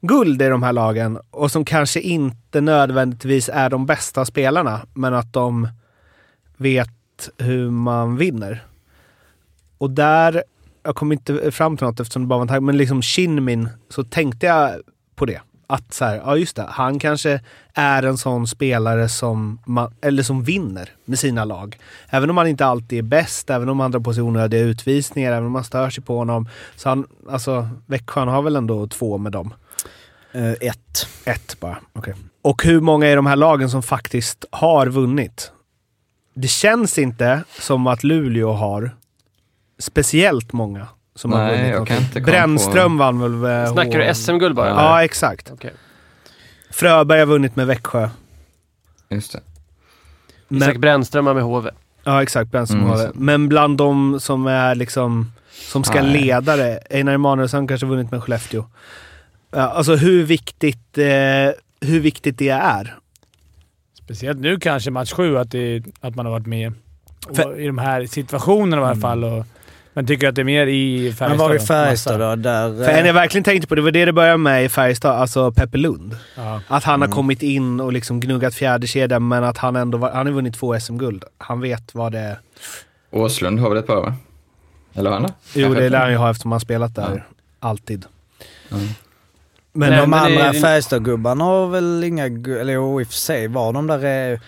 guld 0.00 0.42
i 0.42 0.48
de 0.48 0.62
här 0.62 0.72
lagen 0.72 1.18
och 1.30 1.50
som 1.50 1.64
kanske 1.64 2.00
inte 2.00 2.60
nödvändigtvis 2.60 3.50
är 3.52 3.70
de 3.70 3.86
bästa 3.86 4.24
spelarna, 4.24 4.80
men 4.94 5.14
att 5.14 5.32
de 5.32 5.68
vet 6.56 7.30
hur 7.38 7.70
man 7.70 8.16
vinner. 8.16 8.64
Och 9.78 9.90
där, 9.90 10.44
jag 10.84 10.94
kom 10.94 11.12
inte 11.12 11.50
fram 11.50 11.76
till 11.76 11.86
något 11.86 12.00
eftersom 12.00 12.22
det 12.22 12.28
bara 12.28 12.36
var 12.36 12.42
en 12.42 12.48
tanke, 12.48 12.60
men 12.60 12.76
liksom 12.76 13.02
Shinmin, 13.02 13.68
så 13.88 14.04
tänkte 14.04 14.46
jag 14.46 14.70
på 15.14 15.26
det. 15.26 15.40
Att 15.66 15.94
så 15.94 16.04
här, 16.04 16.16
ja 16.16 16.36
just 16.36 16.56
det, 16.56 16.66
han 16.68 16.98
kanske 16.98 17.40
är 17.74 18.02
en 18.02 18.16
sån 18.16 18.46
spelare 18.46 19.08
som, 19.08 19.58
man, 19.66 19.94
eller 20.00 20.22
som 20.22 20.44
vinner 20.44 20.88
med 21.04 21.18
sina 21.18 21.44
lag. 21.44 21.78
Även 22.08 22.30
om 22.30 22.36
han 22.36 22.46
inte 22.46 22.66
alltid 22.66 22.98
är 22.98 23.02
bäst, 23.02 23.50
även 23.50 23.68
om 23.68 23.80
han 23.80 23.90
drar 23.90 24.00
på 24.00 24.14
sig 24.14 24.22
onödiga 24.22 24.60
utvisningar, 24.60 25.32
även 25.32 25.46
om 25.46 25.52
man 25.52 25.64
stör 25.64 25.90
sig 25.90 26.04
på 26.04 26.16
honom. 26.18 26.48
Så 26.76 26.88
han, 26.88 27.06
alltså 27.30 27.68
Växjö 27.86 28.20
han 28.20 28.28
har 28.28 28.42
väl 28.42 28.56
ändå 28.56 28.86
två 28.86 29.18
med 29.18 29.32
dem. 29.32 29.54
Eh, 30.32 30.52
ett. 30.52 31.08
Ett 31.24 31.56
bara, 31.60 31.76
okej. 31.92 32.14
Och 32.42 32.64
hur 32.64 32.80
många 32.80 33.10
i 33.10 33.14
de 33.14 33.26
här 33.26 33.36
lagen 33.36 33.70
som 33.70 33.82
faktiskt 33.82 34.44
har 34.50 34.86
vunnit? 34.86 35.50
det 36.34 36.48
känns 36.48 36.98
inte 36.98 37.44
som 37.60 37.86
att 37.86 38.04
Luleå 38.04 38.52
har 38.52 38.90
speciellt 39.84 40.52
många 40.52 40.86
som 41.14 41.32
har 41.32 41.38
Nej, 41.44 41.56
vunnit 41.56 41.72
jag 41.72 41.86
kan 41.88 41.96
inte 41.96 42.12
komma 42.20 42.24
Brännström 42.26 42.98
vann 42.98 43.40
väl... 43.42 43.64
eh, 43.66 43.72
Snackar 43.72 43.98
du 43.98 44.14
SM-guld 44.14 44.54
bara? 44.56 44.70
eller? 44.70 44.82
Ja, 44.82 45.04
exakt. 45.04 45.50
Okej. 45.54 45.72
Fröberg 46.70 47.18
har 47.18 47.26
vunnit 47.26 47.56
med 47.56 47.66
Växjö. 47.66 48.08
Just 49.08 49.32
det. 49.32 49.40
Isak 50.56 50.68
Men, 50.72 50.80
Brännström 50.80 51.24
med 51.24 51.42
HV. 51.42 51.70
ja, 52.04 52.22
exakt. 52.22 52.50
Brännström 52.50 52.80
Mm, 52.80 52.90
har 52.90 52.98
det. 52.98 53.04
så- 53.12 53.12
Men 53.14 53.48
bland 53.48 53.78
de 53.78 54.20
som 54.20 54.46
är 54.46 54.74
liksom... 54.74 55.32
Som 55.50 55.84
ska 55.84 56.02
Nej. 56.02 56.12
leda 56.24 56.56
det. 56.56 56.78
Einar 56.90 57.12
Emanuelsson 57.12 57.68
kanske 57.68 57.86
vunnit 57.86 58.10
med 58.10 58.22
Skellefteå. 58.22 58.64
Ja, 59.50 59.60
alltså 59.60 59.94
hur 59.96 60.24
viktigt, 60.24 60.98
eh, 60.98 61.04
hur 61.80 62.00
viktigt 62.00 62.38
det 62.38 62.48
är. 62.48 62.98
Speciellt 64.04 64.38
nu 64.38 64.60
kanske 64.60 64.90
match 64.90 65.12
sju, 65.12 65.38
att, 65.38 65.50
det, 65.50 65.82
att 66.00 66.14
man 66.14 66.26
har 66.26 66.30
varit 66.32 66.46
med 66.46 66.72
och 67.28 67.36
För- 67.36 67.60
i 67.60 67.66
de 67.66 67.78
här 67.78 68.06
situationerna 68.06 68.82
i 68.82 68.84
alla 68.84 68.96
fall. 69.00 69.24
Och, 69.24 69.46
men 69.94 70.06
tycker 70.06 70.28
att 70.28 70.34
det 70.34 70.42
är 70.42 70.44
mer 70.44 70.66
i 70.66 70.98
Färjestad. 71.02 71.28
Men 71.28 71.38
var 71.38 71.54
då? 71.54 71.58
Färjestad 71.60 72.20
då? 72.20 72.36
Där, 72.36 72.84
För 72.84 72.90
eh, 72.92 72.98
en 72.98 73.06
jag 73.06 73.14
verkligen 73.14 73.44
tänkte 73.44 73.68
på, 73.68 73.74
det 73.74 73.82
var 73.82 73.90
det 73.90 74.04
det 74.04 74.12
började 74.12 74.36
med 74.36 74.64
i 74.64 74.68
Färjestad, 74.68 75.12
alltså 75.16 75.52
Peppe 75.52 75.78
Lund. 75.78 76.16
Ja. 76.36 76.60
Att 76.68 76.84
han 76.84 77.00
har 77.00 77.08
kommit 77.08 77.42
in 77.42 77.80
och 77.80 77.92
liksom 77.92 78.20
gnuggat 78.20 78.54
fjärdekedjan, 78.54 79.28
men 79.28 79.44
att 79.44 79.58
han 79.58 79.76
ändå 79.76 79.98
var, 79.98 80.10
han 80.10 80.26
har 80.26 80.32
vunnit 80.32 80.54
två 80.54 80.80
SM-guld. 80.80 81.24
Han 81.38 81.60
vet 81.60 81.94
vad 81.94 82.12
det 82.12 82.18
är. 82.18 82.38
Åslund 83.10 83.60
har 83.60 83.68
väl 83.68 83.78
ett 83.78 83.86
par 83.86 84.00
va? 84.00 84.14
Eller 84.94 85.10
har 85.10 85.20
han 85.20 85.26
det? 85.26 85.60
Jo, 85.60 85.74
det 85.74 85.88
lär 85.88 85.98
han 86.00 86.10
ju 86.10 86.16
ha 86.16 86.30
eftersom 86.30 86.50
han 86.52 86.60
spelat 86.60 86.94
där. 86.94 87.10
Ja. 87.60 87.68
Alltid. 87.68 88.04
Mm. 88.72 88.84
Men 89.72 89.90
Nej, 89.90 90.00
de 90.00 90.10
men 90.10 90.18
andra 90.18 90.52
det- 90.52 90.60
Färjestadgubbarna 90.60 91.44
har 91.44 91.66
väl 91.66 92.04
inga... 92.04 92.24
Eller 92.26 92.72
jo, 92.72 93.00
i 93.00 93.04
och 93.04 93.08
för 93.08 93.14
sig 93.14 93.48
var 93.48 93.72
de 93.72 93.86
där... 93.86 94.40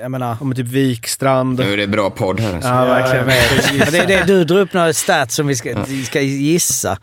Jag 0.00 0.10
menar... 0.10 0.36
om 0.40 0.54
typ 0.54 0.66
Wikstrand. 0.66 1.58
Nu 1.58 1.72
är 1.72 1.76
det 1.76 1.86
bra 1.86 2.10
podd 2.10 2.40
här 2.40 2.54
alltså. 2.54 2.68
Ja, 2.68 2.84
verkligen. 2.84 3.26
Men 3.26 3.92
det 3.92 4.06
det 4.06 4.24
du 4.26 4.44
drar 4.44 4.58
upp 4.60 4.72
några 4.72 4.92
stats 4.92 5.34
som 5.34 5.46
vi 5.46 5.54
ska, 5.56 5.84
vi 5.88 6.04
ska 6.04 6.20
gissa. 6.20 6.98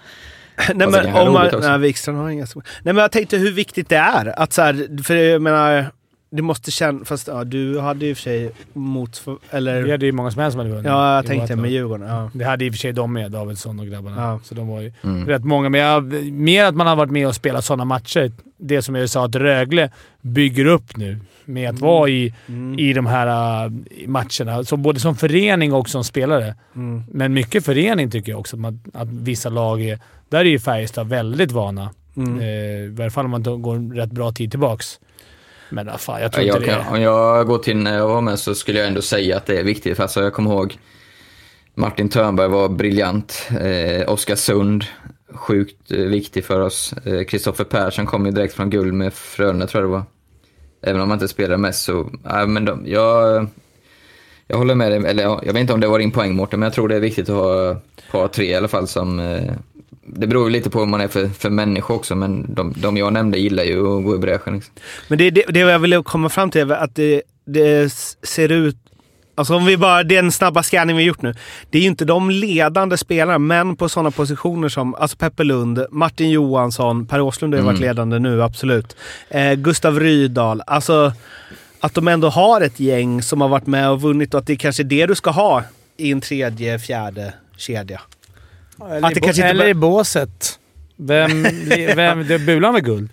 Nej, 0.75 0.87
Alltså, 0.87 1.01
men 1.03 1.27
om 1.27 1.33
man, 1.33 1.49
nej, 1.61 1.79
Wikstrand 1.79 2.17
har 2.19 2.29
inga... 2.29 2.45
Nej, 2.55 2.63
men 2.83 2.97
jag 2.97 3.11
tänkte 3.11 3.37
hur 3.37 3.51
viktigt 3.51 3.89
det 3.89 3.95
är. 3.97 4.39
Att 4.39 4.53
så 4.53 4.61
här, 4.61 5.03
för 5.03 5.15
jag 5.15 5.41
menar, 5.41 5.85
det 6.31 6.41
måste 6.41 6.71
kännas... 6.71 7.07
Fast 7.07 7.27
ja, 7.27 7.43
du 7.43 7.79
hade 7.79 8.05
ju 8.05 8.11
i 8.11 8.13
och 8.13 8.17
för 8.17 8.21
sig 8.23 8.51
mot... 8.73 9.21
Eller, 9.51 9.83
Det 9.83 9.91
hade 9.91 10.05
ju 10.05 10.11
många 10.11 10.31
som 10.31 10.41
helst 10.41 10.53
som 10.53 10.59
hade 10.59 10.69
vunnit. 10.71 10.85
ja, 10.85 11.15
jag 11.15 11.25
tänkte 11.25 11.55
med. 11.55 11.71
Djurgården. 11.71 12.07
Ja. 12.07 12.29
Det 12.33 12.45
hade 12.45 12.65
i 12.65 12.69
och 12.69 12.73
för 12.73 12.79
sig 12.79 12.93
de 12.93 13.13
med, 13.13 13.31
Davidsson 13.31 13.79
och 13.79 13.87
grabbarna. 13.87 14.21
Ja. 14.21 14.39
Så 14.43 14.55
de 14.55 14.67
var 14.67 14.81
ju 14.81 14.91
Mm. 15.03 15.27
rätt 15.27 15.43
många. 15.43 15.69
Men 15.69 15.81
jag, 15.81 16.03
mer 16.31 16.63
att 16.65 16.75
man 16.75 16.87
har 16.87 16.95
varit 16.95 17.11
med 17.11 17.27
och 17.27 17.35
spelat 17.35 17.65
sådana 17.65 17.85
matcher. 17.85 18.31
Det 18.57 18.81
som 18.81 18.95
jag 18.95 19.09
sa 19.09 19.25
att 19.25 19.35
Rögle 19.35 19.91
bygger 20.21 20.65
upp 20.65 20.97
nu 20.97 21.19
med 21.47 21.69
att 21.69 21.79
vara 21.79 22.09
i, 22.09 22.33
Mm. 22.47 22.79
i 22.79 22.93
de 22.93 23.05
här 23.05 23.65
äh, 23.65 23.71
matcherna. 24.07 24.63
Så 24.63 24.77
både 24.77 24.99
som 24.99 25.15
förening 25.15 25.73
och 25.73 25.89
som 25.89 26.03
spelare. 26.03 26.55
Mm. 26.75 27.03
Men 27.11 27.33
mycket 27.33 27.65
förening 27.65 28.11
tycker 28.11 28.31
jag 28.31 28.39
också. 28.39 28.57
Att, 28.57 28.95
att 29.01 29.07
vissa 29.07 29.49
lag 29.49 29.81
är... 29.81 29.99
Där 30.29 30.39
är 30.39 30.43
ju 30.43 30.59
Färjestad 30.59 31.09
väldigt 31.09 31.51
vana. 31.51 31.89
Mm. 32.17 32.39
Eh, 32.39 32.45
I 32.99 33.01
alla 33.01 33.09
fall 33.11 33.25
om 33.25 33.31
man 33.31 33.61
går 33.61 33.75
en 33.75 33.95
rätt 33.95 34.11
bra 34.11 34.31
tid 34.31 34.51
tillbaks. 34.51 34.99
Men 35.69 35.89
ah, 35.89 35.97
fan, 35.97 36.21
jag 36.21 36.31
tror 36.31 36.45
Jag 36.45 36.57
inte 36.57 36.69
det. 36.71 36.83
kan, 36.83 36.95
om 36.95 37.01
jag 37.01 37.47
går 37.47 37.57
till 37.57 37.77
när 37.77 37.95
jag 37.97 38.07
var 38.07 38.21
med 38.21 38.39
så 38.39 38.55
skulle 38.55 38.79
jag 38.79 38.87
ändå 38.87 39.01
säga 39.01 39.37
att 39.37 39.45
det 39.45 39.59
är 39.59 39.63
viktigt. 39.63 39.95
För 39.95 40.03
alltså 40.03 40.21
jag 40.21 40.33
kommer 40.33 40.51
ihåg 40.51 40.77
Martin 41.75 42.09
Törnberg 42.09 42.47
var 42.49 42.69
briljant. 42.69 43.49
Eh, 43.61 44.09
Oskarsund, 44.13 44.85
sjukt 45.33 45.91
eh, 45.91 45.97
viktig 45.97 46.45
för 46.45 46.59
oss. 46.59 46.93
Eh, 47.05 47.23
Kristoffer 47.23 47.63
Persson 47.63 48.05
kom 48.05 48.25
ju 48.25 48.31
direkt 48.31 48.53
från 48.53 48.69
guld 48.69 48.93
med 48.93 49.13
Frölunda 49.13 49.67
tror 49.67 49.83
jag 49.83 49.89
det 49.91 49.93
var. 49.93 50.03
Även 50.81 51.01
om 51.01 51.07
man 51.07 51.15
inte 51.15 51.27
spelar 51.27 51.57
mest 51.57 51.83
så, 51.83 52.09
nej 52.23 52.47
men 52.47 52.65
de, 52.65 52.83
jag, 52.85 53.47
jag 54.47 54.57
håller 54.57 54.75
med 54.75 54.91
dig. 54.91 55.05
Eller 55.05 55.23
jag, 55.23 55.43
jag 55.45 55.53
vet 55.53 55.61
inte 55.61 55.73
om 55.73 55.79
det 55.79 55.87
var 55.87 55.99
din 55.99 56.11
poäng 56.11 56.35
Mårten, 56.35 56.59
men 56.59 56.67
jag 56.67 56.73
tror 56.73 56.87
det 56.87 56.95
är 56.95 56.99
viktigt 56.99 57.29
att 57.29 57.35
ha 57.35 57.75
par 58.11 58.27
tre 58.27 58.45
i 58.45 58.55
alla 58.55 58.67
fall 58.67 58.87
som 58.87 59.19
eh, 59.19 59.53
det 60.07 60.27
beror 60.27 60.43
ju 60.43 60.49
lite 60.49 60.69
på 60.69 60.79
hur 60.79 60.85
man 60.85 61.01
är 61.01 61.07
för, 61.07 61.27
för 61.27 61.49
människa 61.49 61.93
också, 61.93 62.15
men 62.15 62.53
de, 62.53 62.73
de 62.77 62.97
jag 62.97 63.13
nämnde 63.13 63.39
gillar 63.39 63.63
ju 63.63 63.97
att 63.97 64.03
gå 64.03 64.15
i 64.15 64.17
bräschen. 64.17 64.53
Liksom. 64.53 64.73
Men 65.07 65.17
det, 65.17 65.29
det, 65.29 65.43
det 65.49 65.59
jag 65.59 65.79
ville 65.79 66.03
komma 66.03 66.29
fram 66.29 66.51
till 66.51 66.71
är 66.71 66.75
att 66.75 66.95
det, 66.95 67.21
det 67.45 67.93
ser 68.23 68.51
ut... 68.51 68.77
Alltså 69.37 69.55
om 69.55 69.65
vi 69.65 69.77
bara, 69.77 70.03
den 70.03 70.31
snabba 70.31 70.63
scanning 70.63 70.95
vi 70.97 71.03
gjort 71.03 71.21
nu. 71.21 71.33
Det 71.69 71.77
är 71.77 71.81
ju 71.81 71.87
inte 71.87 72.05
de 72.05 72.29
ledande 72.29 72.97
spelarna, 72.97 73.37
men 73.39 73.75
på 73.75 73.89
sådana 73.89 74.11
positioner 74.11 74.69
som 74.69 74.95
alltså 74.95 75.17
Peppe 75.17 75.43
Lund, 75.43 75.85
Martin 75.91 76.29
Johansson, 76.29 77.05
Per 77.05 77.21
Åslund 77.21 77.53
har 77.53 77.59
ju 77.61 77.65
varit 77.65 77.77
Mm. 77.77 77.87
ledande 77.89 78.19
nu, 78.19 78.43
absolut. 78.43 78.95
Eh, 79.29 79.53
Gustav 79.53 79.99
Rydahl. 79.99 80.61
Alltså 80.67 81.13
att 81.79 81.93
de 81.93 82.07
ändå 82.07 82.29
har 82.29 82.61
ett 82.61 82.79
gäng 82.79 83.21
som 83.21 83.41
har 83.41 83.47
varit 83.47 83.67
med 83.67 83.89
och 83.89 84.01
vunnit 84.01 84.33
och 84.33 84.39
att 84.39 84.47
det 84.47 84.53
är 84.53 84.57
kanske 84.57 84.83
det 84.83 85.05
du 85.05 85.15
ska 85.15 85.29
ha 85.29 85.63
i 85.97 86.11
en 86.11 86.21
tredje, 86.21 86.79
fjärde 86.79 87.33
kedja. 87.57 88.01
Eller, 88.91 89.07
Att 89.07 89.13
det 89.13 89.17
i, 89.17 89.21
bo- 89.21 89.43
eller 89.43 89.55
bara- 89.63 89.69
i 89.69 89.73
båset. 89.73 90.59
Vem, 90.95 91.43
vem, 91.95 92.27
det 92.27 92.39
bulan 92.39 92.73
med 92.73 92.85
guld? 92.85 93.09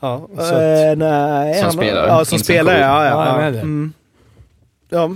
Ja, 0.00 0.28
Så 0.36 0.42
att- 0.42 0.52
eh, 0.52 0.96
nej, 0.96 1.54
Som 1.54 1.64
han- 1.64 1.72
spelare. 1.72 2.06
Ja, 2.08 2.24
som 2.24 2.38
spelare. 2.38 2.78
Ja, 2.80 3.04
ja, 3.04 3.10
Ja, 3.10 3.26
jag 3.26 3.34
ja. 3.34 3.38
med 3.40 3.52
det. 3.52 3.60
Mm. 3.60 3.92
ja. 4.88 5.10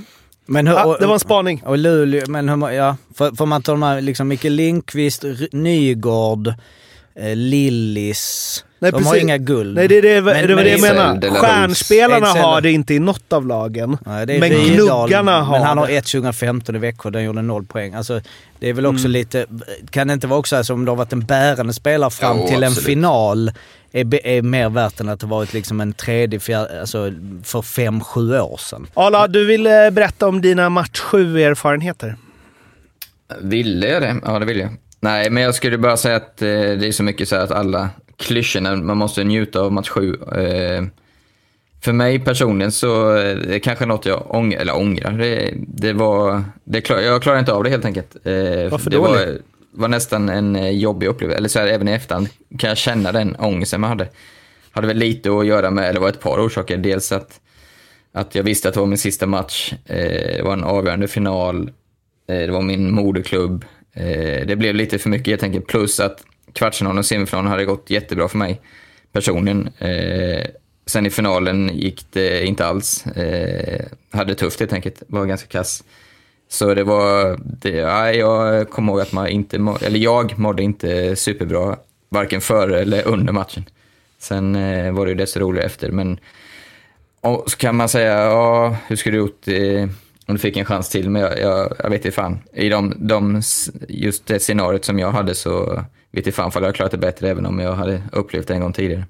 Men 0.53 0.66
hur, 0.66 0.74
ja, 0.74 0.96
det 1.01 1.07
var 1.07 1.14
en 1.14 1.20
spaning. 1.20 1.62
Och 1.66 1.78
Luleå, 1.78 2.24
men 2.28 2.48
hur, 2.48 2.70
ja, 2.70 2.96
får, 3.14 3.36
får 3.36 3.46
man 3.46 3.62
ta 3.62 3.72
de 3.72 3.82
här, 3.82 4.01
liksom 4.01 4.28
Micke 4.28 4.44
Lindqvist, 4.44 5.24
Nygård, 5.53 6.48
eh, 7.14 7.36
Lillis. 7.36 8.64
Nej, 8.83 8.91
de 8.93 8.97
har 9.05 9.12
precis. 9.12 9.22
inga 9.22 9.39
guld. 9.39 9.74
Nej, 9.76 9.89
det, 9.89 9.99
är 9.99 10.03
det, 10.03 10.20
Men- 10.22 10.47
det 10.49 10.55
var 10.55 10.62
det 10.62 10.68
jag 10.70 10.78
Ejdsell, 10.78 10.97
menar. 10.97 11.14
De 11.16 11.26
La 11.26 11.33
Rose. 11.35 11.41
Stjärnspelarna 11.47 12.26
Ejdsell. 12.26 12.43
har 12.43 12.61
det 12.61 12.70
inte 12.72 12.95
i 12.95 12.99
något 12.99 13.33
av 13.33 13.47
lagen. 13.47 13.99
Nej, 14.07 14.26
det 14.26 14.37
är 14.37 14.41
Men 14.41 14.51
Rydahl, 14.51 15.09
gnuggarna 15.09 15.41
har 15.43 15.59
Men 15.59 15.66
han 15.66 15.78
har 15.78 15.87
det. 15.87 15.97
ett 15.97 16.05
2015 16.07 16.76
i 16.76 16.78
Växjö, 16.78 17.11
den 17.11 17.24
gjorde 17.24 17.43
noll 17.43 17.66
poäng. 17.66 17.95
Alltså, 17.95 18.20
det 18.59 18.68
är 18.68 18.72
väl 18.72 18.87
också 18.87 19.01
Mm. 19.05 19.12
lite... 19.12 19.47
Kan 19.91 20.07
det 20.09 20.14
inte 20.14 20.26
vara 20.26 20.39
också 20.41 20.64
så 20.64 20.74
om 20.74 20.85
du 20.85 20.91
har 20.91 20.97
varit 20.97 21.12
en 21.12 21.20
bärande 21.20 21.72
spelare 21.72 22.11
fram 22.11 22.37
Jo, 22.41 22.47
till 22.47 22.57
en 22.62 22.68
absolut. 22.68 22.85
final 22.87 23.53
är, 23.93 24.26
är 24.26 24.43
mer 24.43 24.68
värt 24.68 25.01
än 25.01 25.09
att 25.09 25.20
det 25.20 25.26
varit 25.26 25.53
liksom 25.53 25.81
en 25.81 25.93
tredje, 25.93 26.41
fjärde, 26.41 26.81
alltså 26.81 27.12
för 27.45 27.62
fem, 27.62 28.01
sju 28.01 28.39
år 28.41 28.57
sedan. 28.57 28.87
Arla, 28.95 29.28
du 29.28 29.45
vill 29.47 29.66
eh, 29.66 29.91
berätta 29.91 30.28
om 30.28 30.41
dina 30.41 30.68
match 30.68 31.01
7-erfarenheter. 31.01 32.16
Ville 33.41 33.87
jag 33.89 34.03
det? 34.03 34.16
Ja, 34.24 34.39
det 34.39 34.47
vill 34.47 34.59
jag. 34.61 34.68
Nej, 35.01 35.31
men 35.31 35.43
jag 35.43 35.55
skulle 35.55 35.78
bara 35.78 35.97
säga 35.97 36.16
att 36.16 36.43
eh, 36.43 36.49
det 36.49 36.87
är 36.87 36.93
så 36.93 37.03
mycket 37.03 37.28
så 37.28 37.37
här 37.37 37.43
att 37.45 37.51
alla 37.51 37.89
klyschorna, 38.21 38.77
man 38.77 38.97
måste 38.97 39.25
njuta 39.25 39.61
av 39.61 39.73
match 39.73 39.89
sju. 39.89 40.14
Eh, 40.37 40.85
för 41.83 41.93
mig 41.93 42.18
personligen 42.18 42.73
så 42.73 43.16
eh, 43.16 43.37
det 43.37 43.55
är 43.55 43.59
kanske 43.59 43.87
något 43.87 44.07
jag 44.07 44.35
ång 44.35 44.53
eller 44.53 44.77
ångrar. 44.77 45.12
Det, 45.12 45.55
det 45.57 45.93
var, 45.93 46.45
det 46.64 46.81
klar, 46.81 46.99
jag 46.99 47.23
klarar 47.23 47.39
inte 47.39 47.53
av 47.53 47.64
det 47.64 47.71
helt 47.71 47.85
enkelt. 47.85 48.16
Eh, 48.25 48.33
Varför 48.71 48.91
det 48.91 48.97
dåligt? 48.97 49.21
var, 49.21 49.39
var 49.73 49.89
nästan 49.89 50.29
en 50.29 50.79
jobbig 50.79 51.07
upplevelse. 51.07 51.39
Eller 51.39 51.49
så 51.49 51.59
här, 51.59 51.66
även 51.66 51.89
i 51.89 51.93
efterhand 51.93 52.29
kan 52.59 52.68
jag 52.68 52.79
känna 52.79 53.12
den 53.12 53.37
ångesten 53.39 53.81
man 53.81 53.91
hade. 53.91 54.09
Hade 54.71 54.87
väl 54.87 54.97
lite 54.97 55.31
att 55.33 55.47
göra 55.47 55.71
med, 55.71 55.89
eller 55.89 56.01
var 56.01 56.09
ett 56.09 56.21
par 56.21 56.47
orsaker. 56.47 56.77
Dels 56.77 57.12
att, 57.12 57.41
att 58.12 58.35
jag 58.35 58.43
visste 58.43 58.68
att 58.68 58.75
det 58.75 58.81
var 58.81 58.87
min 58.87 58.99
sista 58.99 59.27
match. 59.27 59.73
Eh, 59.87 60.37
det 60.37 60.43
var 60.45 60.53
en 60.53 60.64
avgörande 60.64 61.09
final. 61.09 61.71
Eh, 62.29 62.37
Det 62.39 62.51
var 62.51 62.62
min 62.62 62.91
moderklubb. 62.95 63.64
Eh, 63.95 64.47
Det 64.47 64.57
blev 64.59 64.75
lite 64.75 64.99
för 64.99 65.09
mycket 65.11 65.27
helt 65.27 65.43
enkelt. 65.43 65.66
Plus 65.66 66.01
att 66.01 66.25
kvartsfinalen 66.53 66.98
och 66.98 67.07
semifinalen 67.07 67.51
hade 67.51 67.64
gått 67.64 67.90
jättebra 67.90 68.28
för 68.28 68.38
mig 68.38 68.61
personligen. 69.12 69.68
Eh, 69.78 70.46
Sen 70.86 71.07
i 71.07 71.11
finalen 71.11 71.70
gick 71.74 72.07
det 72.12 72.46
inte 72.46 72.66
alls. 72.66 73.07
Eh, 73.07 73.86
Hade 74.11 74.30
det 74.32 74.34
tufft 74.34 74.61
helt 74.61 74.72
enkelt. 74.72 75.03
Var 75.07 75.26
ganska 75.26 75.48
kass. 75.48 75.84
Så 76.48 76.74
det 76.74 76.84
var, 76.84 77.40
det, 77.42 77.70
ja, 77.70 78.12
jag 78.12 78.70
kommer 78.70 78.92
ihåg 78.92 79.01
att 79.01 79.12
man 79.12 79.28
inte, 79.28 79.59
må- 79.59 79.78
eller 79.82 79.98
jag 79.98 80.38
mådde 80.38 80.62
inte 80.62 81.16
superbra. 81.16 81.76
Varken 82.09 82.40
före 82.40 82.80
eller 82.80 83.07
under 83.09 83.32
matchen. 83.32 83.64
Sen 84.18 84.57
eh, 84.57 84.92
var 84.92 85.07
det 85.07 85.11
ju 85.12 85.16
desto 85.18 85.40
roligare 85.40 85.66
efter. 85.66 85.90
Men 85.90 86.18
och 87.20 87.51
så 87.51 87.57
kan 87.57 87.76
man 87.76 87.88
säga, 87.88 88.20
ja, 88.24 88.76
hur 88.86 88.96
skulle 88.96 89.16
du 89.16 89.20
gjort 89.20 89.48
eh, 89.48 89.82
om 90.26 90.34
du 90.34 90.38
fick 90.38 90.57
en 90.57 90.64
chans 90.64 90.88
till? 90.88 91.11
Men 91.11 91.22
jag, 91.22 91.38
jag, 91.40 91.72
jag 91.78 91.90
vet 91.90 92.05
inte 92.05 92.14
fan. 92.14 92.38
I 92.53 92.68
de, 92.68 92.94
de, 92.98 93.42
just 93.88 94.26
det 94.26 94.40
scenariot 94.40 94.84
som 94.84 94.98
jag 94.98 95.11
hade 95.11 95.34
så 95.34 95.84
vet 96.12 96.26
inte 96.26 96.36
fan 96.36 96.44
om 96.44 96.50
jag 96.54 96.61
hade 96.61 96.72
klarat 96.72 96.92
det 96.92 96.98
bättre 96.98 97.30
även 97.30 97.46
om 97.46 97.58
jag 97.58 97.72
hade 97.72 98.02
upplevt 98.12 98.48
det 98.48 98.54
en 98.54 98.61
gång 98.61 98.72
tidigare. 98.72 99.04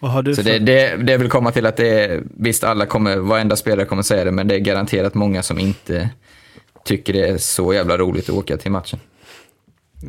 Har 0.00 0.22
du 0.22 0.34
Så 0.34 0.42
för... 0.42 0.50
det, 0.50 0.58
det, 0.58 0.96
det 0.96 1.16
vill 1.16 1.30
komma 1.30 1.52
till 1.52 1.66
att 1.66 1.76
det 1.76 2.04
är, 2.04 2.22
visst 2.36 2.64
alla 2.64 2.86
kommer, 2.86 3.16
varenda 3.16 3.56
spelare 3.56 3.86
kommer 3.86 4.02
säga 4.02 4.24
det, 4.24 4.32
men 4.32 4.48
det 4.48 4.54
är 4.54 4.58
garanterat 4.58 5.14
många 5.14 5.42
som 5.42 5.58
inte 5.58 6.10
tycker 6.84 7.12
det 7.12 7.28
är 7.28 7.38
så 7.38 7.74
jävla 7.74 7.96
roligt 7.96 8.28
att 8.28 8.34
åka 8.34 8.56
till 8.56 8.70
matchen. 8.70 8.98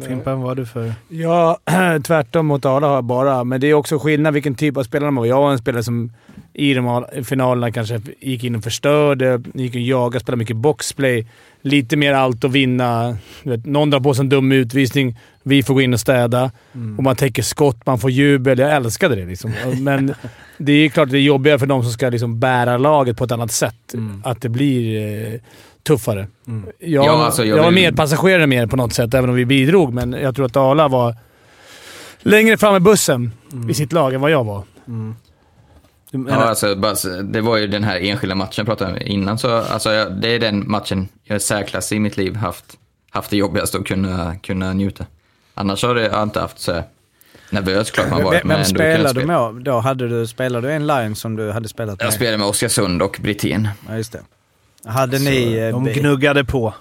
Fimpen, 0.07 0.39
vad 0.39 0.49
har 0.49 0.55
du 0.55 0.66
för... 0.66 0.93
Ja, 1.09 1.59
tvärtom 2.03 2.45
mot 2.45 2.66
Arla 2.66 2.88
har 2.88 2.95
jag 2.95 3.03
bara. 3.03 3.43
Men 3.43 3.61
det 3.61 3.68
är 3.68 3.74
också 3.74 3.99
skillnad 3.99 4.34
vilken 4.34 4.55
typ 4.55 4.78
av 4.78 4.84
spelare 4.84 5.11
man 5.11 5.22
var. 5.22 5.28
Jag 5.28 5.41
var 5.41 5.51
en 5.51 5.57
spelare 5.57 5.84
som 5.84 6.11
i 6.53 6.74
de 6.74 7.05
finalerna 7.24 7.72
kanske 7.72 8.01
gick 8.20 8.43
in 8.43 8.55
och 8.55 8.64
förstörde, 8.64 9.43
gick 9.53 9.76
och 9.76 9.82
jagade, 9.82 10.20
spelade 10.20 10.39
mycket 10.39 10.55
boxplay. 10.55 11.28
Lite 11.61 11.97
mer 11.97 12.14
allt 12.14 12.43
att 12.43 12.51
vinna. 12.51 13.18
Vet, 13.43 13.66
någon 13.66 13.89
drar 13.89 13.99
på 13.99 14.14
sig 14.14 14.24
en 14.24 14.30
dum 14.30 14.51
utvisning, 14.51 15.20
vi 15.44 15.64
får 15.64 15.74
gå 15.74 15.82
in 15.82 15.94
och 15.94 16.00
städa. 16.00 16.52
Och 16.98 17.04
man 17.04 17.16
täcker 17.16 17.44
skott, 17.44 17.86
man 17.86 18.00
får 18.00 18.12
jubel. 18.12 18.60
Jag 18.60 18.76
älskade 18.76 19.16
det 19.16 19.26
liksom. 19.26 19.54
Men 19.80 20.14
det 20.58 20.72
är 20.74 20.89
klart 20.89 21.06
att 21.06 21.12
det 21.12 21.18
är 21.18 21.22
jobbigare 21.22 21.60
för 21.60 21.66
de 21.66 21.84
som 21.84 21.91
ska 21.91 22.10
liksom 22.10 22.39
bära 22.39 22.78
laget 22.78 23.18
på 23.18 23.24
ett 23.24 23.32
annat 23.32 23.52
sätt. 23.52 23.96
Att 24.24 24.41
det 24.41 24.50
blir 24.50 25.02
eh, 25.34 25.39
tuffare. 25.84 26.28
Jag, 26.80 27.06
Ja, 27.06 27.26
alltså, 27.26 27.46
jag 27.46 27.58
jag 27.58 27.64
var 27.64 27.72
vill- 27.72 27.82
medpassagerare 27.84 28.48
mer 28.48 28.68
på 28.68 28.76
något 28.76 28.94
sätt, 28.94 29.14
även 29.14 29.30
om 29.30 29.36
vi 29.36 29.46
bidrog. 29.46 29.94
Men 29.94 30.12
jag 30.14 30.36
tror 30.36 30.46
att 30.46 30.56
Arla 30.58 30.88
var 30.88 31.16
längre 32.20 32.58
fram 32.58 32.76
i 32.76 32.80
bussen 32.80 33.32
i 33.70 33.74
sitt 33.74 33.91
lag 33.94 34.14
än 34.14 34.22
vad 34.22 34.32
jag 34.32 34.44
var. 34.44 34.64
Du 36.12 36.26
Ja, 36.30 36.36
alltså, 36.36 36.76
det 37.24 37.41
var 37.41 37.58
ju 37.58 37.68
den 37.68 37.84
här 37.84 38.00
enskilda 38.00 38.36
matchen 38.36 38.54
jag 38.56 38.66
pratade 38.66 38.91
om 38.91 38.98
innan. 39.02 39.38
Så, 39.38 39.56
alltså, 39.58 39.91
jag, 39.94 40.22
det 40.22 40.36
är 40.36 40.39
den 40.39 40.72
matchen 40.72 41.08
jag 41.24 41.36
i 41.36 41.39
särklass 41.39 41.91
i 41.91 42.00
mitt 42.00 42.18
liv 42.18 42.36
haft, 42.36 42.66
haft 43.10 43.30
det 43.30 43.38
jobbigast 43.38 43.76
att 43.76 43.86
kunna, 43.86 44.36
kunna 44.36 44.74
njuta. 44.74 45.06
Annars 45.54 45.84
har 45.84 45.95
jag 45.95 46.24
inte 46.24 46.39
haft 46.39 46.60
så 46.60 46.84
nervös 47.49 47.91
klart 47.91 48.10
man 48.10 48.24
varit. 48.24 48.39
Vem, 48.39 48.47
men 48.47 48.58
vem 48.58 48.66
spelade 48.66 49.20
du 49.20 49.26
med 49.26 49.54
då? 49.54 49.80
Hade 49.80 50.08
du, 50.08 50.28
spelade 50.28 50.68
du 50.68 50.74
en 50.74 50.88
line 50.88 51.16
som 51.16 51.36
du 51.36 51.51
hade 51.51 51.68
spelat 51.70 51.99
med? 51.99 52.06
Jag 52.06 52.14
spelade 52.14 52.38
med 52.38 52.47
Oskarsund 52.47 53.01
och 53.01 53.18
Brithén. 53.22 53.70
Ja, 53.89 53.95
just 53.97 54.12
det. 54.12 54.22
Hade 54.86 55.20
ni... 55.20 55.54
eh, 55.54 55.70
de 55.70 55.86
gnuggade 55.86 56.45
på. 56.45 56.74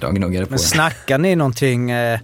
De 0.00 0.14
gnuggade 0.14 0.46
på. 0.46 0.50
Men 0.50 0.58
snackar 0.58 1.18
ni 1.18 1.36
någonting, 1.36 1.90
eh, 1.90 2.20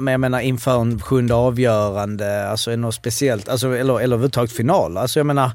men 0.00 0.12
jag 0.12 0.20
menar 0.20 0.40
inför 0.40 0.80
en 0.80 1.00
sjunde 1.00 1.34
avgörande, 1.34 2.48
alltså 2.48 2.76
något 2.76 2.94
speciellt? 2.94 3.48
Alltså, 3.48 3.66
eller, 3.66 3.80
eller 3.80 4.02
överhuvudtaget 4.02 4.52
final? 4.52 4.96
Alltså 4.96 5.18
jag 5.18 5.26
menar, 5.26 5.50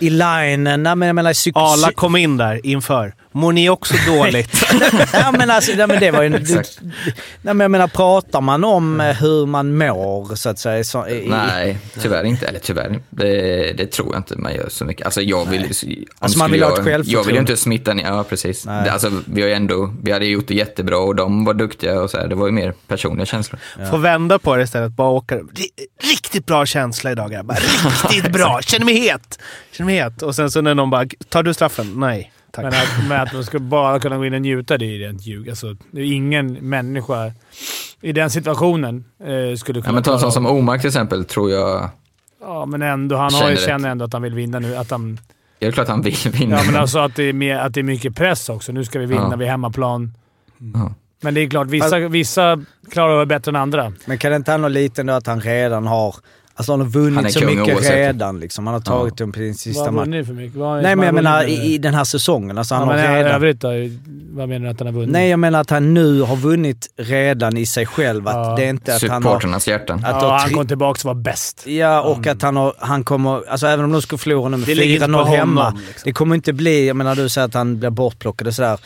i 0.00 0.10
linen, 0.10 0.82
nej, 0.82 0.96
men 0.96 1.02
jag 1.06 1.14
menar... 1.14 1.32
Psyk- 1.32 1.52
Arla 1.54 1.92
kom 1.92 2.16
in 2.16 2.36
där 2.36 2.66
inför. 2.66 3.14
Mår 3.32 3.52
ni 3.52 3.68
också 3.70 3.94
dåligt? 4.06 4.64
ja, 5.12 5.32
men 5.32 5.50
alltså, 5.50 5.72
nej, 5.76 5.86
men 5.86 6.00
det 6.00 6.10
var 6.10 6.22
ju... 6.22 6.34
Exakt. 6.36 6.78
nej, 7.42 7.54
men 7.54 7.60
jag 7.60 7.70
menar, 7.70 7.88
pratar 7.88 8.40
man 8.40 8.64
om 8.64 9.00
eh, 9.00 9.06
hur 9.16 9.46
man 9.46 9.76
mår, 9.78 10.34
så 10.34 10.48
att 10.48 10.58
säga? 10.58 10.84
Så, 10.84 11.08
i, 11.08 11.26
Nej, 11.28 11.78
tyvärr 12.00 12.24
inte. 12.24 12.46
Eller 12.46 12.58
tyvärr, 12.58 13.00
det, 13.10 13.72
det 13.72 13.86
tror 13.86 14.08
jag 14.12 14.18
inte 14.18 14.36
man 14.38 14.54
gör 14.54 14.68
så 14.68 14.84
mycket. 14.84 15.04
Alltså 15.06 15.20
jag 15.22 15.44
vill... 15.46 15.72
Alltså, 16.18 16.38
man 16.38 16.50
vill 16.52 16.62
ha 16.62 16.70
ett 16.70 16.74
självförtroende. 16.76 17.10
Jag 17.12 17.24
vill 17.24 17.34
ju 17.34 17.40
inte 17.40 17.56
smitta 17.56 17.94
ner, 17.94 18.04
ja 18.04 18.24
precis. 18.24 18.66
Nej. 18.66 18.84
Det, 18.84 18.92
alltså, 18.92 19.10
vi 19.24 19.40
har 19.42 19.48
ju 19.48 19.54
ändå, 19.54 19.94
vi 20.02 20.12
hade 20.12 20.26
gjort 20.26 20.48
det 20.48 20.54
jättebra 20.54 20.98
och 20.98 21.14
de 21.16 21.44
var 21.44 21.54
duktiga 21.54 22.00
och 22.00 22.10
så 22.10 22.18
här. 22.18 22.28
Det 22.28 22.34
var 22.34 22.46
ju 22.46 22.52
mer 22.52 22.74
personliga 22.86 23.26
känslor. 23.26 23.60
Få 23.90 23.96
vända 23.96 24.38
på 24.38 24.56
det 24.56 24.62
istället. 24.62 24.92
Bara 24.92 25.08
åka. 25.10 25.36
"Ri- 25.36 25.68
Riktigt 26.10 26.46
bra 26.46 26.66
känsla 26.66 27.12
idag 27.12 27.30
grabbar. 27.30 27.58
Riktigt 28.10 28.32
bra. 28.32 28.60
Känner 28.62 28.84
mig 28.84 28.98
het. 29.08 29.38
Känner 29.72 29.86
mig 29.86 29.96
het. 30.00 30.22
Och 30.22 30.34
sen 30.36 30.50
så 30.50 30.60
när 30.60 30.74
någon 30.74 30.90
bara, 30.90 31.06
tar 31.28 31.42
du 31.42 31.54
straffen? 31.54 31.92
Nej. 31.96 32.32
Tack. 32.50 32.64
Men 32.64 32.72
att, 32.74 33.08
med 33.08 33.22
att 33.22 33.32
de 33.32 33.44
ska 33.44 33.58
bara 33.58 34.00
kunna 34.00 34.16
gå 34.16 34.26
in 34.26 34.34
och 34.34 34.40
njuta, 34.42 34.78
det 34.78 34.84
är 34.84 34.90
ju 34.90 34.98
rent 35.06 35.26
ljug. 35.26 35.48
Alltså, 35.48 35.76
det 35.90 36.00
är 36.00 36.04
ingen 36.04 36.52
människa 36.52 37.32
i 38.00 38.12
den 38.12 38.30
situationen 38.30 39.04
eh, 39.20 39.56
skulle 39.56 39.78
Ja, 39.78 39.82
kunna 39.82 39.92
men 39.94 40.02
ta 40.02 40.12
en 40.12 40.18
sån 40.20 40.32
som 40.32 40.46
Omark 40.46 40.80
till 40.80 40.88
exempel, 40.88 41.24
tror 41.24 41.50
jag... 41.50 41.90
Ja, 42.40 42.66
men 42.66 42.82
ändå. 42.82 43.16
Han 43.16 43.34
har 43.34 43.50
ju, 43.50 43.56
Känner 43.56 43.66
känner 43.68 43.88
ändå 43.88 44.04
att 44.04 44.12
han 44.12 44.22
vill 44.22 44.34
vinna 44.34 44.58
nu. 44.58 44.76
Att 44.76 44.90
han, 44.90 45.20
Det 45.58 45.66
är 45.66 45.72
klart 45.72 45.88
han 45.88 46.02
vill 46.02 46.16
vinna. 46.32 46.56
ja, 46.56 46.62
men 46.66 46.76
alltså 46.80 46.98
att 46.98 47.14
det, 47.16 47.22
är 47.22 47.32
mer, 47.32 47.56
att 47.58 47.74
det 47.74 47.80
är 47.80 47.84
mycket 47.84 48.16
press 48.16 48.48
också. 48.48 48.72
Nu 48.72 48.84
ska 48.84 48.98
vi 48.98 49.06
vinna 49.06 49.28
Ja. 49.30 49.36
vid 49.36 49.48
hemmaplan. 49.48 50.14
Ja. 50.74 50.94
Men 51.20 51.34
det 51.34 51.40
är 51.40 51.50
klart, 51.50 51.66
vissa, 51.66 51.98
vissa 51.98 52.64
klarar 52.90 53.18
det 53.20 53.26
bättre 53.26 53.50
än 53.50 53.56
andra. 53.56 53.92
Men 54.06 54.18
kan 54.18 54.30
det 54.30 54.36
inte 54.36 54.50
handla 54.50 54.68
lite 54.68 55.00
ändå 55.00 55.12
att 55.12 55.26
han 55.26 55.40
redan 55.40 55.86
har... 55.86 56.14
Alltså 56.58 56.72
han 56.72 56.80
har 56.80 56.86
vunnit 56.88 57.32
så 57.32 57.44
mycket 57.44 57.74
oavsett. 57.74 57.94
redan 57.94 58.40
liksom. 58.40 58.66
Han 58.66 58.74
har 58.74 58.80
tagit 58.80 59.16
dem 59.16 59.32
på 59.32 59.38
sin 59.38 59.48
Vad 59.48 59.56
sista 59.56 59.84
har 59.84 59.90
match. 59.90 60.04
vunnit 60.06 60.26
för 60.26 60.34
mycket? 60.34 60.56
Vad, 60.56 60.82
Nej 60.82 60.96
men 60.96 61.06
jag 61.06 61.12
vad 61.12 61.24
har 61.26 61.40
menar 61.42 61.44
i, 61.48 61.74
i 61.74 61.78
den 61.78 61.94
här 61.94 62.04
säsongen. 62.04 62.58
Alltså 62.58 62.74
Ja, 62.74 62.78
han 62.78 62.88
men 62.88 62.98
har 62.98 63.16
i 63.16 63.18
redan... 63.18 63.32
övrigt 63.32 63.60
då? 63.60 63.68
Vad 64.30 64.48
menar 64.48 64.64
du 64.66 64.70
att 64.70 64.78
han 64.80 64.86
har 64.86 64.92
vunnit? 64.94 65.10
Nej 65.10 65.28
jag 65.30 65.38
menar 65.40 65.60
att 65.60 65.70
han 65.70 65.94
nu 65.94 66.20
har 66.20 66.36
vunnit 66.36 66.86
redan 66.96 67.56
i 67.56 67.66
sig 67.66 67.86
själv. 67.86 68.28
Att 68.28 68.34
Ja. 68.34 68.54
det 68.56 68.64
är 68.64 68.70
inte 68.70 68.94
att 68.94 69.02
han 69.02 69.10
har... 69.10 69.20
Supporternas 69.20 69.68
hjärtan. 69.68 69.98
Att 70.04 70.22
ja, 70.22 70.28
ha 70.28 70.38
han 70.38 70.50
kom 70.50 70.66
tillbaka 70.66 71.08
och 71.08 71.16
var 71.16 71.22
bäst. 71.22 71.66
Ja, 71.66 72.02
och 72.02 72.26
att 72.26 72.42
han, 72.42 72.56
har, 72.56 72.72
han 72.78 73.04
kommer... 73.04 73.48
Alltså 73.50 73.66
även 73.66 73.84
om 73.84 73.92
de 73.92 74.02
skulle 74.02 74.18
förlora 74.18 74.48
nu 74.48 74.56
med 74.56 74.66
Det 74.66 74.74
ligger 74.74 74.94
inte 74.94 75.06
på 75.06 75.12
4-0 75.12 75.24
hemma. 75.24 75.64
honom, 75.64 75.80
liksom. 75.86 76.02
Det 76.04 76.12
kommer 76.12 76.34
inte 76.34 76.52
bli... 76.52 76.86
Jag 76.86 76.96
menar 76.96 77.14
du 77.16 77.28
säger 77.28 77.46
att 77.48 77.54
han 77.54 77.78
blir 77.78 77.90
bortplockad 77.90 78.48
och 78.48 78.54
sådär. 78.54 78.78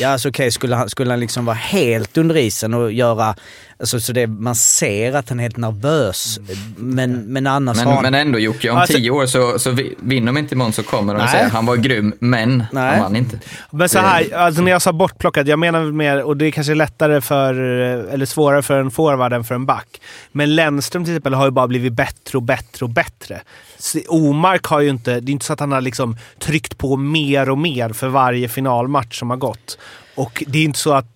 Ja, 0.00 0.08
alltså 0.08 0.28
okej, 0.28 0.50
skulle, 0.50 0.76
han, 0.76 0.88
skulle 0.88 1.10
han 1.10 1.20
liksom 1.20 1.44
vara 1.44 1.56
helt 1.56 2.18
under 2.18 2.36
isen 2.36 2.74
och 2.74 2.92
göra... 2.92 3.34
Alltså 3.80 4.00
så 4.00 4.12
det, 4.12 4.26
man 4.26 4.54
ser 4.54 5.12
att 5.16 5.28
han 5.28 5.38
är 5.38 5.42
helt 5.42 5.56
nervös. 5.56 6.38
Men, 6.76 7.12
men 7.12 7.46
annars 7.46 7.78
har 7.78 7.84
Men, 7.84 7.94
han... 7.94 8.02
men 8.02 8.14
ändå 8.14 8.38
Jocke, 8.38 8.70
om 8.70 8.76
Alltså- 8.78 8.96
tio 8.96 9.10
år 9.10 9.26
så, 9.26 9.58
så 9.58 9.70
vi- 9.70 9.94
vinner 10.00 10.26
de 10.32 10.38
inte 10.38 10.54
imorgon 10.54 10.72
så 10.72 10.82
kommer 10.82 11.14
de 11.14 11.28
säga 11.28 11.48
han 11.48 11.66
var 11.66 11.76
grym, 11.76 12.14
men 12.18 12.64
Nej. 12.72 12.90
han 12.90 13.00
vann 13.00 13.16
inte. 13.16 13.38
Men 13.70 13.88
så 13.88 13.98
här, 13.98 14.34
alltså 14.34 14.62
när 14.62 14.70
jag 14.70 14.82
sa 14.82 14.92
bortplockad, 14.92 15.48
jag 15.48 15.58
menar 15.58 15.84
mer, 15.84 16.22
och 16.22 16.36
det 16.36 16.46
är 16.46 16.50
kanske 16.50 16.74
lättare 16.74 17.20
för, 17.20 17.54
eller 17.54 18.26
svårare 18.26 18.62
för 18.62 18.80
en 18.80 18.90
forward 18.90 19.32
än 19.32 19.44
för 19.44 19.54
en 19.54 19.66
back. 19.66 20.00
Men 20.32 20.54
Lennström 20.54 21.04
till 21.04 21.12
exempel 21.12 21.34
har 21.34 21.44
ju 21.44 21.50
bara 21.50 21.66
blivit 21.68 21.92
bättre 21.92 22.38
och 22.38 22.42
bättre 22.42 22.84
och 22.84 22.90
bättre. 22.90 23.40
Omark 24.08 24.64
har 24.66 24.80
ju 24.80 24.88
inte, 24.88 25.20
det 25.20 25.30
är 25.30 25.32
inte 25.32 25.44
så 25.46 25.52
att 25.52 25.60
han 25.60 25.72
har 25.72 25.80
liksom 25.80 26.16
tryckt 26.38 26.78
på 26.78 26.96
mer 26.96 27.50
och 27.50 27.58
mer 27.58 27.88
för 27.88 28.08
varje 28.08 28.48
finalmatch 28.48 29.18
som 29.18 29.30
har 29.30 29.36
gått. 29.36 29.78
Och 30.14 30.44
det 30.46 30.58
är 30.58 30.64
inte 30.64 30.78
så 30.78 30.92
att, 30.92 31.06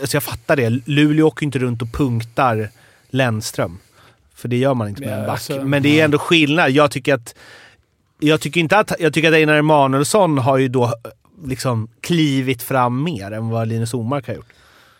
alltså 0.00 0.16
jag 0.16 0.22
fattar 0.22 0.56
det, 0.56 0.70
Luleå 0.70 1.26
åker 1.26 1.42
ju 1.42 1.46
inte 1.46 1.58
runt 1.58 1.82
och 1.82 1.92
punktar 1.92 2.68
Lennström. 3.10 3.78
För 4.34 4.48
det 4.48 4.56
gör 4.56 4.74
man 4.74 4.88
inte 4.88 5.00
med 5.00 5.10
Ja, 5.10 5.14
en 5.14 5.20
back. 5.26 5.30
alltså, 5.30 5.64
Men 5.64 5.82
det 5.82 6.00
är 6.00 6.04
ändå 6.04 6.18
skillnad. 6.18 6.70
Jag 6.70 6.90
tycker 6.90 7.14
att 7.14 7.34
jag 8.20 8.40
tycker 8.40 8.60
inte 8.60 8.78
att, 8.78 8.92
jag 9.00 9.14
tycker 9.14 9.28
att 9.28 9.34
Einar 9.34 9.54
Emanuelsson 9.54 10.38
har 10.38 10.58
ju 10.58 10.68
då 10.68 10.92
liksom 11.44 11.88
klivit 12.00 12.62
fram 12.62 13.02
mer 13.02 13.30
än 13.30 13.48
vad 13.48 13.68
Linus 13.68 13.94
Omark 13.94 14.26
har 14.26 14.34
gjort. 14.34 14.46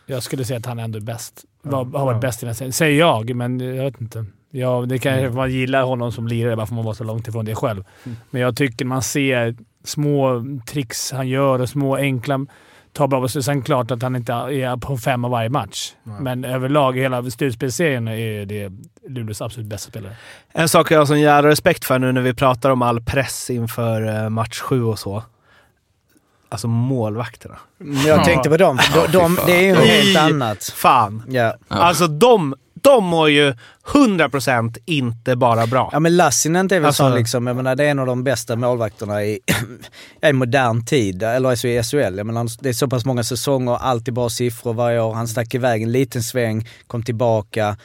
Jag 0.07 0.23
skulle 0.23 0.45
säga 0.45 0.59
att 0.59 0.67
han 0.67 0.79
ändå 0.79 0.97
är 0.99 1.03
bäst. 1.03 1.45
Var, 1.63 1.85
har 1.85 2.05
varit 2.07 2.21
bäst 2.21 2.43
i 2.43 2.47
den 2.47 2.55
serien. 2.55 2.73
Säger 2.73 2.99
jag, 2.99 3.35
men 3.37 3.61
jag 3.61 3.85
vet 3.85 4.01
inte. 4.01 4.25
Ja, 4.51 4.85
det 4.89 4.99
kan 4.99 5.13
Mm. 5.19 5.35
man 5.35 5.53
gillar 5.53 5.83
honom 5.83 6.13
som 6.13 6.29
lirare 6.29 6.57
bara 6.57 6.67
för 6.67 6.75
man 6.75 6.85
var 6.85 6.95
så 6.95 7.05
långt 7.05 7.29
ifrån 7.29 7.45
det 7.45 7.55
själv. 7.55 7.85
Men 8.31 8.43
jag 8.43 8.57
tycker 8.57 8.85
man 8.85 9.03
ser 9.03 9.57
små 9.85 10.45
tricks 10.67 11.13
han 11.13 11.29
gör 11.29 11.59
och 11.61 11.69
små 11.69 11.97
enkla 11.97 12.47
bra 12.95 13.21
beslut. 13.21 13.45
Sen 13.45 13.63
klart 13.63 13.91
att 13.91 14.03
han 14.03 14.17
inte 14.17 14.33
är 14.33 14.77
på 14.77 14.97
fem 14.97 15.25
av 15.25 15.31
varje 15.31 15.49
match. 15.49 15.93
Men 16.21 16.45
överlag 16.45 16.99
hela 16.99 17.31
slutspelsserien 17.31 18.09
är 18.09 18.47
det 18.47 18.73
Luleås 19.09 19.43
absolut 19.43 19.69
bästa 19.69 19.91
spelare. 19.91 20.17
En 20.53 20.69
sak 20.69 20.91
jag 20.91 20.99
har 20.99 21.07
sån 21.07 21.21
jävla 21.21 21.51
respekt 21.51 21.85
för 21.85 21.99
nu 21.99 22.13
när 22.13 22.21
vi 22.21 22.35
pratar 22.35 22.71
om 22.71 22.83
all 22.83 23.01
press 23.01 23.51
inför 23.51 24.25
eh, 24.25 24.29
match 24.29 24.61
sju 24.61 24.85
och 24.85 24.99
så. 24.99 25.23
Alltså 26.49 26.69
målvakterna. 26.69 27.59
Jag 28.07 28.25
tänkte 28.25 28.51
på 28.51 28.57
dem. 28.57 28.79
De, 28.95 29.13
de, 29.13 29.39
det 29.47 29.53
är 29.53 29.63
ju 29.63 29.75
något 29.75 29.85
helt 29.85 30.19
annat. 30.19 30.65
Fan! 30.65 31.23
Ja. 31.29 31.57
Alltså 31.69 32.07
de, 32.07 32.55
de 32.83 33.05
mår 33.05 33.31
ju 33.31 33.55
100% 33.87 34.79
inte 34.85 35.37
bara 35.37 35.67
bra. 35.67 35.91
Ja 35.93 36.01
men 36.01 36.17
Lassinen 36.17 36.67
är 36.67 36.81
väl 36.81 36.85
Alltså- 36.87 37.03
sån 37.03 37.15
liksom, 37.15 37.47
jag 37.47 37.57
menar 37.57 37.77
det 37.77 37.85
är 37.85 37.91
en 37.91 37.99
av 37.99 38.07
de 38.07 38.25
bästa 38.25 38.57
målvakterna 38.57 39.25
i, 39.25 39.39
i 40.27 40.33
modern 40.33 40.85
tid, 40.85 41.23
eller 41.23 41.51
alltså 41.51 41.69
i 41.69 41.83
SHL. 41.83 41.97
Jag 42.17 42.27
menar, 42.27 42.63
det 42.63 42.69
är 42.69 42.73
så 42.73 42.89
pass 42.89 43.05
många 43.05 43.25
säsonger, 43.25 43.75
alltid 43.77 44.15
bra 44.15 44.29
siffror 44.29 44.75
varje 44.75 45.01
år. 45.01 45.15
Han 45.15 45.29
stack 45.29 45.55
iväg 45.55 45.83
en 45.83 45.93
liten 45.93 46.23
sväng, 46.23 46.69
kom 46.87 47.03
tillbaka. 47.03 47.77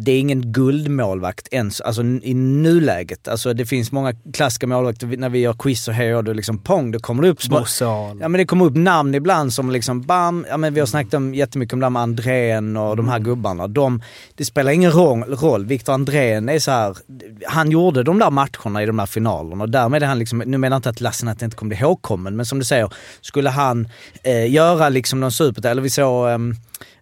Det 0.00 0.12
är 0.12 0.20
ingen 0.20 0.52
guldmålvakt 0.52 1.48
ens, 1.50 1.80
alltså 1.80 2.02
i 2.02 2.34
nuläget. 2.34 3.28
Alltså 3.28 3.52
det 3.54 3.66
finns 3.66 3.92
många 3.92 4.12
klassiska 4.32 4.66
målvakter, 4.66 5.06
när 5.06 5.28
vi 5.28 5.38
gör 5.38 5.52
quiz 5.52 5.88
och 5.88 5.94
hej 5.94 6.14
och 6.14 6.24
då 6.24 6.32
liksom 6.32 6.58
pong, 6.58 6.90
då 6.90 6.98
kommer 6.98 7.22
det 7.22 7.28
upp 7.28 7.42
små... 7.42 7.56
Ja 8.20 8.28
men 8.28 8.32
det 8.32 8.44
kommer 8.44 8.64
upp 8.64 8.76
namn 8.76 9.14
ibland 9.14 9.52
som 9.52 9.70
liksom 9.70 10.02
bam, 10.02 10.46
ja 10.48 10.56
men 10.56 10.74
vi 10.74 10.80
har 10.80 10.86
snackat 10.86 11.14
om, 11.14 11.34
jättemycket 11.34 11.72
om 11.72 11.82
här 11.82 11.90
med 11.90 12.02
Andrén 12.02 12.76
och 12.76 12.96
de 12.96 13.08
här 13.08 13.18
gubbarna. 13.18 13.66
De, 13.66 14.02
det 14.34 14.44
spelar 14.44 14.72
ingen 14.72 14.92
roll. 14.92 15.64
Viktor 15.64 15.92
Andrén 15.92 16.48
är 16.48 16.58
så 16.58 16.70
här, 16.70 16.96
han 17.46 17.70
gjorde 17.70 18.02
de 18.02 18.18
där 18.18 18.30
matcherna 18.30 18.82
i 18.82 18.86
de 18.86 18.96
där 18.96 19.06
finalerna 19.06 19.64
och 19.64 19.70
därmed 19.70 20.02
är 20.02 20.06
han 20.06 20.18
liksom, 20.18 20.38
nu 20.38 20.58
menar 20.58 20.74
jag 20.74 20.78
inte 20.78 20.90
att 20.90 21.00
Lassinantti 21.00 21.44
inte 21.44 21.56
kommer 21.56 21.68
bli 21.68 21.78
ihågkommen, 21.78 22.36
men 22.36 22.46
som 22.46 22.58
du 22.58 22.64
säger, 22.64 22.92
skulle 23.20 23.50
han 23.50 23.88
eh, 24.22 24.50
göra 24.50 24.88
liksom 24.88 25.20
någon 25.20 25.32
super, 25.32 25.66
eller 25.66 25.82
vi 25.82 25.90
såg 25.90 26.28
ehm, 26.28 26.54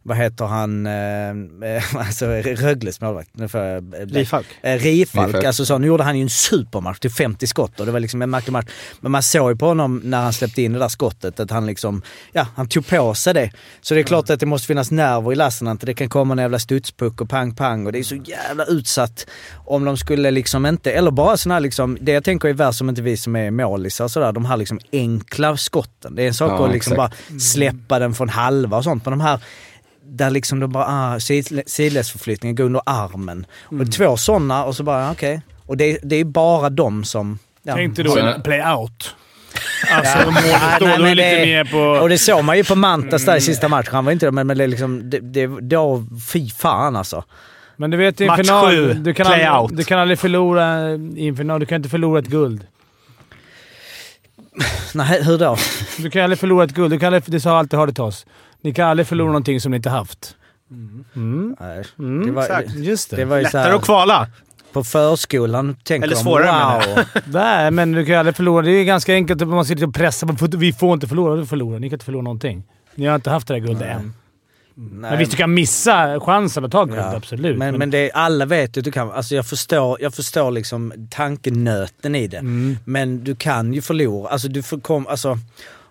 vad 0.07 0.17
heter 0.17 0.45
han, 0.45 0.87
eh, 0.87 1.97
alltså 2.07 2.27
Rögles 2.27 3.01
målvakt? 3.01 3.31
Nu 3.33 3.49
får 3.49 3.61
jag, 3.61 3.95
eh, 3.95 4.07
Rifalk. 4.07 4.47
Eh, 4.63 4.79
Rifalk, 4.79 5.27
Rifalk. 5.29 5.45
alltså 5.45 5.65
så, 5.65 5.79
nu 5.79 5.87
gjorde 5.87 6.05
han 6.05 6.17
ju 6.17 6.23
en 6.23 6.31
supermatch 6.31 6.99
till 6.99 7.11
50 7.11 7.47
skott 7.47 7.81
och 7.81 7.87
det 7.87 7.93
var 7.93 8.01
liksom 8.01 8.23
en 8.23 8.31
märklig 8.31 8.53
match. 8.53 8.67
Men 9.01 9.13
man 9.13 9.23
såg 9.23 9.51
ju 9.51 9.57
på 9.57 9.67
honom 9.67 10.01
när 10.05 10.23
han 10.23 10.33
släppte 10.33 10.63
in 10.63 10.73
det 10.73 10.79
där 10.79 10.89
skottet 10.89 11.41
att 11.41 11.51
han 11.51 11.67
liksom, 11.67 12.03
ja, 12.33 12.47
han 12.57 12.69
tog 12.69 12.87
på 12.87 13.15
sig 13.15 13.35
det. 13.35 13.51
Så 13.81 13.95
det 13.95 14.01
är 14.01 14.05
klart 14.05 14.31
att 14.31 14.41
det 14.41 14.47
måste 14.47 14.67
finnas 14.67 14.91
nerver 14.91 15.33
i 15.33 15.35
Lassinantti. 15.35 15.87
Det 15.87 15.95
kan 15.95 16.09
komma 16.09 16.35
en 16.35 16.39
jävla 16.39 16.59
studspuck 16.59 17.21
och 17.21 17.29
pang 17.31 17.55
pang 17.55 17.87
och 17.87 17.93
det 17.93 17.99
är 17.99 18.03
så 18.03 18.17
jävla 18.17 18.65
utsatt 18.65 19.27
om 19.65 19.85
de 19.85 19.97
skulle 19.97 20.31
liksom 20.31 20.67
inte, 20.67 20.93
eller 20.93 21.11
bara 21.11 21.37
sådana 21.37 21.55
här 21.55 21.61
liksom, 21.61 21.99
det 22.01 22.13
jag 22.13 22.25
tänker 22.25 22.49
är 22.49 22.53
värst 22.53 22.79
som 22.79 22.89
inte 22.89 23.03
vi 23.03 23.17
som 23.17 23.37
är 23.37 23.51
målisar 23.51 24.09
sådär, 24.09 24.33
de 24.33 24.45
här 24.45 24.57
liksom 24.57 24.79
enkla 24.93 25.57
skotten. 25.57 26.15
Det 26.15 26.23
är 26.23 26.27
en 26.27 26.35
sak 26.35 26.51
Ja, 26.51 26.67
att 26.67 26.73
liksom 26.73 26.93
exakt. 26.93 27.29
bara 27.31 27.39
släppa 27.41 27.99
den 27.99 28.15
från 28.15 28.29
halva 28.29 28.77
och 28.77 28.85
sånt, 28.85 29.05
men 29.05 29.11
de 29.19 29.21
här 29.21 29.41
där 30.09 30.31
liksom 30.31 30.61
de 30.61 30.73
bara, 30.73 30.87
ah, 30.89 31.21
sid, 31.21 31.63
sidledsförflyttningen 31.67 32.57
går 32.57 32.65
under 32.65 32.81
armen. 32.87 33.47
Och 33.63 33.93
två 33.93 34.17
sådana 34.17 34.65
och 34.65 34.77
så 34.77 34.83
bara, 34.83 35.11
okej. 35.11 35.41
Och 35.67 35.77
det, 35.77 35.99
det 36.03 36.17
är 36.17 36.25
bara 36.25 36.71
de 36.71 37.05
som... 37.05 37.39
Ja. 37.63 37.75
Tänkte 37.75 38.03
då 38.03 38.15
Sen- 38.15 38.43
play 38.43 38.63
out. 38.75 39.15
Alltså 39.93 40.19
Ja. 40.19 40.25
målet 40.25 40.45
Nej, 40.45 40.77
då, 40.81 40.87
nej, 40.87 40.99
då 40.99 41.05
är 41.05 41.15
lite 41.15 41.31
det- 41.41 41.47
mer 41.47 41.65
på... 41.65 41.79
Och 42.03 42.09
det 42.09 42.19
såg 42.19 42.45
man 42.45 42.57
ju 42.57 42.65
på 42.65 42.75
Mantas 42.75 43.25
där 43.25 43.37
i 43.37 43.41
sista 43.41 43.69
matchen. 43.69 43.95
Han 43.95 44.05
var 44.05 44.13
inte 44.13 44.27
det, 44.27 44.33
men, 44.33 44.47
men 44.47 44.59
det 44.59 44.65
är 44.65 44.69
liksom, 44.69 45.11
det, 45.11 45.19
det, 45.21 45.47
då, 45.47 46.05
fy 46.33 46.51
fan 46.51 46.97
alltså. 46.97 47.25
Men 47.77 47.91
du 47.91 47.97
vet 47.97 48.21
i 48.21 48.25
en 48.25 48.29
Match 48.29 48.41
final, 48.41 48.71
sju, 48.71 48.93
du 48.95 49.15
kan, 49.15 49.27
aldrig, 49.27 49.79
du 49.79 49.85
kan 49.85 49.99
aldrig 49.99 50.19
förlora 50.19 50.91
i 51.17 51.29
en 51.29 51.37
final. 51.37 51.61
Du 51.61 51.67
kan 51.67 51.77
inte 51.77 51.89
förlora 51.89 52.19
ett 52.19 52.27
guld. 52.27 52.67
Nej, 54.95 55.23
hur 55.25 55.39
då? 55.39 55.57
Du 55.99 56.11
kan 56.11 56.23
aldrig 56.23 56.39
förlora 56.39 56.65
ett 56.65 56.73
guld. 56.75 56.91
Du 56.93 56.99
kan 56.99 57.07
aldrig, 57.15 57.23
det 57.27 57.41
sa 57.41 57.59
alltid 57.59 57.79
Harditas. 57.79 58.27
Ni 58.67 58.73
kan 58.75 58.89
aldrig 58.89 59.07
förlora 59.07 59.27
någonting 59.27 59.61
som 59.61 59.71
ni 59.71 59.77
inte 59.77 59.91
haft. 59.91 60.37
Mm. 60.71 61.57
Nej, 61.61 61.85
Mm, 61.99 62.27
det 62.27 62.33
var, 62.33 62.43
exakt. 62.43 62.75
Just 62.75 63.11
det. 63.11 63.17
det 63.17 63.25
var 63.25 63.37
ju 63.37 63.43
Lättare 63.43 63.73
att 63.75 63.85
kvala. 63.85 64.27
på 64.73 64.85
förskolan 64.85 65.77
tänker 65.85 66.07
Eller 66.07 66.17
de 66.17 66.23
svårare, 66.23 66.47
menar 66.47 66.97
wow. 66.97 67.05
Nej, 67.33 67.71
men 67.71 67.93
du 67.93 68.07
kan 68.07 68.15
aldrig 68.19 68.37
förlora. 68.37 68.63
Det 68.65 68.71
är 68.71 68.85
ganska 68.85 69.15
enkelt 69.15 69.43
att 69.43 69.49
man 69.49 69.65
sitter 69.65 69.87
och 69.87 69.95
pressar. 69.95 70.27
på, 70.27 70.57
Vi 70.59 70.73
får 70.73 70.95
inte 70.95 71.07
förlora. 71.09 71.37
Du 71.37 71.47
förlorar. 71.47 71.79
Ni 71.79 71.89
kan 71.89 71.95
inte 71.95 72.05
förlora 72.05 72.23
någonting. 72.23 72.63
Ni 72.95 73.07
har 73.07 73.15
inte 73.15 73.31
haft 73.31 73.49
det 73.49 73.55
här 73.55 73.61
guldet 73.61 73.83
än. 73.89 74.13
Nej, 74.75 75.11
Men 75.11 75.19
visst, 75.19 75.31
du 75.31 75.37
kan 75.37 75.55
missa 75.55 76.21
chansen 76.21 76.65
att 76.65 76.73
ta 76.73 76.85
guld. 76.85 76.99
Ja. 76.99 77.17
Absolut. 77.17 77.59
Men, 77.59 77.79
men 77.79 77.91
det, 77.91 78.11
alla 78.13 78.45
vet 78.47 78.77
ju 78.77 78.81
att 78.81 78.85
du 78.85 78.93
kan. 78.93 79.11
Alltså 79.13 79.35
jag 79.35 79.47
förstår, 79.47 79.99
jag 80.01 80.15
förstår 80.15 80.51
liksom 80.51 80.93
tankenöten 81.11 82.15
i 82.15 82.27
det. 82.27 82.37
Mm. 82.37 82.79
Men 82.85 83.25
du 83.25 83.37
kan 83.37 83.73
ju 83.75 83.83
förlora. 83.83 84.29
Alltså 84.29 84.49
du 84.49 84.63
får 84.63 84.81
kom, 84.81 85.07
alltså, 85.07 85.39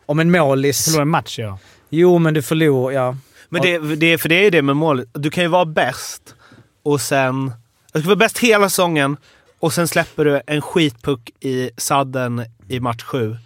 om 0.05 0.19
en 0.19 0.31
målis... 0.31 0.85
Förlora 0.85 1.01
en 1.01 1.09
match, 1.09 1.39
ja. 1.39 1.57
Jo, 1.95 2.19
men 2.19 2.33
du 2.33 2.41
förlorar, 2.41 2.93
ja. 2.93 3.17
Men 3.49 3.61
det, 3.61 3.95
det, 3.95 4.17
för 4.17 4.29
det 4.29 4.45
är 4.45 4.51
det 4.51 4.61
med 4.61 4.75
målet. 4.75 5.07
Du 5.13 5.29
kan 5.29 5.43
ju 5.43 5.47
vara 5.47 5.65
bäst 5.65 6.35
och 6.83 7.01
sen... 7.01 7.53
Du 7.93 7.99
ska 7.99 8.07
vara 8.07 8.15
bäst 8.15 8.37
hela 8.37 8.69
säsongen 8.69 9.17
och 9.59 9.73
sen 9.73 9.87
släpper 9.87 10.25
du 10.25 10.41
en 10.47 10.61
skitpuck 10.61 11.31
i 11.39 11.69
sadden 11.77 12.45
i 12.67 12.79
match 12.79 13.03
sju. 13.03 13.37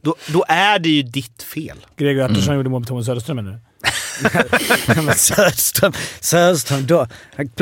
Då, 0.00 0.14
då 0.32 0.44
är 0.48 0.78
det 0.78 0.88
ju 0.88 1.02
ditt 1.02 1.42
fel. 1.42 1.76
Gregor 1.96 2.22
Attersson 2.22 2.56
gjorde 2.56 2.68
mål 2.68 2.82
på 2.82 2.86
Thomas 2.86 3.06
Söderström 3.06 3.36
nu. 3.36 3.58
Men 4.96 5.14
Söderström, 5.14 5.92
Söderström 6.20 6.86
då, 6.86 7.06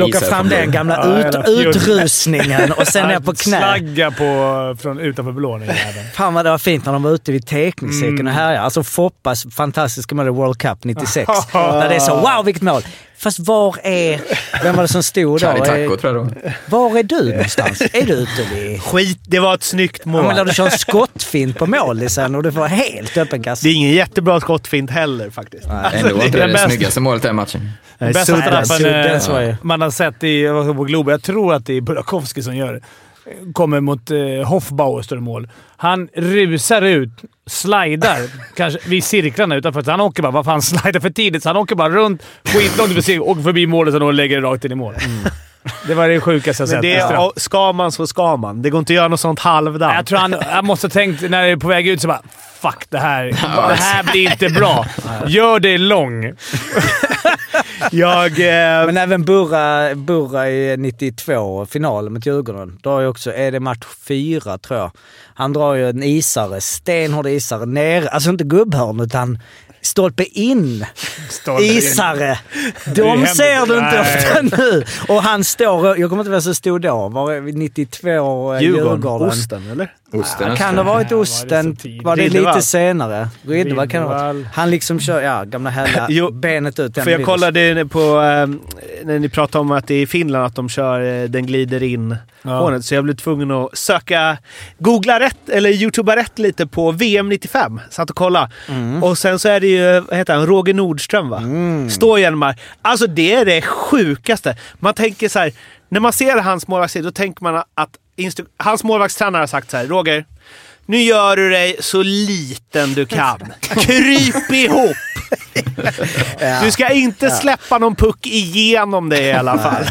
Isar 0.07 0.19
fram 0.29 0.49
den 0.49 0.71
gamla 0.71 0.95
Ja, 0.95 1.27
ut, 1.27 1.45
fjol. 1.45 1.67
utrusningen 1.67 2.71
och 2.71 2.87
sen 2.87 3.07
ner 3.07 3.19
på 3.19 3.33
knä. 3.35 3.57
Slagga 3.57 4.11
på, 4.11 4.75
från 4.81 4.99
utanför 4.99 5.31
jäveln. 5.65 6.05
Fan 6.13 6.33
vad 6.33 6.45
det 6.45 6.51
var 6.51 6.57
fint 6.57 6.85
när 6.85 6.93
de 6.93 7.03
var 7.03 7.11
ute 7.11 7.31
vid 7.31 7.47
teknikcirkeln 7.47 8.13
Mm. 8.19 8.27
och 8.27 8.33
härjade. 8.33 8.61
Alltså 8.61 8.83
Foppas 8.83 9.45
fantastiska 9.51 10.15
mål 10.15 10.27
i 10.27 10.29
World 10.29 10.57
Cup 10.57 10.77
96. 10.83 11.31
där 11.53 11.89
det 11.89 11.95
är 11.95 11.99
så 11.99 12.15
wow 12.15 12.45
vilket 12.45 12.63
mål! 12.63 12.81
Fast 13.17 13.39
var 13.39 13.75
är... 13.83 14.21
Vem 14.63 14.75
var 14.75 14.81
det 14.81 14.87
som 14.87 15.03
stod 15.03 15.33
då? 15.33 15.39
Charlie 15.39 15.59
Taco 15.59 15.93
Är- 15.93 15.97
tror 15.97 16.17
jag 16.17 16.25
då. 16.25 16.51
Var 16.65 16.97
är 16.99 17.03
du 17.03 17.31
någonstans? 17.31 17.81
är 17.81 18.05
du 18.05 18.13
ute 18.13 18.43
vid... 18.53 18.81
Skit, 18.81 19.19
det 19.27 19.39
var 19.39 19.53
ett 19.53 19.63
snyggt 19.63 20.05
mål. 20.05 20.21
Ja, 20.21 20.27
men 20.27 20.35
när 20.35 20.45
du 20.45 20.53
kör 20.53 20.69
skottfint 20.69 21.57
på 21.57 21.65
målisen 21.65 22.35
och 22.35 22.43
du 22.43 22.51
får 22.51 22.65
helt 22.65 23.17
öppen 23.17 23.43
kast. 23.43 23.63
Det 23.63 23.69
är 23.69 23.73
ingen 23.73 23.91
jättebra 23.91 24.39
skottfint 24.39 24.91
heller 24.91 25.29
faktiskt. 25.29 25.65
Ändå 25.65 26.15
var 26.15 26.25
inte 26.25 26.37
det 26.37 26.43
är 26.43 26.47
det 26.47 26.53
det 26.53 26.59
snyggaste 26.59 26.99
målet 26.99 27.23
i 27.23 27.27
den 27.27 27.35
matchen. 27.35 27.71
Nej, 27.97 28.13
Bästa 28.13 28.41
straffen 28.41 28.85
eh, 29.49 29.55
man 29.61 29.81
har 29.81 29.91
sett 29.91 30.23
i, 30.23 30.47
på 30.75 30.83
Globen. 30.83 31.11
Jag 31.11 31.23
tror 31.23 31.53
att 31.53 31.65
det 31.65 31.73
är 31.73 31.81
Burakovsky 31.81 32.41
som 32.41 32.55
gör 32.55 32.73
det. 32.73 32.81
Kommer 33.53 33.79
mot 33.79 34.11
eh, 34.11 34.47
Hoffbauer, 34.47 35.01
står 35.01 35.15
det 35.15 35.21
mål. 35.21 35.49
Han 35.77 36.07
rusar 36.15 36.81
ut, 36.81 37.09
slidar 37.45 38.17
kanske 38.55 38.89
vid 38.89 39.03
cirklarna 39.03 39.55
utanför. 39.55 39.81
Så 39.81 39.91
han 39.91 40.01
åker 40.01 40.23
bara... 40.23 40.31
Vad 40.31 40.45
fan, 40.45 40.61
slidar 40.61 40.99
för 40.99 41.09
tidigt. 41.09 41.43
Så 41.43 41.49
han 41.49 41.57
åker 41.57 41.75
bara 41.75 41.89
runt 41.89 42.23
skitlångt 42.43 42.91
över 42.91 43.01
cirkeln, 43.01 43.23
åker 43.23 43.41
förbi 43.41 43.67
målet 43.67 43.95
och 43.95 44.13
lägger 44.13 44.41
det 44.41 44.47
rakt 44.47 44.65
in 44.65 44.71
i 44.71 44.75
mål. 44.75 44.93
Det 45.87 45.93
var 45.93 46.09
det 46.09 46.19
sjukaste 46.19 46.61
jag 46.61 46.69
sett. 46.69 46.81
det 46.81 46.95
är, 46.95 47.39
ska 47.39 47.73
man 47.73 47.91
så 47.91 48.07
ska 48.07 48.37
man. 48.37 48.61
Det 48.61 48.69
går 48.69 48.79
inte 48.79 48.93
att 48.93 48.95
göra 48.95 49.07
något 49.07 49.19
sånt 49.19 49.39
halvdant. 49.39 49.93
Jag 49.95 50.05
tror 50.05 50.19
han, 50.19 50.35
han 50.47 50.65
måste 50.65 50.87
ha 50.87 50.89
tänkt 50.89 51.21
när 51.21 51.43
det 51.43 51.49
är 51.49 51.57
på 51.57 51.67
väg 51.67 51.87
ut 51.87 52.01
så 52.01 52.07
bara 52.07 52.21
“Fuck, 52.61 52.85
det 52.89 52.97
här, 52.97 53.23
det 53.69 53.75
här 53.75 54.03
blir 54.03 54.31
inte 54.31 54.49
bra. 54.49 54.85
Gör 55.27 55.59
det 55.59 55.77
lång”. 55.77 56.23
Jag... 57.91 58.31
Eh, 58.31 58.85
Men 58.85 58.97
även 58.97 59.25
Burra, 59.25 59.95
Burra 59.95 60.49
i 60.49 60.77
92, 60.77 61.65
finalen 61.65 62.13
mot 62.13 62.25
Djurgården. 62.25 62.79
Drar 62.83 63.01
ju 63.01 63.07
också, 63.07 63.33
är 63.33 63.51
det 63.51 63.59
match 63.59 63.85
fyra 64.07 64.57
tror 64.57 64.79
jag. 64.79 64.91
Han 65.33 65.53
drar 65.53 65.73
ju 65.73 65.89
en 65.89 66.03
isare, 66.03 66.61
stenhård 66.61 67.27
isare, 67.27 67.65
ner, 67.65 68.07
alltså 68.07 68.29
inte 68.29 68.43
gubbhörn 68.43 68.99
utan 68.99 69.39
stolpe 69.81 70.23
in. 70.23 70.85
Isare! 71.61 72.39
De 72.95 73.01
hemskt. 73.09 73.35
ser 73.37 73.65
du 73.65 73.77
inte 73.77 73.99
ofta 73.99 74.57
nu. 74.57 74.83
Och 75.07 75.23
han 75.23 75.43
står, 75.43 75.99
jag 75.99 76.09
kommer 76.09 76.21
inte 76.23 76.27
ihåg 76.29 76.33
vem 76.33 76.41
som 76.41 76.55
stod 76.55 76.81
då, 76.81 77.07
var 77.09 77.33
det 77.33 77.41
92 77.41 78.07
eh, 78.07 78.13
Djurgården. 78.61 78.61
Djurgården. 78.61 79.27
Osten, 79.29 79.71
eller? 79.71 79.93
Osten. 80.13 80.55
Kan 80.55 80.75
det 80.75 80.81
ha 80.81 80.93
varit 80.93 81.11
var 81.11 81.17
det 81.17 81.21
Osten? 81.21 81.75
så 81.75 81.81
tidigt? 81.81 82.03
Var 82.03 82.15
det 82.15 82.21
Riddervall. 82.23 82.55
lite 82.55 82.65
senare? 82.67 83.27
Riddervall 83.47 83.89
kan 83.89 84.01
det 84.01 84.07
ha 84.07 84.23
varit. 84.33 84.45
Han 84.53 84.69
liksom 84.71 84.99
kör, 84.99 85.21
ja, 85.21 85.43
gamla 85.43 85.73
Jo, 86.09 86.31
benet 86.31 86.79
ut. 86.79 86.95
För 86.95 87.09
jag 87.11 87.25
kollade 87.25 87.85
på, 87.85 87.99
eh, 87.99 88.47
när 89.05 89.19
ni 89.19 89.29
pratade 89.29 89.59
om 89.61 89.71
att 89.71 89.87
det 89.87 89.95
är 89.95 90.01
i 90.01 90.07
Finland 90.07 90.45
att 90.45 90.55
de 90.55 90.69
kör 90.69 91.23
eh, 91.23 91.29
den 91.29 91.45
glider 91.45 91.83
in 91.83 92.15
Ja. 92.41 92.59
hånet, 92.59 92.85
så 92.85 92.95
jag 92.95 93.03
blev 93.03 93.15
tvungen 93.15 93.51
att 93.51 93.77
söka, 93.77 94.37
googla 94.79 95.19
rätt, 95.19 95.49
eller 95.49 95.69
youtuba 95.69 96.15
rätt 96.15 96.39
lite 96.39 96.67
på 96.67 96.91
VM 96.91 97.29
95. 97.29 97.81
Satt 97.89 98.09
och 98.09 98.15
kolla. 98.15 98.51
Och 99.01 99.17
sen 99.17 99.39
så 99.39 99.49
är 99.49 99.59
det 99.59 99.67
ju, 99.67 99.99
vad 99.99 100.17
heter 100.17 100.33
han, 100.35 100.45
Roger 100.47 100.73
Nordström 100.73 101.29
va? 101.29 101.41
Står 101.89 102.19
Hjelmar. 102.19 102.55
Alltså 102.81 103.07
det 103.07 103.33
är 103.33 103.45
det 103.45 103.61
sjukaste. 103.61 104.57
Man 104.79 104.93
tänker 104.93 105.29
så 105.29 105.39
här, 105.39 105.51
när 105.89 105.99
man 105.99 106.13
ser 106.13 106.37
hans 106.41 106.67
målvaktstid, 106.67 107.03
då 107.03 107.11
tänker 107.11 107.43
man 107.43 107.55
att 107.55 107.89
hans 108.57 108.83
målvaktstränare 108.83 109.39
har 109.41 109.47
sagt 109.47 109.71
så 109.71 109.77
här, 109.77 109.85
Roger, 109.87 110.25
nu 110.85 110.97
gör 111.01 111.35
du 111.35 111.49
dig 111.49 111.75
så 111.79 112.03
liten 112.03 112.93
du 112.93 113.05
kan. 113.05 113.53
Kryp 113.61 114.51
ihop! 114.51 114.95
Du 116.63 116.71
ska 116.71 116.89
inte 116.89 117.29
släppa 117.31 117.77
någon 117.77 117.95
puck 117.95 118.27
igenom 118.27 119.09
det 119.09 119.21
i 119.21 119.31
alla 119.33 119.57
fall. 119.59 119.85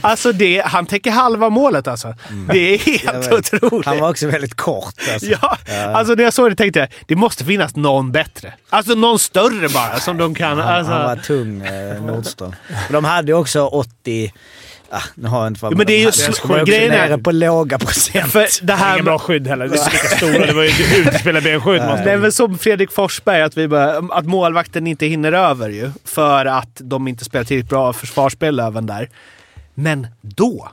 Alltså 0.00 0.32
det, 0.32 0.62
han 0.66 0.86
täcker 0.86 1.10
halva 1.10 1.48
målet 1.50 1.88
alltså. 1.88 2.14
Det 2.52 2.74
är 2.74 2.78
helt 2.78 3.32
otroligt. 3.32 3.86
Han 3.86 3.98
var 3.98 4.10
också 4.10 4.26
väldigt 4.26 4.54
kort 4.56 4.94
alltså. 5.12 5.26
Ja, 5.26 5.56
alltså 5.94 6.14
när 6.14 6.24
jag 6.24 6.32
såg 6.32 6.50
det 6.50 6.56
tänkte 6.56 6.78
jag 6.80 6.88
det 7.06 7.16
måste 7.16 7.44
finnas 7.44 7.76
någon 7.76 8.12
bättre. 8.12 8.52
Alltså 8.70 8.94
någon 8.94 9.18
större 9.18 9.68
bara 9.68 10.00
som 10.00 10.16
de 10.18 10.34
kan... 10.34 10.58
Han, 10.58 10.68
Alltså. 10.68 10.92
han 10.92 11.02
var 11.04 11.16
tung, 11.16 11.60
eh, 11.66 12.02
Nordström. 12.02 12.54
De 12.90 13.04
hade 13.04 13.34
också 13.34 13.66
80... 13.66 14.32
Ah, 14.92 15.02
nu 15.14 15.28
har 15.28 15.38
jag 15.40 15.46
inte 15.50 15.62
vad 15.62 15.72
Jo, 15.72 15.76
men 15.78 15.86
det 15.86 15.92
är 15.92 16.00
ju 16.00 16.10
sl- 16.10 16.64
grejen 16.64 16.92
är- 16.92 17.18
på 17.18 17.32
låga 17.32 17.78
procent. 17.78 18.32
För 18.32 18.66
det 18.66 18.72
här 18.74 18.94
Inga 18.94 19.02
bra 19.04 19.18
skydd 19.18 19.46
heller. 19.46 19.68
Det 19.68 19.74
är 19.74 19.78
så 19.78 19.90
lika 19.90 20.08
stora. 20.16 20.46
Det 20.46 20.52
var 20.52 20.62
ju 20.62 21.00
utspelade 21.00 21.50
benskydd. 21.50 21.82
måste 21.82 22.04
det 22.04 22.10
är 22.10 22.14
man- 22.16 22.22
väl 22.22 22.32
som 22.32 22.58
Fredrik 22.58 22.92
Forsberg, 22.92 23.42
att, 23.42 23.56
vi 23.56 23.68
bara, 23.68 23.98
att 23.98 24.26
målvakten 24.26 24.86
inte 24.86 25.06
hinner 25.06 25.32
över 25.32 25.68
ju. 25.68 25.90
För 26.04 26.46
att 26.46 26.76
de 26.78 27.08
inte 27.08 27.24
spelar 27.24 27.44
tillräckligt 27.44 27.70
bra 27.70 27.92
försvarsspel 27.92 28.60
även 28.60 28.86
där. 28.86 29.08
Men 29.74 30.06
då? 30.20 30.68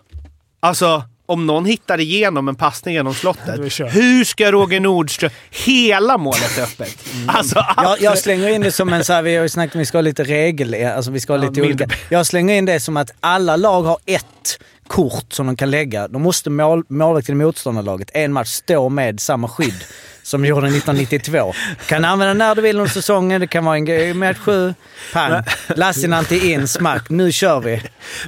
Alltså, 0.60 1.04
om 1.30 1.46
någon 1.48 1.66
hittar 1.66 2.00
igenom 2.00 2.48
en 2.48 2.56
passning 2.56 2.94
genom 2.94 3.14
slottet. 3.14 3.60
Hur 3.96 4.24
ska 4.24 4.52
Roger 4.52 4.80
Nordström... 4.80 5.32
Hela 5.66 6.18
målet 6.18 6.58
öppet. 6.58 6.98
Alltså, 7.28 7.66
Jag, 7.78 8.02
jag 8.02 8.18
slänger 8.18 8.48
in 8.50 8.62
det 8.62 8.72
som 8.72 8.94
en 8.94 9.04
så 9.04 9.14
här, 9.14 9.22
vi 9.22 9.36
har 9.36 9.44
ju 9.44 9.50
snackat 9.50 9.76
om 9.76 9.80
vi 9.80 9.86
ska 9.86 9.98
ha 9.98 10.02
lite 10.02 10.24
regel, 10.24 10.86
alltså 10.88 11.12
vi 11.12 11.20
ska 11.20 11.34
ha 11.34 11.38
Ja, 11.44 11.50
lite 11.50 11.62
mindre. 11.62 11.86
olika. 11.86 12.00
Jag 12.10 12.26
slänger 12.26 12.56
in 12.56 12.66
det 12.66 12.80
som 12.80 12.98
att 12.98 13.12
alla 13.20 13.56
lag 13.56 13.84
har 13.84 13.98
ett 14.06 14.60
kort 14.88 15.34
som 15.34 15.46
de 15.48 15.56
kan 15.56 15.72
lägga. 15.72 16.08
Då 16.08 16.20
måste 16.20 16.50
mål, 16.50 16.84
målvakten 16.90 17.42
i 17.42 17.46
motståndarlaget 17.46 18.10
en 18.14 18.34
match 18.34 18.48
stå 18.50 18.90
med 18.90 19.20
samma 19.20 19.48
skydd 19.50 19.84
som 20.28 20.46
gjorde 20.46 20.68
1992. 20.68 21.54
Kan 21.88 22.06
använda 22.06 22.34
när 22.34 22.56
du 22.56 22.62
vill 22.62 22.80
under 22.80 22.92
säsongen, 22.92 23.42
det 23.42 23.48
kan 23.48 23.66
vara 23.66 23.78
en 23.78 24.18
match 24.18 24.38
sju, 24.38 24.74
pang. 25.14 25.44
Lassinantti 25.68 26.52
in, 26.52 26.68
smack, 26.68 27.10
nu 27.10 27.32
kör 27.32 27.60
vi. 27.60 27.82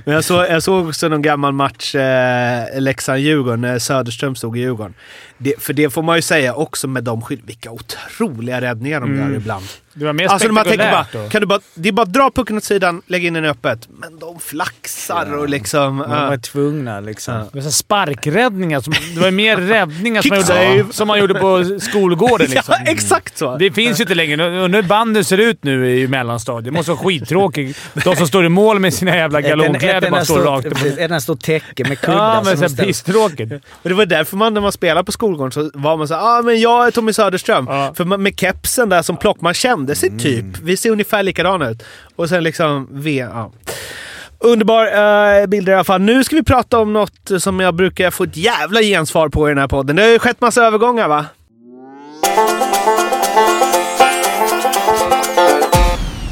Men 0.05 0.13
jag, 0.13 0.23
såg, 0.23 0.45
jag 0.49 0.63
såg 0.63 0.87
också 0.87 1.07
någon 1.07 1.21
gammal 1.21 1.53
match, 1.53 1.95
eh, 1.95 2.81
Leksand-Djurgården, 2.81 3.61
när 3.61 3.79
Söderström 3.79 4.35
stod 4.35 4.57
i 4.57 4.59
Djurgården. 4.59 4.93
Det, 5.37 5.61
för 5.61 5.73
det 5.73 5.89
får 5.89 6.03
man 6.03 6.15
ju 6.15 6.21
säga 6.21 6.53
också 6.53 6.87
med 6.87 7.03
de. 7.03 7.23
Vilka 7.45 7.71
otroliga 7.71 8.61
räddningar 8.61 9.01
de 9.01 9.17
gör 9.17 9.35
ibland. 9.35 9.65
Det 9.99 10.05
var 10.05 10.13
mer 10.13 10.27
Alltså 10.27 10.47
när 10.47 10.53
man 10.53 10.65
tänker 10.65 10.91
bara, 10.91 11.29
kan 11.29 11.41
du 11.41 11.47
bara, 11.47 11.59
det 11.73 11.89
är 11.89 11.93
bara 11.93 12.01
att 12.01 12.13
dra 12.13 12.31
pucken 12.31 12.57
åt 12.57 12.63
sidan, 12.63 13.01
lägga 13.07 13.27
in 13.27 13.33
den 13.33 13.45
öppet. 13.45 13.87
Men 13.89 14.19
de 14.19 14.39
flaxar 14.39 15.33
och 15.37 15.49
liksom... 15.49 15.97
De 15.97 16.11
ja. 16.11 16.29
var 16.29 16.37
tvungna 16.37 16.99
liksom. 16.99 17.33
Ja. 17.33 17.39
Det 17.51 17.57
var 17.57 17.61
så 17.61 17.71
sparkräddningar. 17.71 18.81
Som, 18.81 18.93
det 19.15 19.19
var 19.19 19.31
mer 19.31 19.57
räddningar 19.57 20.21
som 20.21 20.29
man, 20.29 20.77
gjorde, 20.77 20.93
som 20.93 21.07
man 21.07 21.19
gjorde 21.19 21.33
på 21.33 21.79
skolgården. 21.79 22.49
Liksom. 22.49 22.75
Ja, 22.85 22.91
exakt 22.91 23.37
så! 23.37 23.57
Det 23.57 23.71
finns 23.71 23.99
ju 23.99 24.03
inte 24.03 24.15
längre. 24.15 24.63
Undrar 24.63 24.81
hur 24.81 24.89
banden 24.89 25.25
ser 25.25 25.37
ut 25.37 25.63
nu 25.63 25.99
i 25.99 26.07
mellanstadiet. 26.07 26.65
Det 26.65 26.71
måste 26.71 26.91
vara 26.91 26.99
skittråkigt. 26.99 27.79
De 28.03 28.15
som 28.15 28.27
står 28.27 28.45
i 28.45 28.49
mål 28.49 28.79
med 28.79 28.93
sina 28.93 29.15
jävla 29.15 29.41
galonkläder 29.41 30.11
bara 30.11 30.25
står 30.25 30.39
rakt 30.39 30.65
upp. 30.65 30.85
Ett 30.85 30.97
enda 30.97 31.19
stort 31.19 31.41
täcke 31.41 31.89
med 31.89 31.99
kuddar. 31.99 32.35
Ja, 32.35 32.41
men 32.45 32.59
de 32.59 32.75
pisstråkigt. 32.75 33.53
Det 33.83 33.93
var 33.93 34.05
därför 34.05 34.37
man 34.37 34.53
när 34.53 34.61
man 34.61 34.71
spelade 34.71 35.03
på 35.05 35.11
skolgården 35.11 35.51
så 35.51 35.71
var 35.73 35.97
man 35.97 36.07
så 36.07 36.15
ah, 36.15 36.41
men 36.41 36.59
jag 36.59 36.87
är 36.87 36.91
Tommy 36.91 37.13
Söderström. 37.13 37.65
Ja. 37.69 37.93
För 37.95 38.05
man, 38.05 38.23
med 38.23 38.39
kepsen 38.39 38.89
där 38.89 39.01
som 39.01 39.17
plock, 39.17 39.41
man 39.41 39.53
kände 39.53 39.88
det 39.89 40.03
Mm. 40.07 40.19
typ. 40.19 40.45
Vi 40.63 40.77
ser 40.77 40.89
ungefär 40.91 41.23
likadana 41.23 41.69
ut. 41.69 41.83
Och 42.15 42.29
sen 42.29 42.43
liksom 42.43 42.87
V. 42.91 43.27
Ja. 43.33 43.51
Underbar 44.39 44.85
uh, 45.41 45.47
bilder 45.47 45.71
i 45.71 45.75
alla 45.75 45.83
fall. 45.83 46.01
Nu 46.01 46.23
ska 46.23 46.35
vi 46.35 46.43
prata 46.43 46.79
om 46.79 46.93
något 46.93 47.31
som 47.39 47.59
jag 47.59 47.75
brukar 47.75 48.11
få 48.11 48.23
ett 48.23 48.37
jävla 48.37 48.81
gensvar 48.81 49.29
på 49.29 49.47
i 49.47 49.51
den 49.51 49.57
här 49.57 49.67
podden. 49.67 49.95
Det 49.95 50.01
har 50.01 50.09
ju 50.09 50.19
skett 50.19 50.41
massa 50.41 50.63
övergångar 50.65 51.07
va? 51.07 51.25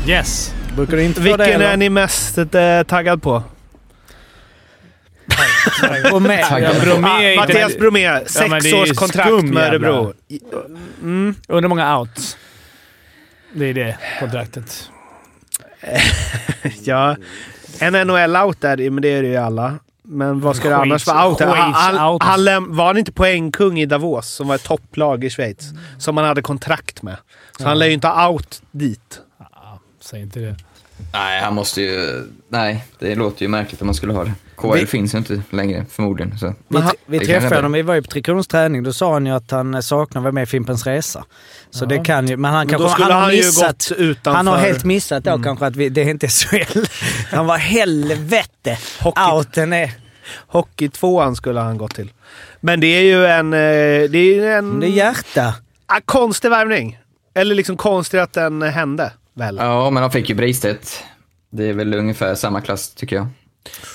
Yes. 0.07 0.53
Brukar 0.75 0.97
du 0.97 1.03
inte 1.03 1.21
Vilken 1.21 1.39
det 1.39 1.45
är 1.45 1.59
eller? 1.59 1.77
ni 1.77 1.89
mest 1.89 2.37
uh, 2.37 2.43
taggad 2.87 3.21
på? 3.21 3.43
Bromé. 6.03 6.39
Ja, 6.49 6.73
Bromé 6.83 7.07
Ah, 7.07 7.21
inte... 7.21 7.35
Mattias 7.39 7.77
Bromé, 7.77 8.19
sex 8.25 8.73
års 8.73 8.91
kontrakt 8.91 9.43
med 9.43 9.63
Örebro. 9.63 10.13
Mm. 11.01 11.35
Under 11.47 11.69
många 11.69 11.99
outs. 11.99 12.37
Det 13.53 13.65
är 13.65 13.73
det 13.73 13.97
kontraktet. 14.19 14.89
Ja, 16.83 17.15
en 17.79 17.93
NHL-out 18.07 18.61
där, 18.61 18.89
men 18.89 19.01
det 19.01 19.07
är 19.09 19.21
det 19.21 19.27
ju 19.27 19.35
alla. 19.37 19.79
Men 20.03 20.39
vad 20.39 20.55
ska 20.55 20.69
det 20.69 20.77
annars 20.77 21.07
vara 21.07 21.27
out? 21.29 21.39
Han, 21.41 22.19
han, 22.21 22.75
var 22.75 22.85
han 22.85 22.97
inte 22.97 23.11
poängkung 23.11 23.79
i 23.79 23.85
Davos, 23.85 24.27
som 24.29 24.47
var 24.47 24.55
ett 24.55 24.63
topplag 24.63 25.23
i 25.23 25.29
Schweiz? 25.29 25.69
Som 25.97 26.17
han 26.17 26.25
hade 26.25 26.41
kontrakt 26.41 27.01
med. 27.01 27.17
Så 27.57 27.63
han 27.63 27.79
lär 27.79 27.85
ju 27.87 27.93
inte 27.93 28.11
out 28.29 28.61
dit. 28.71 29.21
Säg 30.01 30.21
inte 30.21 30.39
det. 30.39 30.55
Nej, 31.13 31.41
han 31.41 31.55
måste 31.55 31.81
ju... 31.81 32.23
Nej, 32.49 32.85
det 32.99 33.15
låter 33.15 33.41
ju 33.41 33.47
märkligt 33.47 33.81
om 33.81 33.87
man 33.87 33.95
skulle 33.95 34.13
ha 34.13 34.23
det. 34.23 34.33
KL 34.57 34.73
Vi- 34.73 34.85
finns 34.85 35.13
ju 35.13 35.17
inte 35.17 35.41
längre 35.49 35.85
förmodligen. 35.91 36.37
Så. 36.37 36.53
Vi, 36.67 36.79
vi 37.05 37.25
träffade 37.25 37.55
honom, 37.55 37.71
vi 37.71 37.81
var 37.81 37.95
ju 37.95 38.01
på 38.01 38.07
Tre 38.07 38.21
Kronors 38.21 38.47
träning, 38.47 38.83
då 38.83 38.93
sa 38.93 39.13
han 39.13 39.25
ju 39.25 39.31
att 39.31 39.51
han 39.51 39.83
saknar 39.83 40.19
att 40.19 40.23
vara 40.23 40.31
med 40.33 40.43
i 40.43 40.45
Fimpens 40.45 40.85
Resa. 40.87 41.25
Så 41.71 41.85
det 41.85 41.97
kan 42.05 42.27
ju, 42.27 42.37
men 42.37 42.51
han 42.51 42.59
Men 42.59 42.69
kanske 42.69 42.87
då 42.87 42.89
skulle 42.93 43.05
han 43.05 43.13
har 43.13 43.21
han 43.21 43.31
ju 43.35 43.37
missat. 43.37 43.67
gått 43.89 43.91
utanför. 43.97 44.37
Han 44.37 44.47
har 44.47 44.57
helt 44.57 44.83
missat 44.83 45.23
då 45.23 45.39
kanske 45.43 45.65
att 45.65 45.75
vi, 45.75 45.89
det 45.89 46.01
är 46.01 46.09
inte 46.09 46.27
SHL. 46.27 46.85
Han 47.31 47.45
var 47.47 47.57
helvete. 47.57 48.77
Hockey. 49.01 49.21
Outen 49.31 49.73
är... 49.73 49.91
Hockey 50.47 50.89
tvåan 50.89 51.35
skulle 51.35 51.59
han 51.59 51.77
gått 51.77 51.95
till. 51.95 52.11
Men 52.61 52.79
det 52.79 52.87
är 52.87 53.01
ju 53.01 53.25
en... 53.25 53.53
eh, 53.53 53.59
Det 54.09 54.17
är 54.17 54.33
ju 54.35 54.53
en... 54.53 54.79
Det 54.79 54.85
är 54.87 54.89
hjärta. 54.89 55.53
Ah, 55.85 55.99
konstig 56.05 56.49
värvning. 56.49 56.99
Eller 57.35 57.55
liksom 57.55 57.77
konstigt 57.77 58.19
att 58.19 58.33
den 58.33 58.61
hände, 58.61 59.11
väl? 59.37 59.57
Ja, 59.61 59.89
men 59.89 60.01
de 60.03 60.11
fick 60.11 60.29
ju 60.29 60.35
Bristedt. 60.35 61.03
Det 61.49 61.69
är 61.69 61.73
väl 61.73 61.93
ungefär 61.93 62.35
samma 62.35 62.61
klass 62.61 62.89
tycker 62.89 63.15
jag. 63.15 63.27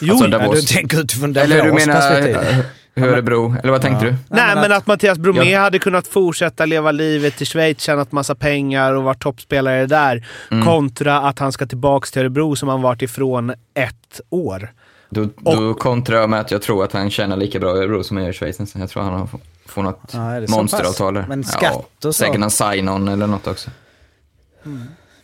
Jo, 0.01 0.15
Alltså, 0.15 0.29
ja, 0.29 0.39
Davos. 0.39 0.61
Du 0.61 0.75
tänker 0.77 1.01
utifrån 1.01 1.37
Eller 1.37 1.63
du 1.63 1.69
Davos 1.69 1.87
menar 1.87 2.65
Örebro, 2.97 3.57
eller 3.63 3.71
vad 3.73 3.83
tänkte 3.83 4.05
du? 4.05 4.15
Nej, 4.29 4.55
men 4.55 4.73
att, 4.73 4.87
Mattias 4.87 5.19
Bromé 5.19 5.51
Ja. 5.53 5.61
hade 5.61 5.79
kunnat 5.79 6.07
fortsätta 6.07 6.67
leva 6.67 6.91
livet 6.93 7.43
i 7.43 7.45
Schweiz, 7.45 7.81
tjänat 7.81 8.13
massa 8.13 8.35
pengar 8.35 8.93
och 8.93 9.03
varit 9.03 9.23
toppspelare 9.23 9.87
där. 9.87 10.27
Mm. 10.51 10.65
Kontra 10.65 11.21
att 11.21 11.39
han 11.39 11.53
ska 11.53 11.67
tillbaka 11.67 12.07
till 12.07 12.21
Örebro 12.21 12.57
som 12.57 12.69
han 12.69 12.83
varit 12.83 13.03
ifrån 13.03 13.51
ett 13.75 14.21
år. 14.31 14.73
Då, 15.11 15.29
då 15.37 15.75
kontrar 15.75 16.17
jag 16.21 16.31
med 16.31 16.41
att 16.41 16.51
jag 16.51 16.63
tror 16.63 16.85
att 16.85 16.93
han 16.93 17.11
tjänar 17.11 17.37
lika 17.37 17.59
bra 17.59 17.77
i 17.77 17.79
Örebro 17.79 18.05
som 18.05 18.17
jag 18.17 18.25
gör 18.25 18.31
i 18.31 18.35
Schweiz. 18.35 18.75
Jag 18.75 18.91
tror 18.91 19.03
han 19.03 19.13
har 19.13 19.29
får 19.67 19.83
något 19.83 20.11
Ja, 20.13 20.41
monsteravtal 20.49 21.15
där. 21.15 21.25
Men 21.29 21.45
skatt 21.45 21.75
och 21.75 22.03
så? 22.03 22.13
Säkert 22.13 22.41
någon 22.41 22.51
sign-on 22.51 23.09
eller 23.09 23.27
något 23.27 23.47
också. 23.47 23.71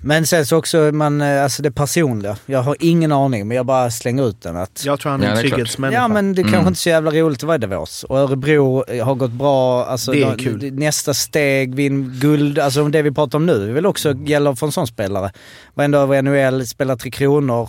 Men 0.01 0.26
sen 0.26 0.46
så 0.46 0.57
också, 0.57 0.78
man, 0.92 1.20
eh, 1.20 1.42
alltså 1.42 1.62
det 1.62 1.70
personliga. 1.70 2.36
Jag 2.46 2.62
har 2.62 2.76
ingen 2.80 3.12
aning, 3.12 3.49
men 3.49 3.57
jag 3.57 3.66
bara 3.66 3.90
slänger 3.90 4.28
ut 4.28 4.40
den. 4.42 4.57
Att, 4.57 4.82
Jag 4.84 5.01
tror 5.01 5.12
han 5.12 5.22
är 5.22 5.26
en 5.30 5.36
är 5.36 5.40
trygghetsmänniska. 5.40 6.01
ja, 6.03 6.09
men 6.09 6.34
det 6.34 6.40
Mm. 6.42 6.53
kanske 6.53 6.68
inte 6.68 6.78
är 6.78 6.80
så 6.80 6.88
jävla 6.88 7.11
roligt 7.11 7.38
att 7.38 7.42
vara 7.42 7.55
i 7.55 7.59
Davos. 7.59 8.05
Och 8.05 8.18
Örebro 8.18 8.84
eh, 8.88 9.05
har 9.07 9.14
gått 9.14 9.30
bra. 9.30 9.84
Alltså, 9.84 10.12
Det 10.12 10.22
är 10.22 10.36
kul. 10.38 10.72
Nästa 10.72 11.14
steg, 11.14 11.74
vinn 11.74 12.18
guld. 12.20 12.59
Alltså 12.59 12.88
det 12.88 13.03
vi 13.03 13.11
pratar 13.12 13.38
om 13.38 13.46
nu 13.46 13.72
vill 13.72 13.86
också 13.86 14.14
gälla 14.26 14.57
för 14.57 14.66
en 14.66 14.72
sån 14.72 14.86
spelare. 14.86 15.30
Var 15.74 15.84
ändå 15.84 15.99
över 15.99 16.22
NHL, 16.22 16.66
spelar 16.66 16.96
Tre 16.96 17.11
Kronor. 17.11 17.68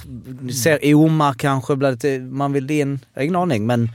Ser 0.51 0.95
Omar 0.95 1.33
kanske, 1.33 1.75
lite, 1.75 2.19
man 2.19 2.53
vill 2.53 2.71
in. 2.71 2.99
Jag 3.13 3.19
har 3.21 3.23
ingen 3.23 3.35
aning, 3.35 3.65
men... 3.65 3.91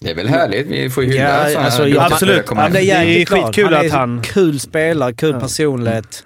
Det 0.00 0.10
är 0.10 0.14
väl 0.14 0.28
härligt, 0.28 0.66
vi 0.66 0.90
får 0.90 1.04
ju 1.04 1.10
hylla 1.10 1.22
Ja, 1.22 1.48
sådana 1.48 1.64
alltså, 1.66 1.82
här 1.82 2.12
absolut. 2.12 2.42
Ja, 2.50 2.68
det 2.72 2.90
är, 2.90 3.04
Det 3.06 3.22
är 3.22 3.26
skitkul 3.26 3.64
han 3.64 3.74
är 3.74 3.86
att 3.86 3.92
han- 3.92 4.22
Kul 4.22 4.60
spelare, 4.60 5.12
kul 5.14 5.30
Ja. 5.30 5.40
personlighet. 5.40 6.25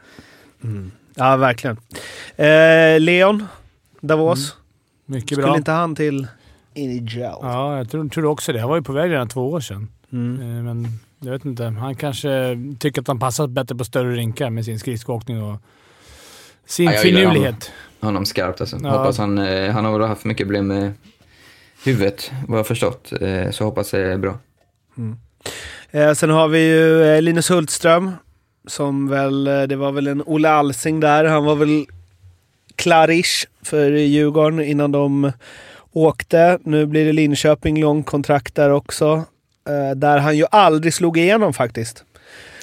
Ja, 1.15 1.37
verkligen. 1.37 1.77
Eh, 2.37 3.01
Leon, 3.01 3.47
Davos. 4.01 4.57
Mycket 5.07 5.29
Skulle 5.31 5.43
bra. 5.47 5.57
inte 5.57 5.71
han 5.73 5.95
till 5.97 6.27
NHL? 6.77 7.11
Ja, 7.43 7.77
jag 7.77 7.91
tror, 7.91 8.09
tror 8.09 8.25
också 8.27 8.53
det. 8.53 8.61
Han 8.61 8.69
var 8.69 8.77
ju 8.77 8.83
på 8.83 8.93
väg 8.93 9.11
redan 9.11 9.29
två 9.29 9.51
år 9.51 9.61
sedan. 9.61 9.89
Mm. 10.13 10.41
Eh, 10.41 10.63
Men 10.63 10.89
jag 11.21 11.31
vet 11.33 11.45
inte. 11.45 11.65
Han 11.65 11.95
kanske 11.95 12.59
tycker 12.79 13.01
att 13.01 13.09
han 13.09 13.19
passar 13.19 13.47
bättre 13.47 13.75
på 13.75 13.85
större 13.85 14.15
rinkar 14.17 14.51
med 14.51 14.65
sin 14.65 14.79
skridskoåkning 14.79 15.43
och 15.43 15.61
sin 16.67 16.87
Ja, 16.87 16.93
finurlighet. 16.93 17.73
Honom 18.01 18.27
skarpt 18.27 18.61
alltså. 18.61 18.79
Ja. 18.83 18.91
Hoppas 18.99 19.19
han, 19.19 19.39
eh, 19.39 19.71
han 19.73 19.85
har 19.85 19.99
väl 19.99 20.09
haft 20.09 20.25
mycket 20.25 20.47
problem 20.47 20.67
med 20.67 20.93
huvudet, 21.85 22.33
vad 22.49 22.59
jag 22.59 22.67
förstått. 22.67 23.13
Eh, 23.21 23.51
Så 23.51 23.65
hoppas 23.65 23.91
det 23.91 24.13
är 24.13 24.19
bra. 24.19 24.39
Eh, 25.91 26.13
sen 26.13 26.31
har 26.31 26.49
vi 26.49 26.59
ju 26.59 27.03
eh, 27.05 27.23
Linus 27.23 27.51
Hultström. 27.51 28.13
Som 28.67 29.09
väl, 29.09 29.47
eh, 29.47 29.63
det 29.63 29.77
var 29.77 29.93
väl 29.93 30.07
en 30.07 30.23
Olle 30.27 30.51
Alsing 30.51 31.01
där. 31.01 31.25
Han 31.25 31.45
var 31.45 31.55
väl 31.55 31.87
klarish 32.77 33.47
för 33.63 33.91
Djurgården 33.91 34.61
innan 34.61 34.93
de 34.93 35.33
åkte. 35.93 36.59
Nu 36.65 36.87
blir 36.87 37.05
det 37.07 37.13
Linköping, 37.13 37.81
lång 37.81 38.03
kontrakt 38.03 38.55
där 38.55 38.71
också. 38.71 39.25
Eh, 39.69 39.97
där 39.97 40.19
han 40.19 40.37
ju 40.37 40.45
aldrig 40.51 40.95
slog 40.95 41.19
igenom 41.19 41.53
faktiskt. 41.53 42.05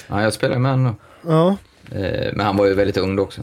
Ja, 0.08 0.22
jag 0.22 0.32
spelade 0.32 0.60
med 0.60 0.70
honom. 0.70 0.96
Ja. 1.26 1.56
Eh, 1.96 2.32
Men 2.34 2.46
han 2.46 2.56
var 2.56 2.66
ju 2.66 2.74
väldigt 2.74 2.96
ung 2.96 3.16
då 3.16 3.22
också. 3.22 3.40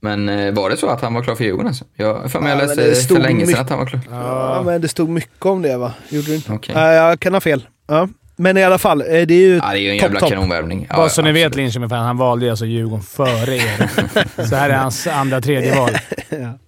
Men 0.00 0.54
var 0.54 0.70
det 0.70 0.76
så 0.76 0.86
att 0.88 1.00
han 1.00 1.14
var 1.14 1.22
klar 1.22 1.34
för 1.34 1.44
Djurgården 1.44 1.66
alltså? 1.68 1.84
Jag 1.94 2.30
för 2.30 2.40
mig 2.40 2.52
Ja, 2.52 2.58
jag 2.58 2.76
läste 2.76 3.14
för 3.14 3.22
länge 3.22 3.46
sedan 3.46 3.60
att 3.60 3.70
han 3.70 3.78
var 3.78 3.86
klar. 3.86 4.00
ja, 4.10 4.62
men 4.64 4.80
det 4.80 4.88
stod 4.88 5.08
mycket 5.08 5.46
om 5.46 5.62
det 5.62 5.76
va? 5.76 5.92
Gjorde 6.08 6.26
det 6.26 6.34
inte? 6.34 6.72
Ja, 6.72 6.92
jag 6.92 7.20
kan 7.20 7.34
ha 7.34 7.40
fel. 7.40 7.66
Ja. 7.86 8.08
Men 8.40 8.56
i 8.56 8.64
alla 8.64 8.78
fall, 8.78 9.00
eh, 9.00 9.06
det 9.06 9.34
är 9.34 9.38
ju 9.38 9.56
Ja, 9.56 9.70
det 9.72 9.78
är 9.78 9.80
ju 9.80 9.90
en 9.90 9.96
topp, 9.98 10.02
jävla 10.02 10.20
topp. 10.20 10.28
kanonvärvning. 10.28 10.86
Ja, 10.90 10.96
Bara 10.96 11.08
så 11.08 11.22
ni 11.22 11.32
vet. 11.32 11.54
Linköping, 11.56 11.90
han 11.90 12.16
valde 12.16 12.50
alltså 12.50 12.66
Djurgården 12.66 13.02
före 13.02 13.56
er. 13.56 14.44
så 14.48 14.56
här 14.56 14.70
är 14.70 14.74
hans 14.74 15.06
andra, 15.06 15.40
tredje 15.40 15.74
val. 15.74 15.90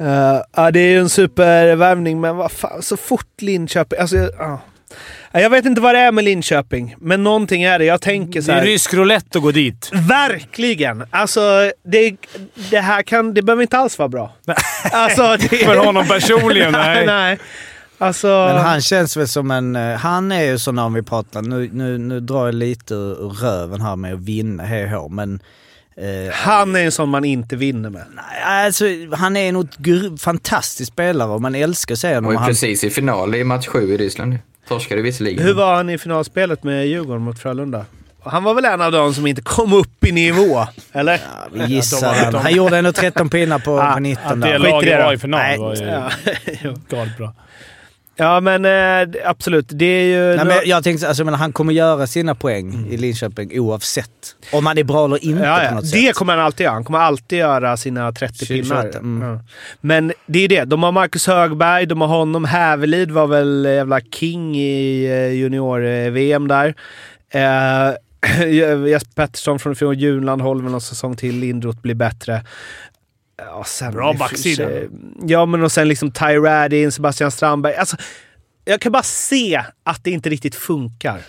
Eh, 0.00 0.42
ja, 0.56 0.70
det 0.70 0.80
är 0.80 0.88
ju 0.88 0.98
en 0.98 1.08
supervärvning, 1.08 2.20
men 2.20 2.36
vad 2.36 2.52
fan, 2.52 2.82
så 2.82 2.96
fort 2.96 3.26
Linköping... 3.42 3.98
Alltså, 3.98 4.16
ja. 4.16 4.60
Ja, 5.32 5.40
Jag 5.40 5.50
vet 5.50 5.64
inte 5.64 5.80
vad 5.80 5.94
det 5.94 5.98
är 5.98 6.12
med 6.12 6.24
Linköping, 6.24 6.94
men 6.98 7.24
någonting 7.24 7.62
är 7.62 7.78
det. 7.78 7.84
Jag 7.84 8.00
tänker 8.00 8.40
så 8.40 8.46
Det 8.50 8.52
är 8.52 8.58
här. 8.60 8.66
rysk 8.66 8.94
roulette 8.94 9.38
att 9.38 9.42
gå 9.44 9.50
dit. 9.50 9.90
Verkligen! 9.92 11.04
Alltså, 11.10 11.72
det, 11.84 12.16
det 12.70 12.80
här 12.80 13.02
kan... 13.02 13.34
Det 13.34 13.42
behöver 13.42 13.62
inte 13.62 13.78
alls 13.78 13.98
vara 13.98 14.08
bra. 14.08 14.32
Alltså, 14.92 15.36
det, 15.50 15.56
För 15.56 15.76
honom 15.76 16.06
personligen, 16.06 16.72
nej. 16.78 17.06
nej. 17.06 17.38
Alltså... 18.00 18.26
Men 18.26 18.56
han 18.56 18.80
känns 18.80 19.16
väl 19.16 19.28
som 19.28 19.50
en... 19.50 19.76
eh, 19.76 19.96
Han 19.96 20.32
är 20.32 20.42
ju 20.42 20.58
så 20.58 20.72
när 20.72 20.88
vi 20.88 21.02
pratar, 21.02 21.42
nu, 21.42 21.70
nu, 21.72 21.98
nu 21.98 22.20
drar 22.20 22.44
jag 22.46 22.54
lite 22.54 22.94
ur 22.94 23.28
röven 23.42 23.80
här 23.80 23.96
med 23.96 24.14
att 24.14 24.20
vinna, 24.20 24.62
hej 24.62 24.84
och 24.84 24.90
hå, 24.90 25.08
men... 25.08 25.40
Eh, 25.96 26.32
Han 26.32 26.76
är 26.76 26.84
en 26.84 26.92
sån 26.92 27.08
man 27.08 27.24
inte 27.24 27.56
vinner 27.56 27.90
med. 27.90 28.04
nej, 28.16 28.64
alltså, 28.66 28.84
han 29.12 29.36
är 29.36 29.48
en 29.48 30.18
fantastisk 30.18 30.92
spelare 30.92 31.28
och 31.30 31.40
man 31.42 31.54
älskar 31.54 31.94
att 31.94 31.98
se 31.98 32.14
Han 32.14 32.24
honom. 32.24 32.34
var 32.34 32.40
Han, 32.40 32.48
precis 32.48 32.84
i 32.84 32.90
final 32.90 33.34
i 33.34 33.44
match 33.44 33.66
sju 33.66 33.94
i 33.94 33.96
Ryssland. 33.96 34.38
Torskade 34.68 35.02
visserligen. 35.02 35.42
Hur 35.44 35.54
var 35.54 35.74
han 35.74 35.90
i 35.90 35.98
finalspelet 35.98 36.62
med 36.64 36.86
Djurgården 36.86 37.22
mot 37.22 37.38
Frölunda? 37.38 37.84
Han 38.24 38.44
var 38.44 38.54
väl 38.54 38.64
en 38.64 38.80
av 38.80 38.92
de 38.92 39.14
som 39.14 39.26
inte 39.26 39.42
kom 39.42 39.72
upp 39.72 40.04
i 40.04 40.12
nivå? 40.12 40.66
Eller? 40.92 41.12
ja, 41.12 41.18
vi 41.52 41.74
gissar 41.74 42.12
de- 42.14 42.18
han. 42.24 42.32
de- 42.32 42.38
Han 42.38 42.52
gjorde 42.54 42.78
ändå 42.78 42.92
13 42.92 43.28
pinnar 43.28 43.58
på, 43.58 43.80
Ah, 43.80 43.92
på 43.92 43.98
19 44.00 44.24
Att 44.26 44.40
det 44.40 44.46
där. 44.48 44.58
Skit 44.58 44.82
i 44.82 44.90
det 44.90 44.98
laget 44.98 45.04
var 45.06 45.12
i 45.12 45.18
final 45.18 45.40
Nej. 45.40 45.58
var 45.58 45.74
ju 45.74 45.82
Ja. 45.82 46.10
Galet 46.90 47.16
bra. 47.18 47.32
Ja, 48.20 48.40
men 48.40 48.64
eh, 48.64 49.08
absolut. 49.24 49.66
Det 49.68 49.84
är 49.84 50.04
ju... 50.04 50.36
Nej, 50.36 50.44
men 50.44 50.58
jag 50.64 50.84
tänkte, 50.84 51.08
alltså, 51.08 51.24
men 51.24 51.34
han 51.34 51.52
kommer 51.52 51.72
göra 51.72 52.06
sina 52.06 52.34
poäng 52.34 52.86
i 52.90 52.96
Linköping 52.96 53.60
oavsett. 53.60 54.36
Om 54.52 54.66
han 54.66 54.78
är 54.78 54.84
bra 54.84 55.04
eller 55.04 55.24
inte 55.24 55.42
ja, 55.44 55.56
på 55.56 55.64
ja. 55.64 55.74
något 55.74 55.92
Det 55.92 56.06
sätt. 56.06 56.14
kommer 56.14 56.36
han 56.36 56.44
alltid 56.44 56.64
göra. 56.64 56.74
Han 56.74 56.84
kommer 56.84 56.98
alltid 56.98 57.38
göra 57.38 57.76
sina 57.76 58.12
30 58.12 58.46
20, 58.46 58.62
pinnar. 58.62 58.82
28, 58.82 58.98
mm. 58.98 59.28
Ja. 59.28 59.40
Men 59.80 60.12
det 60.26 60.44
är 60.44 60.48
det. 60.48 60.64
De 60.64 60.82
har 60.82 60.92
Marcus 60.92 61.26
Högberg, 61.26 61.86
de 61.86 62.00
har 62.00 62.08
honom. 62.08 62.44
Hävelid 62.44 63.10
var 63.10 63.26
väl 63.26 63.64
jävla 63.64 64.00
king 64.00 64.56
i 64.56 65.04
eh, 65.04 65.32
junior-VM 65.32 66.48
där. 66.48 66.74
Eh, 67.30 67.94
Jesper 68.88 69.14
Pettersson 69.14 69.58
från 69.58 69.76
fjol, 69.76 69.96
Junland 69.96 70.42
håller 70.42 70.62
väl 70.62 70.72
någon 70.72 70.80
säsong 70.80 71.16
till. 71.16 71.38
Lindroth 71.38 71.80
blir 71.80 71.94
bättre. 71.94 72.42
Ja, 73.46 73.64
sen 73.64 73.92
Bra 73.92 74.12
backsida. 74.12 74.70
Ja, 75.26 75.46
men 75.46 75.62
och 75.62 75.72
sen 75.72 75.88
liksom 75.88 76.12
Ty 76.12 76.24
Radin, 76.24 76.92
Sebastian 76.92 77.30
Strandberg. 77.30 77.74
Alltså, 77.74 77.96
jag 78.64 78.80
kan 78.80 78.92
bara 78.92 79.02
se 79.02 79.64
att 79.82 80.04
det 80.04 80.10
inte 80.10 80.30
riktigt 80.30 80.54
funkar. 80.54 81.20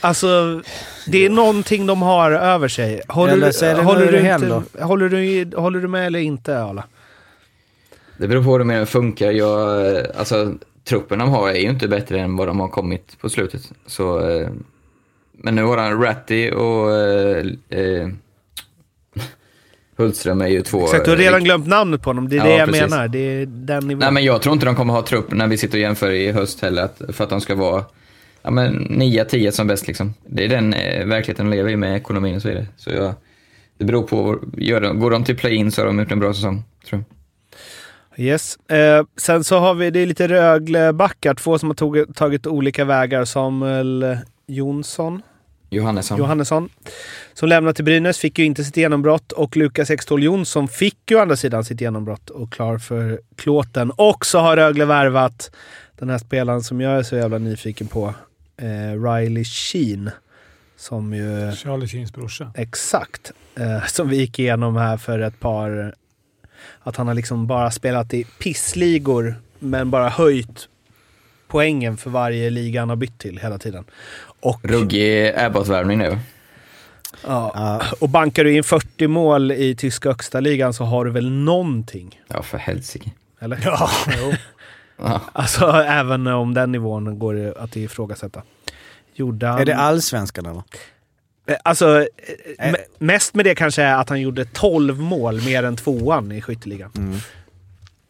Alltså, 0.00 0.62
det 1.06 1.24
är 1.26 1.30
någonting 1.30 1.86
de 1.86 2.02
har 2.02 2.30
över 2.30 2.68
sig. 2.68 3.02
Håller, 3.08 3.32
Eller 3.32 3.46
du, 3.46 3.52
så 3.52 3.64
är 3.64 3.74
det 3.74 3.82
håller, 3.82 4.00
nu 4.00 4.06
du, 4.06 4.12
det 4.12 4.18
inte, 4.18 4.28
händer. 4.28 4.62
håller, 4.80 5.08
du, 5.08 5.56
håller 5.56 5.80
du 5.80 5.88
med 5.88 6.06
eller 6.06 6.18
inte, 6.18 6.62
Arla? 6.62 6.84
Det 8.18 8.28
beror 8.28 8.44
på 8.44 8.58
hur 8.58 8.64
mer 8.64 8.76
den 8.76 8.86
funkar. 8.86 9.30
Jag, 9.30 10.06
alltså, 10.16 10.54
truppen 10.84 11.18
de 11.18 11.28
har 11.28 11.48
är 11.48 11.54
ju 11.54 11.68
inte 11.68 11.88
bättre 11.88 12.20
än 12.20 12.36
vad 12.36 12.48
de 12.48 12.60
har 12.60 12.68
kommit 12.68 13.18
på 13.20 13.28
slutet. 13.28 13.72
Så, 13.86 14.30
eh, 14.30 14.48
Men 15.32 15.54
nu 15.54 15.62
har 15.62 15.78
han 15.78 16.02
Ratty 16.02 16.50
och 16.50 16.96
eh, 16.96 17.46
eh, 17.68 18.08
Hultström 20.02 20.40
är 20.40 20.48
ju 20.48 20.62
två... 20.62 20.84
Exakt, 20.84 21.04
du 21.04 21.10
har 21.10 21.18
redan 21.18 21.44
glömt 21.44 21.66
namnet 21.66 22.02
på 22.02 22.10
honom. 22.10 22.28
Det 22.28 22.36
är 22.36 22.38
Ja, 22.38 22.44
det 22.44 22.56
jag 22.56 22.68
precis. 22.68 22.90
menar. 22.90 23.08
Det 23.08 23.18
är 23.18 23.46
den 23.46 23.88
nivån. 23.88 24.00
Nej, 24.00 24.12
men 24.12 24.24
jag 24.24 24.42
tror 24.42 24.52
inte 24.52 24.66
de 24.66 24.74
kommer 24.76 24.94
ha 24.94 25.02
trupp 25.02 25.32
när 25.32 25.46
vi 25.46 25.56
sitter 25.58 25.78
och 25.78 25.82
jämför 25.82 26.10
i 26.10 26.32
höst 26.32 26.60
heller, 26.62 26.88
för 27.12 27.24
att 27.24 27.30
de 27.30 27.40
ska 27.40 27.54
vara 27.54 27.84
ja, 28.42 28.50
men 28.50 28.86
9-10 28.88 29.50
som 29.50 29.66
bäst. 29.66 29.86
Liksom. 29.86 30.14
Det 30.26 30.44
är 30.44 30.48
den 30.48 30.74
eh, 30.74 31.06
verkligheten 31.06 31.50
de 31.50 31.56
lever 31.56 31.70
i 31.70 31.76
med 31.76 31.96
ekonomin 31.96 32.36
och 32.36 32.42
så 32.42 32.48
vidare. 32.48 32.66
Så 32.76 32.90
jag, 32.90 33.14
det 33.78 33.84
beror 33.84 34.02
på, 34.02 34.38
gör 34.56 34.80
de, 34.80 35.00
går 35.00 35.10
de 35.10 35.24
till 35.24 35.36
play-in 35.36 35.72
så 35.72 35.80
har 35.80 35.86
de 35.86 35.98
gjort 35.98 36.12
en 36.12 36.20
bra 36.20 36.34
säsong, 36.34 36.62
tror 36.88 37.04
jag. 37.06 37.06
Yes. 38.16 38.56
Eh, 38.70 39.04
sen 39.16 39.44
så 39.44 39.58
har 39.58 39.74
vi, 39.74 39.90
det 39.90 40.00
är 40.00 40.06
lite 40.06 40.28
Rögle-backar. 40.28 41.34
Två 41.34 41.58
som 41.58 41.68
har 41.68 41.74
tog, 41.74 42.14
tagit 42.14 42.46
olika 42.46 42.84
vägar. 42.84 43.24
Samuel 43.24 44.16
Jonsson, 44.46 45.22
Johannesson. 45.72 46.18
Johannesson, 46.18 46.68
som 47.32 47.48
lämnade 47.48 47.74
till 47.74 47.84
Brynäs, 47.84 48.18
fick 48.18 48.38
ju 48.38 48.44
inte 48.44 48.64
sitt 48.64 48.76
genombrott. 48.76 49.32
Och 49.32 49.56
Lukas 49.56 49.90
Ekståhl 49.90 50.22
Jonsson 50.22 50.68
fick 50.68 51.10
ju 51.10 51.16
å 51.16 51.20
andra 51.20 51.36
sidan 51.36 51.64
sitt 51.64 51.80
genombrott 51.80 52.30
och 52.30 52.52
klar 52.52 52.78
för 52.78 53.20
klåten. 53.36 53.90
Och 53.90 54.26
så 54.26 54.38
har 54.38 54.56
Rögle 54.56 54.84
värvat 54.84 55.50
den 55.98 56.10
här 56.10 56.18
spelaren 56.18 56.62
som 56.62 56.80
jag 56.80 56.98
är 56.98 57.02
så 57.02 57.16
jävla 57.16 57.38
nyfiken 57.38 57.86
på. 57.86 58.14
Eh, 58.56 59.02
Riley 59.02 59.44
Sheen. 59.44 60.10
Som 60.76 61.14
ju... 61.14 61.52
Charlie 61.52 61.88
Sheens 61.88 62.12
brorsa. 62.12 62.52
Exakt. 62.54 63.32
Eh, 63.54 63.86
som 63.86 64.08
vi 64.08 64.16
gick 64.16 64.38
igenom 64.38 64.76
här 64.76 64.96
för 64.96 65.18
ett 65.18 65.40
par... 65.40 65.94
Att 66.80 66.96
han 66.96 67.06
har 67.06 67.14
liksom 67.14 67.46
bara 67.46 67.70
spelat 67.70 68.14
i 68.14 68.24
pissligor, 68.24 69.34
men 69.58 69.90
bara 69.90 70.08
höjt 70.08 70.68
poängen 71.52 71.96
för 71.96 72.10
varje 72.10 72.50
liga 72.50 72.80
han 72.80 72.88
har 72.88 72.96
bytt 72.96 73.18
till 73.18 73.38
hela 73.38 73.58
tiden. 73.58 73.84
Och, 74.40 74.60
Ruggig 74.62 75.32
Abbott-värvning 75.36 75.98
nu. 75.98 76.18
ja, 77.26 77.82
och 78.00 78.08
bankar 78.08 78.44
du 78.44 78.56
in 78.56 78.64
40 78.64 79.06
mål 79.06 79.52
i 79.52 79.74
tyska 79.76 80.08
högsta 80.08 80.40
ligan 80.40 80.74
så 80.74 80.84
har 80.84 81.04
du 81.04 81.10
väl 81.10 81.30
någonting? 81.30 82.20
Ja, 82.28 82.42
för 82.42 82.58
helsike. 82.58 83.10
Eller? 83.40 83.60
Ja, 83.64 83.90
jo. 84.18 84.32
Ja. 84.96 85.20
Alltså 85.32 85.66
även 85.70 86.26
om 86.26 86.54
den 86.54 86.72
nivån 86.72 87.18
går 87.18 87.34
det 87.34 87.54
att 87.58 87.76
ifrågasätta. 87.76 88.42
Gjorde 89.14 89.46
han... 89.46 89.60
Är 89.60 89.64
det 89.64 89.76
allsvenskan 89.76 90.46
eller? 90.46 90.62
Eh, 91.46 91.56
Alltså, 91.64 92.06
me- 92.58 92.76
mest 92.98 93.34
med 93.34 93.44
det 93.44 93.54
kanske 93.54 93.82
är 93.82 93.94
att 93.94 94.08
han 94.08 94.20
gjorde 94.20 94.44
12 94.44 94.98
mål 95.00 95.42
mer 95.44 95.62
än 95.62 95.76
tvåan 95.76 96.32
i 96.32 96.42
skytteligan. 96.42 96.90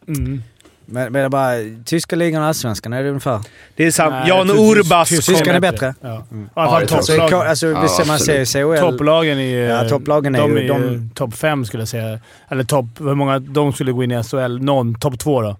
Mm. 0.07 0.43
Men, 0.85 1.03
men 1.03 1.13
det 1.13 1.19
är 1.19 1.29
bara 1.29 1.53
tyska 1.85 2.15
ligan 2.15 2.41
och 2.41 2.47
allsvenskan, 2.47 2.93
är 2.93 3.03
det 3.03 3.09
ungefär? 3.09 3.39
Det 3.75 3.99
är. 3.99 4.09
Nej, 4.09 4.23
Jan 4.29 4.49
Urbas 4.49 5.09
Tyskan 5.09 5.55
är 5.55 5.59
bättre? 5.59 5.95
Ja. 6.01 6.25
I 6.31 6.35
Ja. 6.55 6.79
Så, 6.87 6.97
topplagen. 6.97 7.47
alltså, 7.49 7.67
Ja, 7.67 7.81
visst, 7.81 7.99
man 8.07 8.15
absolut. 8.15 8.49
ser 8.49 8.75
CHL... 8.75 8.79
Topplagen 8.91 9.37
är 9.39 9.43
ju... 9.43 9.57
Ja, 9.59 9.89
topplagen 9.89 10.35
är 10.35 10.39
de 10.39 10.51
ju- 10.51 10.57
är 10.57 10.61
ju 10.61 10.67
de- 10.67 11.09
topp 11.15 11.33
fem 11.35 11.65
skulle 11.65 11.81
jag 11.81 11.87
säga. 11.87 12.19
Eller 12.49 12.63
topp... 12.63 12.85
Hur 12.99 13.15
många 13.15 13.39
de 13.39 13.73
skulle 13.73 13.91
gå 13.91 14.03
in 14.03 14.11
i 14.11 14.23
SHL? 14.23 14.57
Någon. 14.61 14.95
Topp 14.99 15.19
två 15.19 15.41
då. 15.41 15.57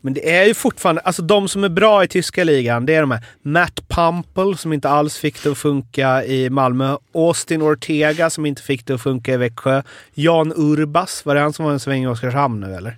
Men 0.00 0.14
det 0.14 0.36
är 0.36 0.44
ju 0.44 0.54
fortfarande, 0.54 1.00
alltså 1.00 1.22
de 1.22 1.48
som 1.48 1.64
är 1.64 1.68
bra 1.68 2.04
i 2.04 2.08
tyska 2.08 2.44
ligan, 2.44 2.86
det 2.86 2.94
är 2.94 3.00
de 3.00 3.10
här 3.10 3.24
Matt 3.42 3.80
Pumpel 3.88 4.58
som 4.58 4.72
inte 4.72 4.88
alls 4.88 5.16
fick 5.18 5.42
det 5.42 5.50
att 5.50 5.58
funka 5.58 6.24
i 6.24 6.50
Malmö. 6.50 6.96
Austin 7.14 7.62
Ortega 7.62 8.30
som 8.30 8.46
inte 8.46 8.62
fick 8.62 8.86
det 8.86 8.94
att 8.94 9.00
funka 9.02 9.32
i 9.32 9.36
Växjö. 9.36 9.82
Jan 10.14 10.52
Urbas, 10.56 11.24
var 11.26 11.34
det 11.34 11.40
han 11.40 11.52
som 11.52 11.64
var 11.64 11.72
en 11.72 11.80
sväng 11.80 12.02
i 12.04 12.06
Oskarshamn 12.06 12.60
nu 12.60 12.74
eller? 12.74 12.96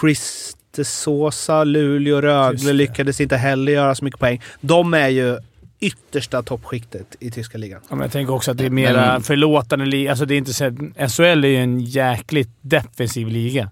Chris 0.00 0.56
de 0.74 0.84
Sosa, 0.84 1.64
Luleå, 1.64 2.20
Rögle 2.20 2.66
det. 2.66 2.72
lyckades 2.72 3.20
inte 3.20 3.36
heller 3.36 3.72
göra 3.72 3.94
så 3.94 4.04
mycket 4.04 4.20
poäng. 4.20 4.40
De 4.60 4.94
är 4.94 5.08
ju 5.08 5.38
yttersta 5.80 6.42
toppskiktet 6.42 7.16
i 7.20 7.30
tyska 7.30 7.58
ligan. 7.58 7.80
Ja, 7.88 7.96
men 7.96 8.02
jag 8.04 8.12
tänker 8.12 8.32
också 8.34 8.50
att 8.50 8.56
det 8.58 8.64
är 8.66 8.70
mera 8.70 8.92
Men- 9.12 9.22
förlåtande 9.22 9.84
liga. 9.86 10.10
Alltså 10.10 10.24
det 10.24 10.34
är 10.34 10.38
inte 10.38 10.54
så, 10.54 10.64
SHL 11.08 11.44
är 11.44 11.48
ju 11.48 11.56
en 11.56 11.80
jäkligt 11.80 12.50
defensiv 12.60 13.28
liga. 13.28 13.70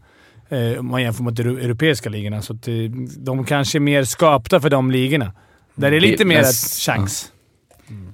Eh, 0.48 0.78
om 0.78 0.86
man 0.86 1.02
jämför 1.02 1.22
mot 1.22 1.36
de 1.36 1.42
europeiska 1.42 2.08
ligorna. 2.10 2.42
Så 2.42 2.52
att 2.52 2.62
det, 2.62 2.88
de 3.18 3.44
kanske 3.44 3.78
är 3.78 3.80
mer 3.80 4.04
skapta 4.04 4.60
för 4.60 4.70
de 4.70 4.90
ligorna. 4.90 5.32
Där 5.74 5.90
det 5.90 5.96
är 5.96 6.00
lite 6.00 6.24
Det- 6.24 6.28
mer 6.28 6.44
chans. 6.80 7.32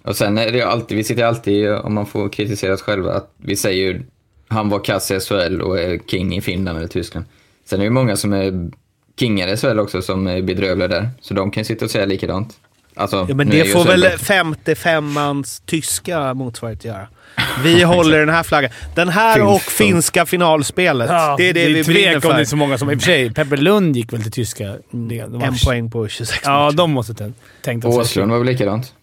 Och 0.03 0.17
sen 0.17 0.39
är 0.39 0.53
det 0.53 0.63
alltid, 0.63 0.97
vi 0.97 1.05
sitter 1.05 1.25
alltid, 1.25 1.71
om 1.71 1.95
man 1.95 2.07
får 2.07 2.29
kritisera 2.29 2.75
oss 2.75 2.83
själva, 2.83 3.13
att 3.13 3.35
vi 3.37 3.57
säger 3.57 3.83
ju 3.93 4.03
han 4.49 4.69
var 4.69 4.85
kass 4.85 5.11
i 5.11 5.21
SHL 5.21 5.61
och 5.61 5.79
är 5.81 5.99
king 6.11 6.37
i 6.37 6.41
Finland 6.41 6.79
eller 6.79 6.89
Tyskland. 6.89 7.27
Sen 7.69 7.79
är 7.79 7.79
det 7.79 7.85
ju 7.85 7.91
många 7.91 8.17
som 8.17 8.33
är 8.33 8.71
kingar 9.19 9.49
i 9.49 9.57
SHL 9.57 9.79
också 9.79 10.03
som 10.03 10.27
är 10.27 10.43
bedrövliga 10.43 10.89
där. 10.89 11.11
Så 11.21 11.35
de 11.35 11.51
kan 11.51 11.65
sitta 11.65 11.85
och 11.85 11.91
säga 11.91 12.07
likadant. 12.07 12.57
Alltså, 12.95 13.27
Ja, 13.29 13.35
men 13.35 13.49
det 13.51 13.65
får 13.65 13.85
väl 13.85 14.01
bättre. 14.01 14.35
55-mans 14.75 15.63
tyska 15.67 16.35
motsvarighet 16.35 16.85
göra. 16.85 17.09
Vi 17.65 17.83
håller 17.83 18.19
den 18.21 18.29
här 18.29 18.43
flaggan. 18.43 18.71
Den 18.95 19.09
här 19.09 19.35
Finns 19.35 19.49
och 19.49 19.61
finska 19.63 20.27
finalspelet. 20.27 21.09
det 21.09 21.49
är 21.49 21.55
det, 21.55 21.67
vi 21.69 21.85
brinner 21.85 22.13
tvek 22.21 22.25
om 22.25 22.31
det 22.37 22.41
är 22.41 22.45
så 22.45 22.51
för. 22.51 22.57
många 22.57 22.79
som... 22.79 22.91
I 22.91 22.95
och 22.97 22.99
för 23.01 23.07
sig, 23.07 23.35
Peppe 23.35 23.57
Lund 23.57 23.97
gick 23.97 24.13
väl 24.13 24.23
till 24.23 24.33
tyska. 24.33 24.77
Det, 24.91 25.25
var- 25.29 25.43
En 25.47 25.55
poäng 25.67 25.91
på 25.91 26.09
26 26.09 26.41
Ja, 26.45 26.65
matcher. 26.65 26.77
de 26.77 26.91
måste 26.91 27.25
ha 27.25 27.31
tänkt 27.63 27.85
att... 27.85 27.95
Åslund 27.95 28.31
var 28.31 28.39
väl 28.39 28.47
likadant. 28.47 28.95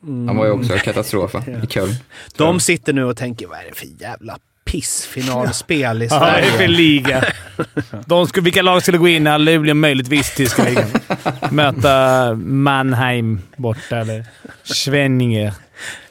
Han 0.00 0.36
var 0.36 0.44
ju 0.46 0.50
också 0.52 0.72
Mm. 0.72 0.84
katastrof 0.84 1.34
va? 1.34 1.44
i 1.62 1.66
Köln. 1.66 1.94
De 2.36 2.60
sitter 2.60 2.92
nu 2.92 3.04
och 3.04 3.16
tänker, 3.16 3.46
vad 3.46 3.58
är 3.58 3.64
det 3.68 3.74
för 3.74 3.86
jävla 4.02 4.38
pissfinalspel 4.72 6.02
i 6.02 6.06
Ja, 6.10 6.18
vad 6.18 6.28
är 6.28 6.36
det 6.36 6.46
för 6.46 6.56
Sverige? 6.56 6.68
liga? 6.68 7.24
De 8.06 8.26
skulle, 8.26 8.44
vilka 8.44 8.62
lag 8.62 8.82
skulle 8.82 8.98
gå 8.98 9.08
in 9.08 9.24
när 9.24 9.38
Luleå 9.38 9.74
möjligtvis 9.74 10.34
tyska 10.34 10.64
ligan? 10.64 10.88
Möta 11.50 12.34
Mannheim 12.34 13.40
borta 13.56 13.96
eller 13.98 14.24
Schwenninger. 14.64 15.52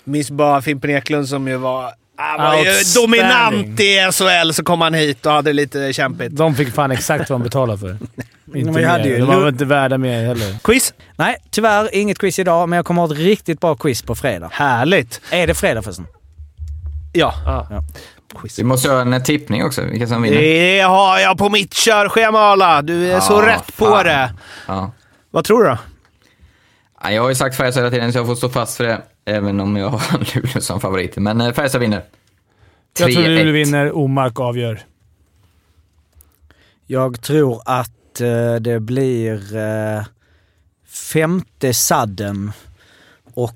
Minns 0.03 0.31
bara 0.31 0.61
Fimpen 0.61 0.89
Eklund 0.89 1.29
som 1.29 1.47
ju 1.47 1.57
var... 1.57 1.91
Han 2.19 2.41
var 2.47 2.55
ju 2.63 2.73
dominant 2.95 3.79
i 3.79 3.97
SHL, 4.11 4.51
så 4.53 4.63
kom 4.63 4.81
han 4.81 4.93
hit 4.93 5.25
och 5.25 5.31
hade 5.31 5.53
lite 5.53 5.93
kämpigt. 5.93 6.35
De 6.37 6.55
fick 6.55 6.73
fan 6.73 6.91
exakt 6.91 7.29
vad 7.29 7.39
de 7.39 7.43
betalade 7.43 7.79
för. 7.79 7.97
Inte 8.55 8.71
vi 8.79 8.85
hade 8.85 9.07
ju- 9.09 9.17
De 9.17 9.25
var 9.27 9.39
väl 9.39 9.53
inte 9.53 9.65
värda 9.65 9.97
mer 9.97 10.25
heller. 10.25 10.55
Quiz! 10.63 10.93
Nej, 11.15 11.35
tyvärr 11.51 11.95
inget 11.95 12.19
quiz 12.19 12.39
idag, 12.39 12.69
men 12.69 12.77
jag 12.77 12.85
kommer 12.85 13.01
ha 13.01 13.13
ett 13.13 13.19
riktigt 13.19 13.59
bra 13.59 13.75
quiz 13.75 14.01
på 14.01 14.15
fredag. 14.15 14.49
Härligt! 14.53 15.21
Är 15.31 15.47
det 15.47 15.53
fredag 15.53 15.81
förresten? 15.81 16.05
Ja. 17.13 17.33
Ja. 17.45 17.83
Quiz. 18.35 18.59
Vi 18.59 18.63
måste 18.63 18.87
göra 18.87 19.15
en 19.15 19.23
tippning 19.23 19.63
också, 19.63 19.81
vilka 19.81 20.07
som 20.07 20.21
vinner. 20.21 20.37
Det 20.41 20.79
har 20.81 21.19
jag 21.19 21.37
på 21.37 21.49
mitt 21.49 21.73
körschema 21.73 22.39
Arla. 22.39 22.81
Du 22.81 23.11
är 23.11 23.19
så 23.19 23.33
Ja, 23.33 23.47
rätt 23.47 23.77
på 23.77 23.85
fan. 23.85 24.05
det. 24.05 24.33
Ja. 24.67 24.91
Vad 25.31 25.43
tror 25.45 25.63
du 25.63 25.69
då? 25.69 25.77
Ja, 27.03 27.11
Jag 27.11 27.21
har 27.21 27.29
ju 27.29 27.35
sagt 27.35 27.55
Färjestad 27.55 27.83
hela 27.83 27.91
tiden 27.95 28.13
så 28.13 28.19
jag 28.19 28.25
får 28.27 28.35
stå 28.35 28.49
fast 28.49 28.77
för 28.77 28.83
det. 28.83 29.01
Även 29.25 29.59
om 29.59 29.75
jag 29.77 29.89
har 29.89 30.35
Luleå 30.35 30.61
som 30.61 30.79
favorit. 30.81 31.17
Men 31.17 31.41
eh, 31.41 31.53
Färjestad 31.53 31.81
vinner. 31.81 32.03
Jag 32.99 33.11
tror 33.13 33.23
3-1. 33.23 33.27
Luleå 33.27 33.53
vinner. 33.53 33.97
Omark 33.97 34.39
avgör. 34.39 34.79
Jag 36.85 37.21
tror 37.21 37.61
att 37.65 38.21
eh, 38.21 38.55
det 38.55 38.79
blir 38.79 39.55
eh, 39.57 40.03
femte 41.13 41.73
sadden 41.73 42.51
och 43.33 43.53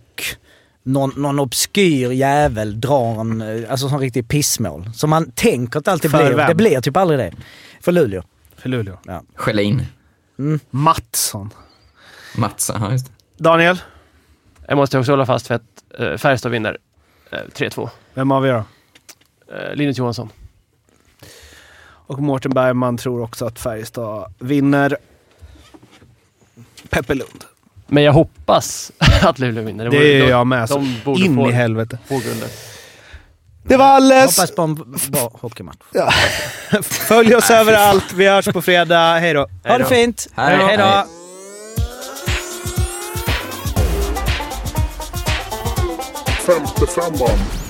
någon, 0.83 1.13
någon 1.15 1.39
obskyr 1.39 2.11
jävel 2.11 2.81
drar 2.81 3.19
en, 3.21 3.41
eh, 3.41 3.71
alltså 3.71 3.89
sån 3.89 3.99
riktig 3.99 4.27
pissmål. 4.27 4.89
Som 4.93 5.09
man 5.09 5.31
tänker 5.31 5.79
att 5.79 5.85
det 5.85 5.91
alltid 5.91 6.11
För 6.11 6.25
blir. 6.25 6.37
vem? 6.37 6.47
Det 6.47 6.55
blir 6.55 6.81
typ 6.81 6.97
aldrig 6.97 7.19
det. 7.19 7.33
För 7.81 7.91
Luleå. 7.91 8.23
För 8.55 8.69
Luleå. 8.69 8.97
Schelin. 9.35 9.85
Mattsson. 10.69 11.49
Mattsson, 12.37 12.81
ja 12.81 12.91
just 12.91 13.05
det. 13.05 13.11
Daniel, 13.43 13.81
Jag 14.67 14.75
måste 14.77 14.99
också 14.99 15.11
hålla 15.11 15.25
fast 15.25 15.47
för 15.47 15.55
att 15.55 15.83
uh, 15.99 16.17
Färjestad 16.17 16.51
vinner 16.51 16.77
eh, 17.31 17.37
3-2. 17.55 17.89
vem 18.13 18.31
avgör 18.31 18.53
då? 18.53 19.55
Uh, 19.55 19.75
Linus 19.75 19.97
Johansson. 19.97 20.29
Och 21.83 22.19
Mårten 22.19 22.51
Bergman 22.51 22.97
tror 22.97 23.21
också 23.21 23.45
att 23.45 23.59
Färjestad 23.59 24.33
vinner. 24.39 24.97
Peppe 26.89 27.13
Lund. 27.13 27.43
Men 27.93 28.03
jag 28.03 28.13
hoppas 28.13 28.91
att 29.21 29.39
Luleå 29.39 29.63
vinner. 29.63 29.83
Det 29.83 29.89
vore- 29.89 30.13
är 30.17 30.21
de- 30.21 30.29
jag 30.29 30.47
med. 30.47 30.67
Så 30.69 30.75
De 30.75 30.95
borde 31.05 31.21
in 31.25 31.35
få, 31.35 31.49
i 31.49 31.51
helvete. 31.51 31.97
få. 32.09 32.21
Det 33.63 33.77
var 33.77 33.85
alles! 33.85 34.37
Hoppas 34.37 34.51
på 34.55 34.61
en 34.61 34.75
bra 35.09 35.31
hockeymatch. 35.41 35.77
Följ 36.81 37.35
oss 37.35 37.51
överallt. 37.51 38.13
Vi 38.13 38.27
hörs 38.27 38.45
på 38.45 38.61
fredag. 38.61 39.17
Hej 39.19 39.33
då! 39.33 39.47
Ha 39.67 39.77
det 39.77 39.85
fint! 39.85 40.27
Hej 40.35 40.57
då. 40.57 40.65
Hej 40.65 40.77
då! 40.77 41.05
Femte 46.45 46.87
femman. 46.87 47.60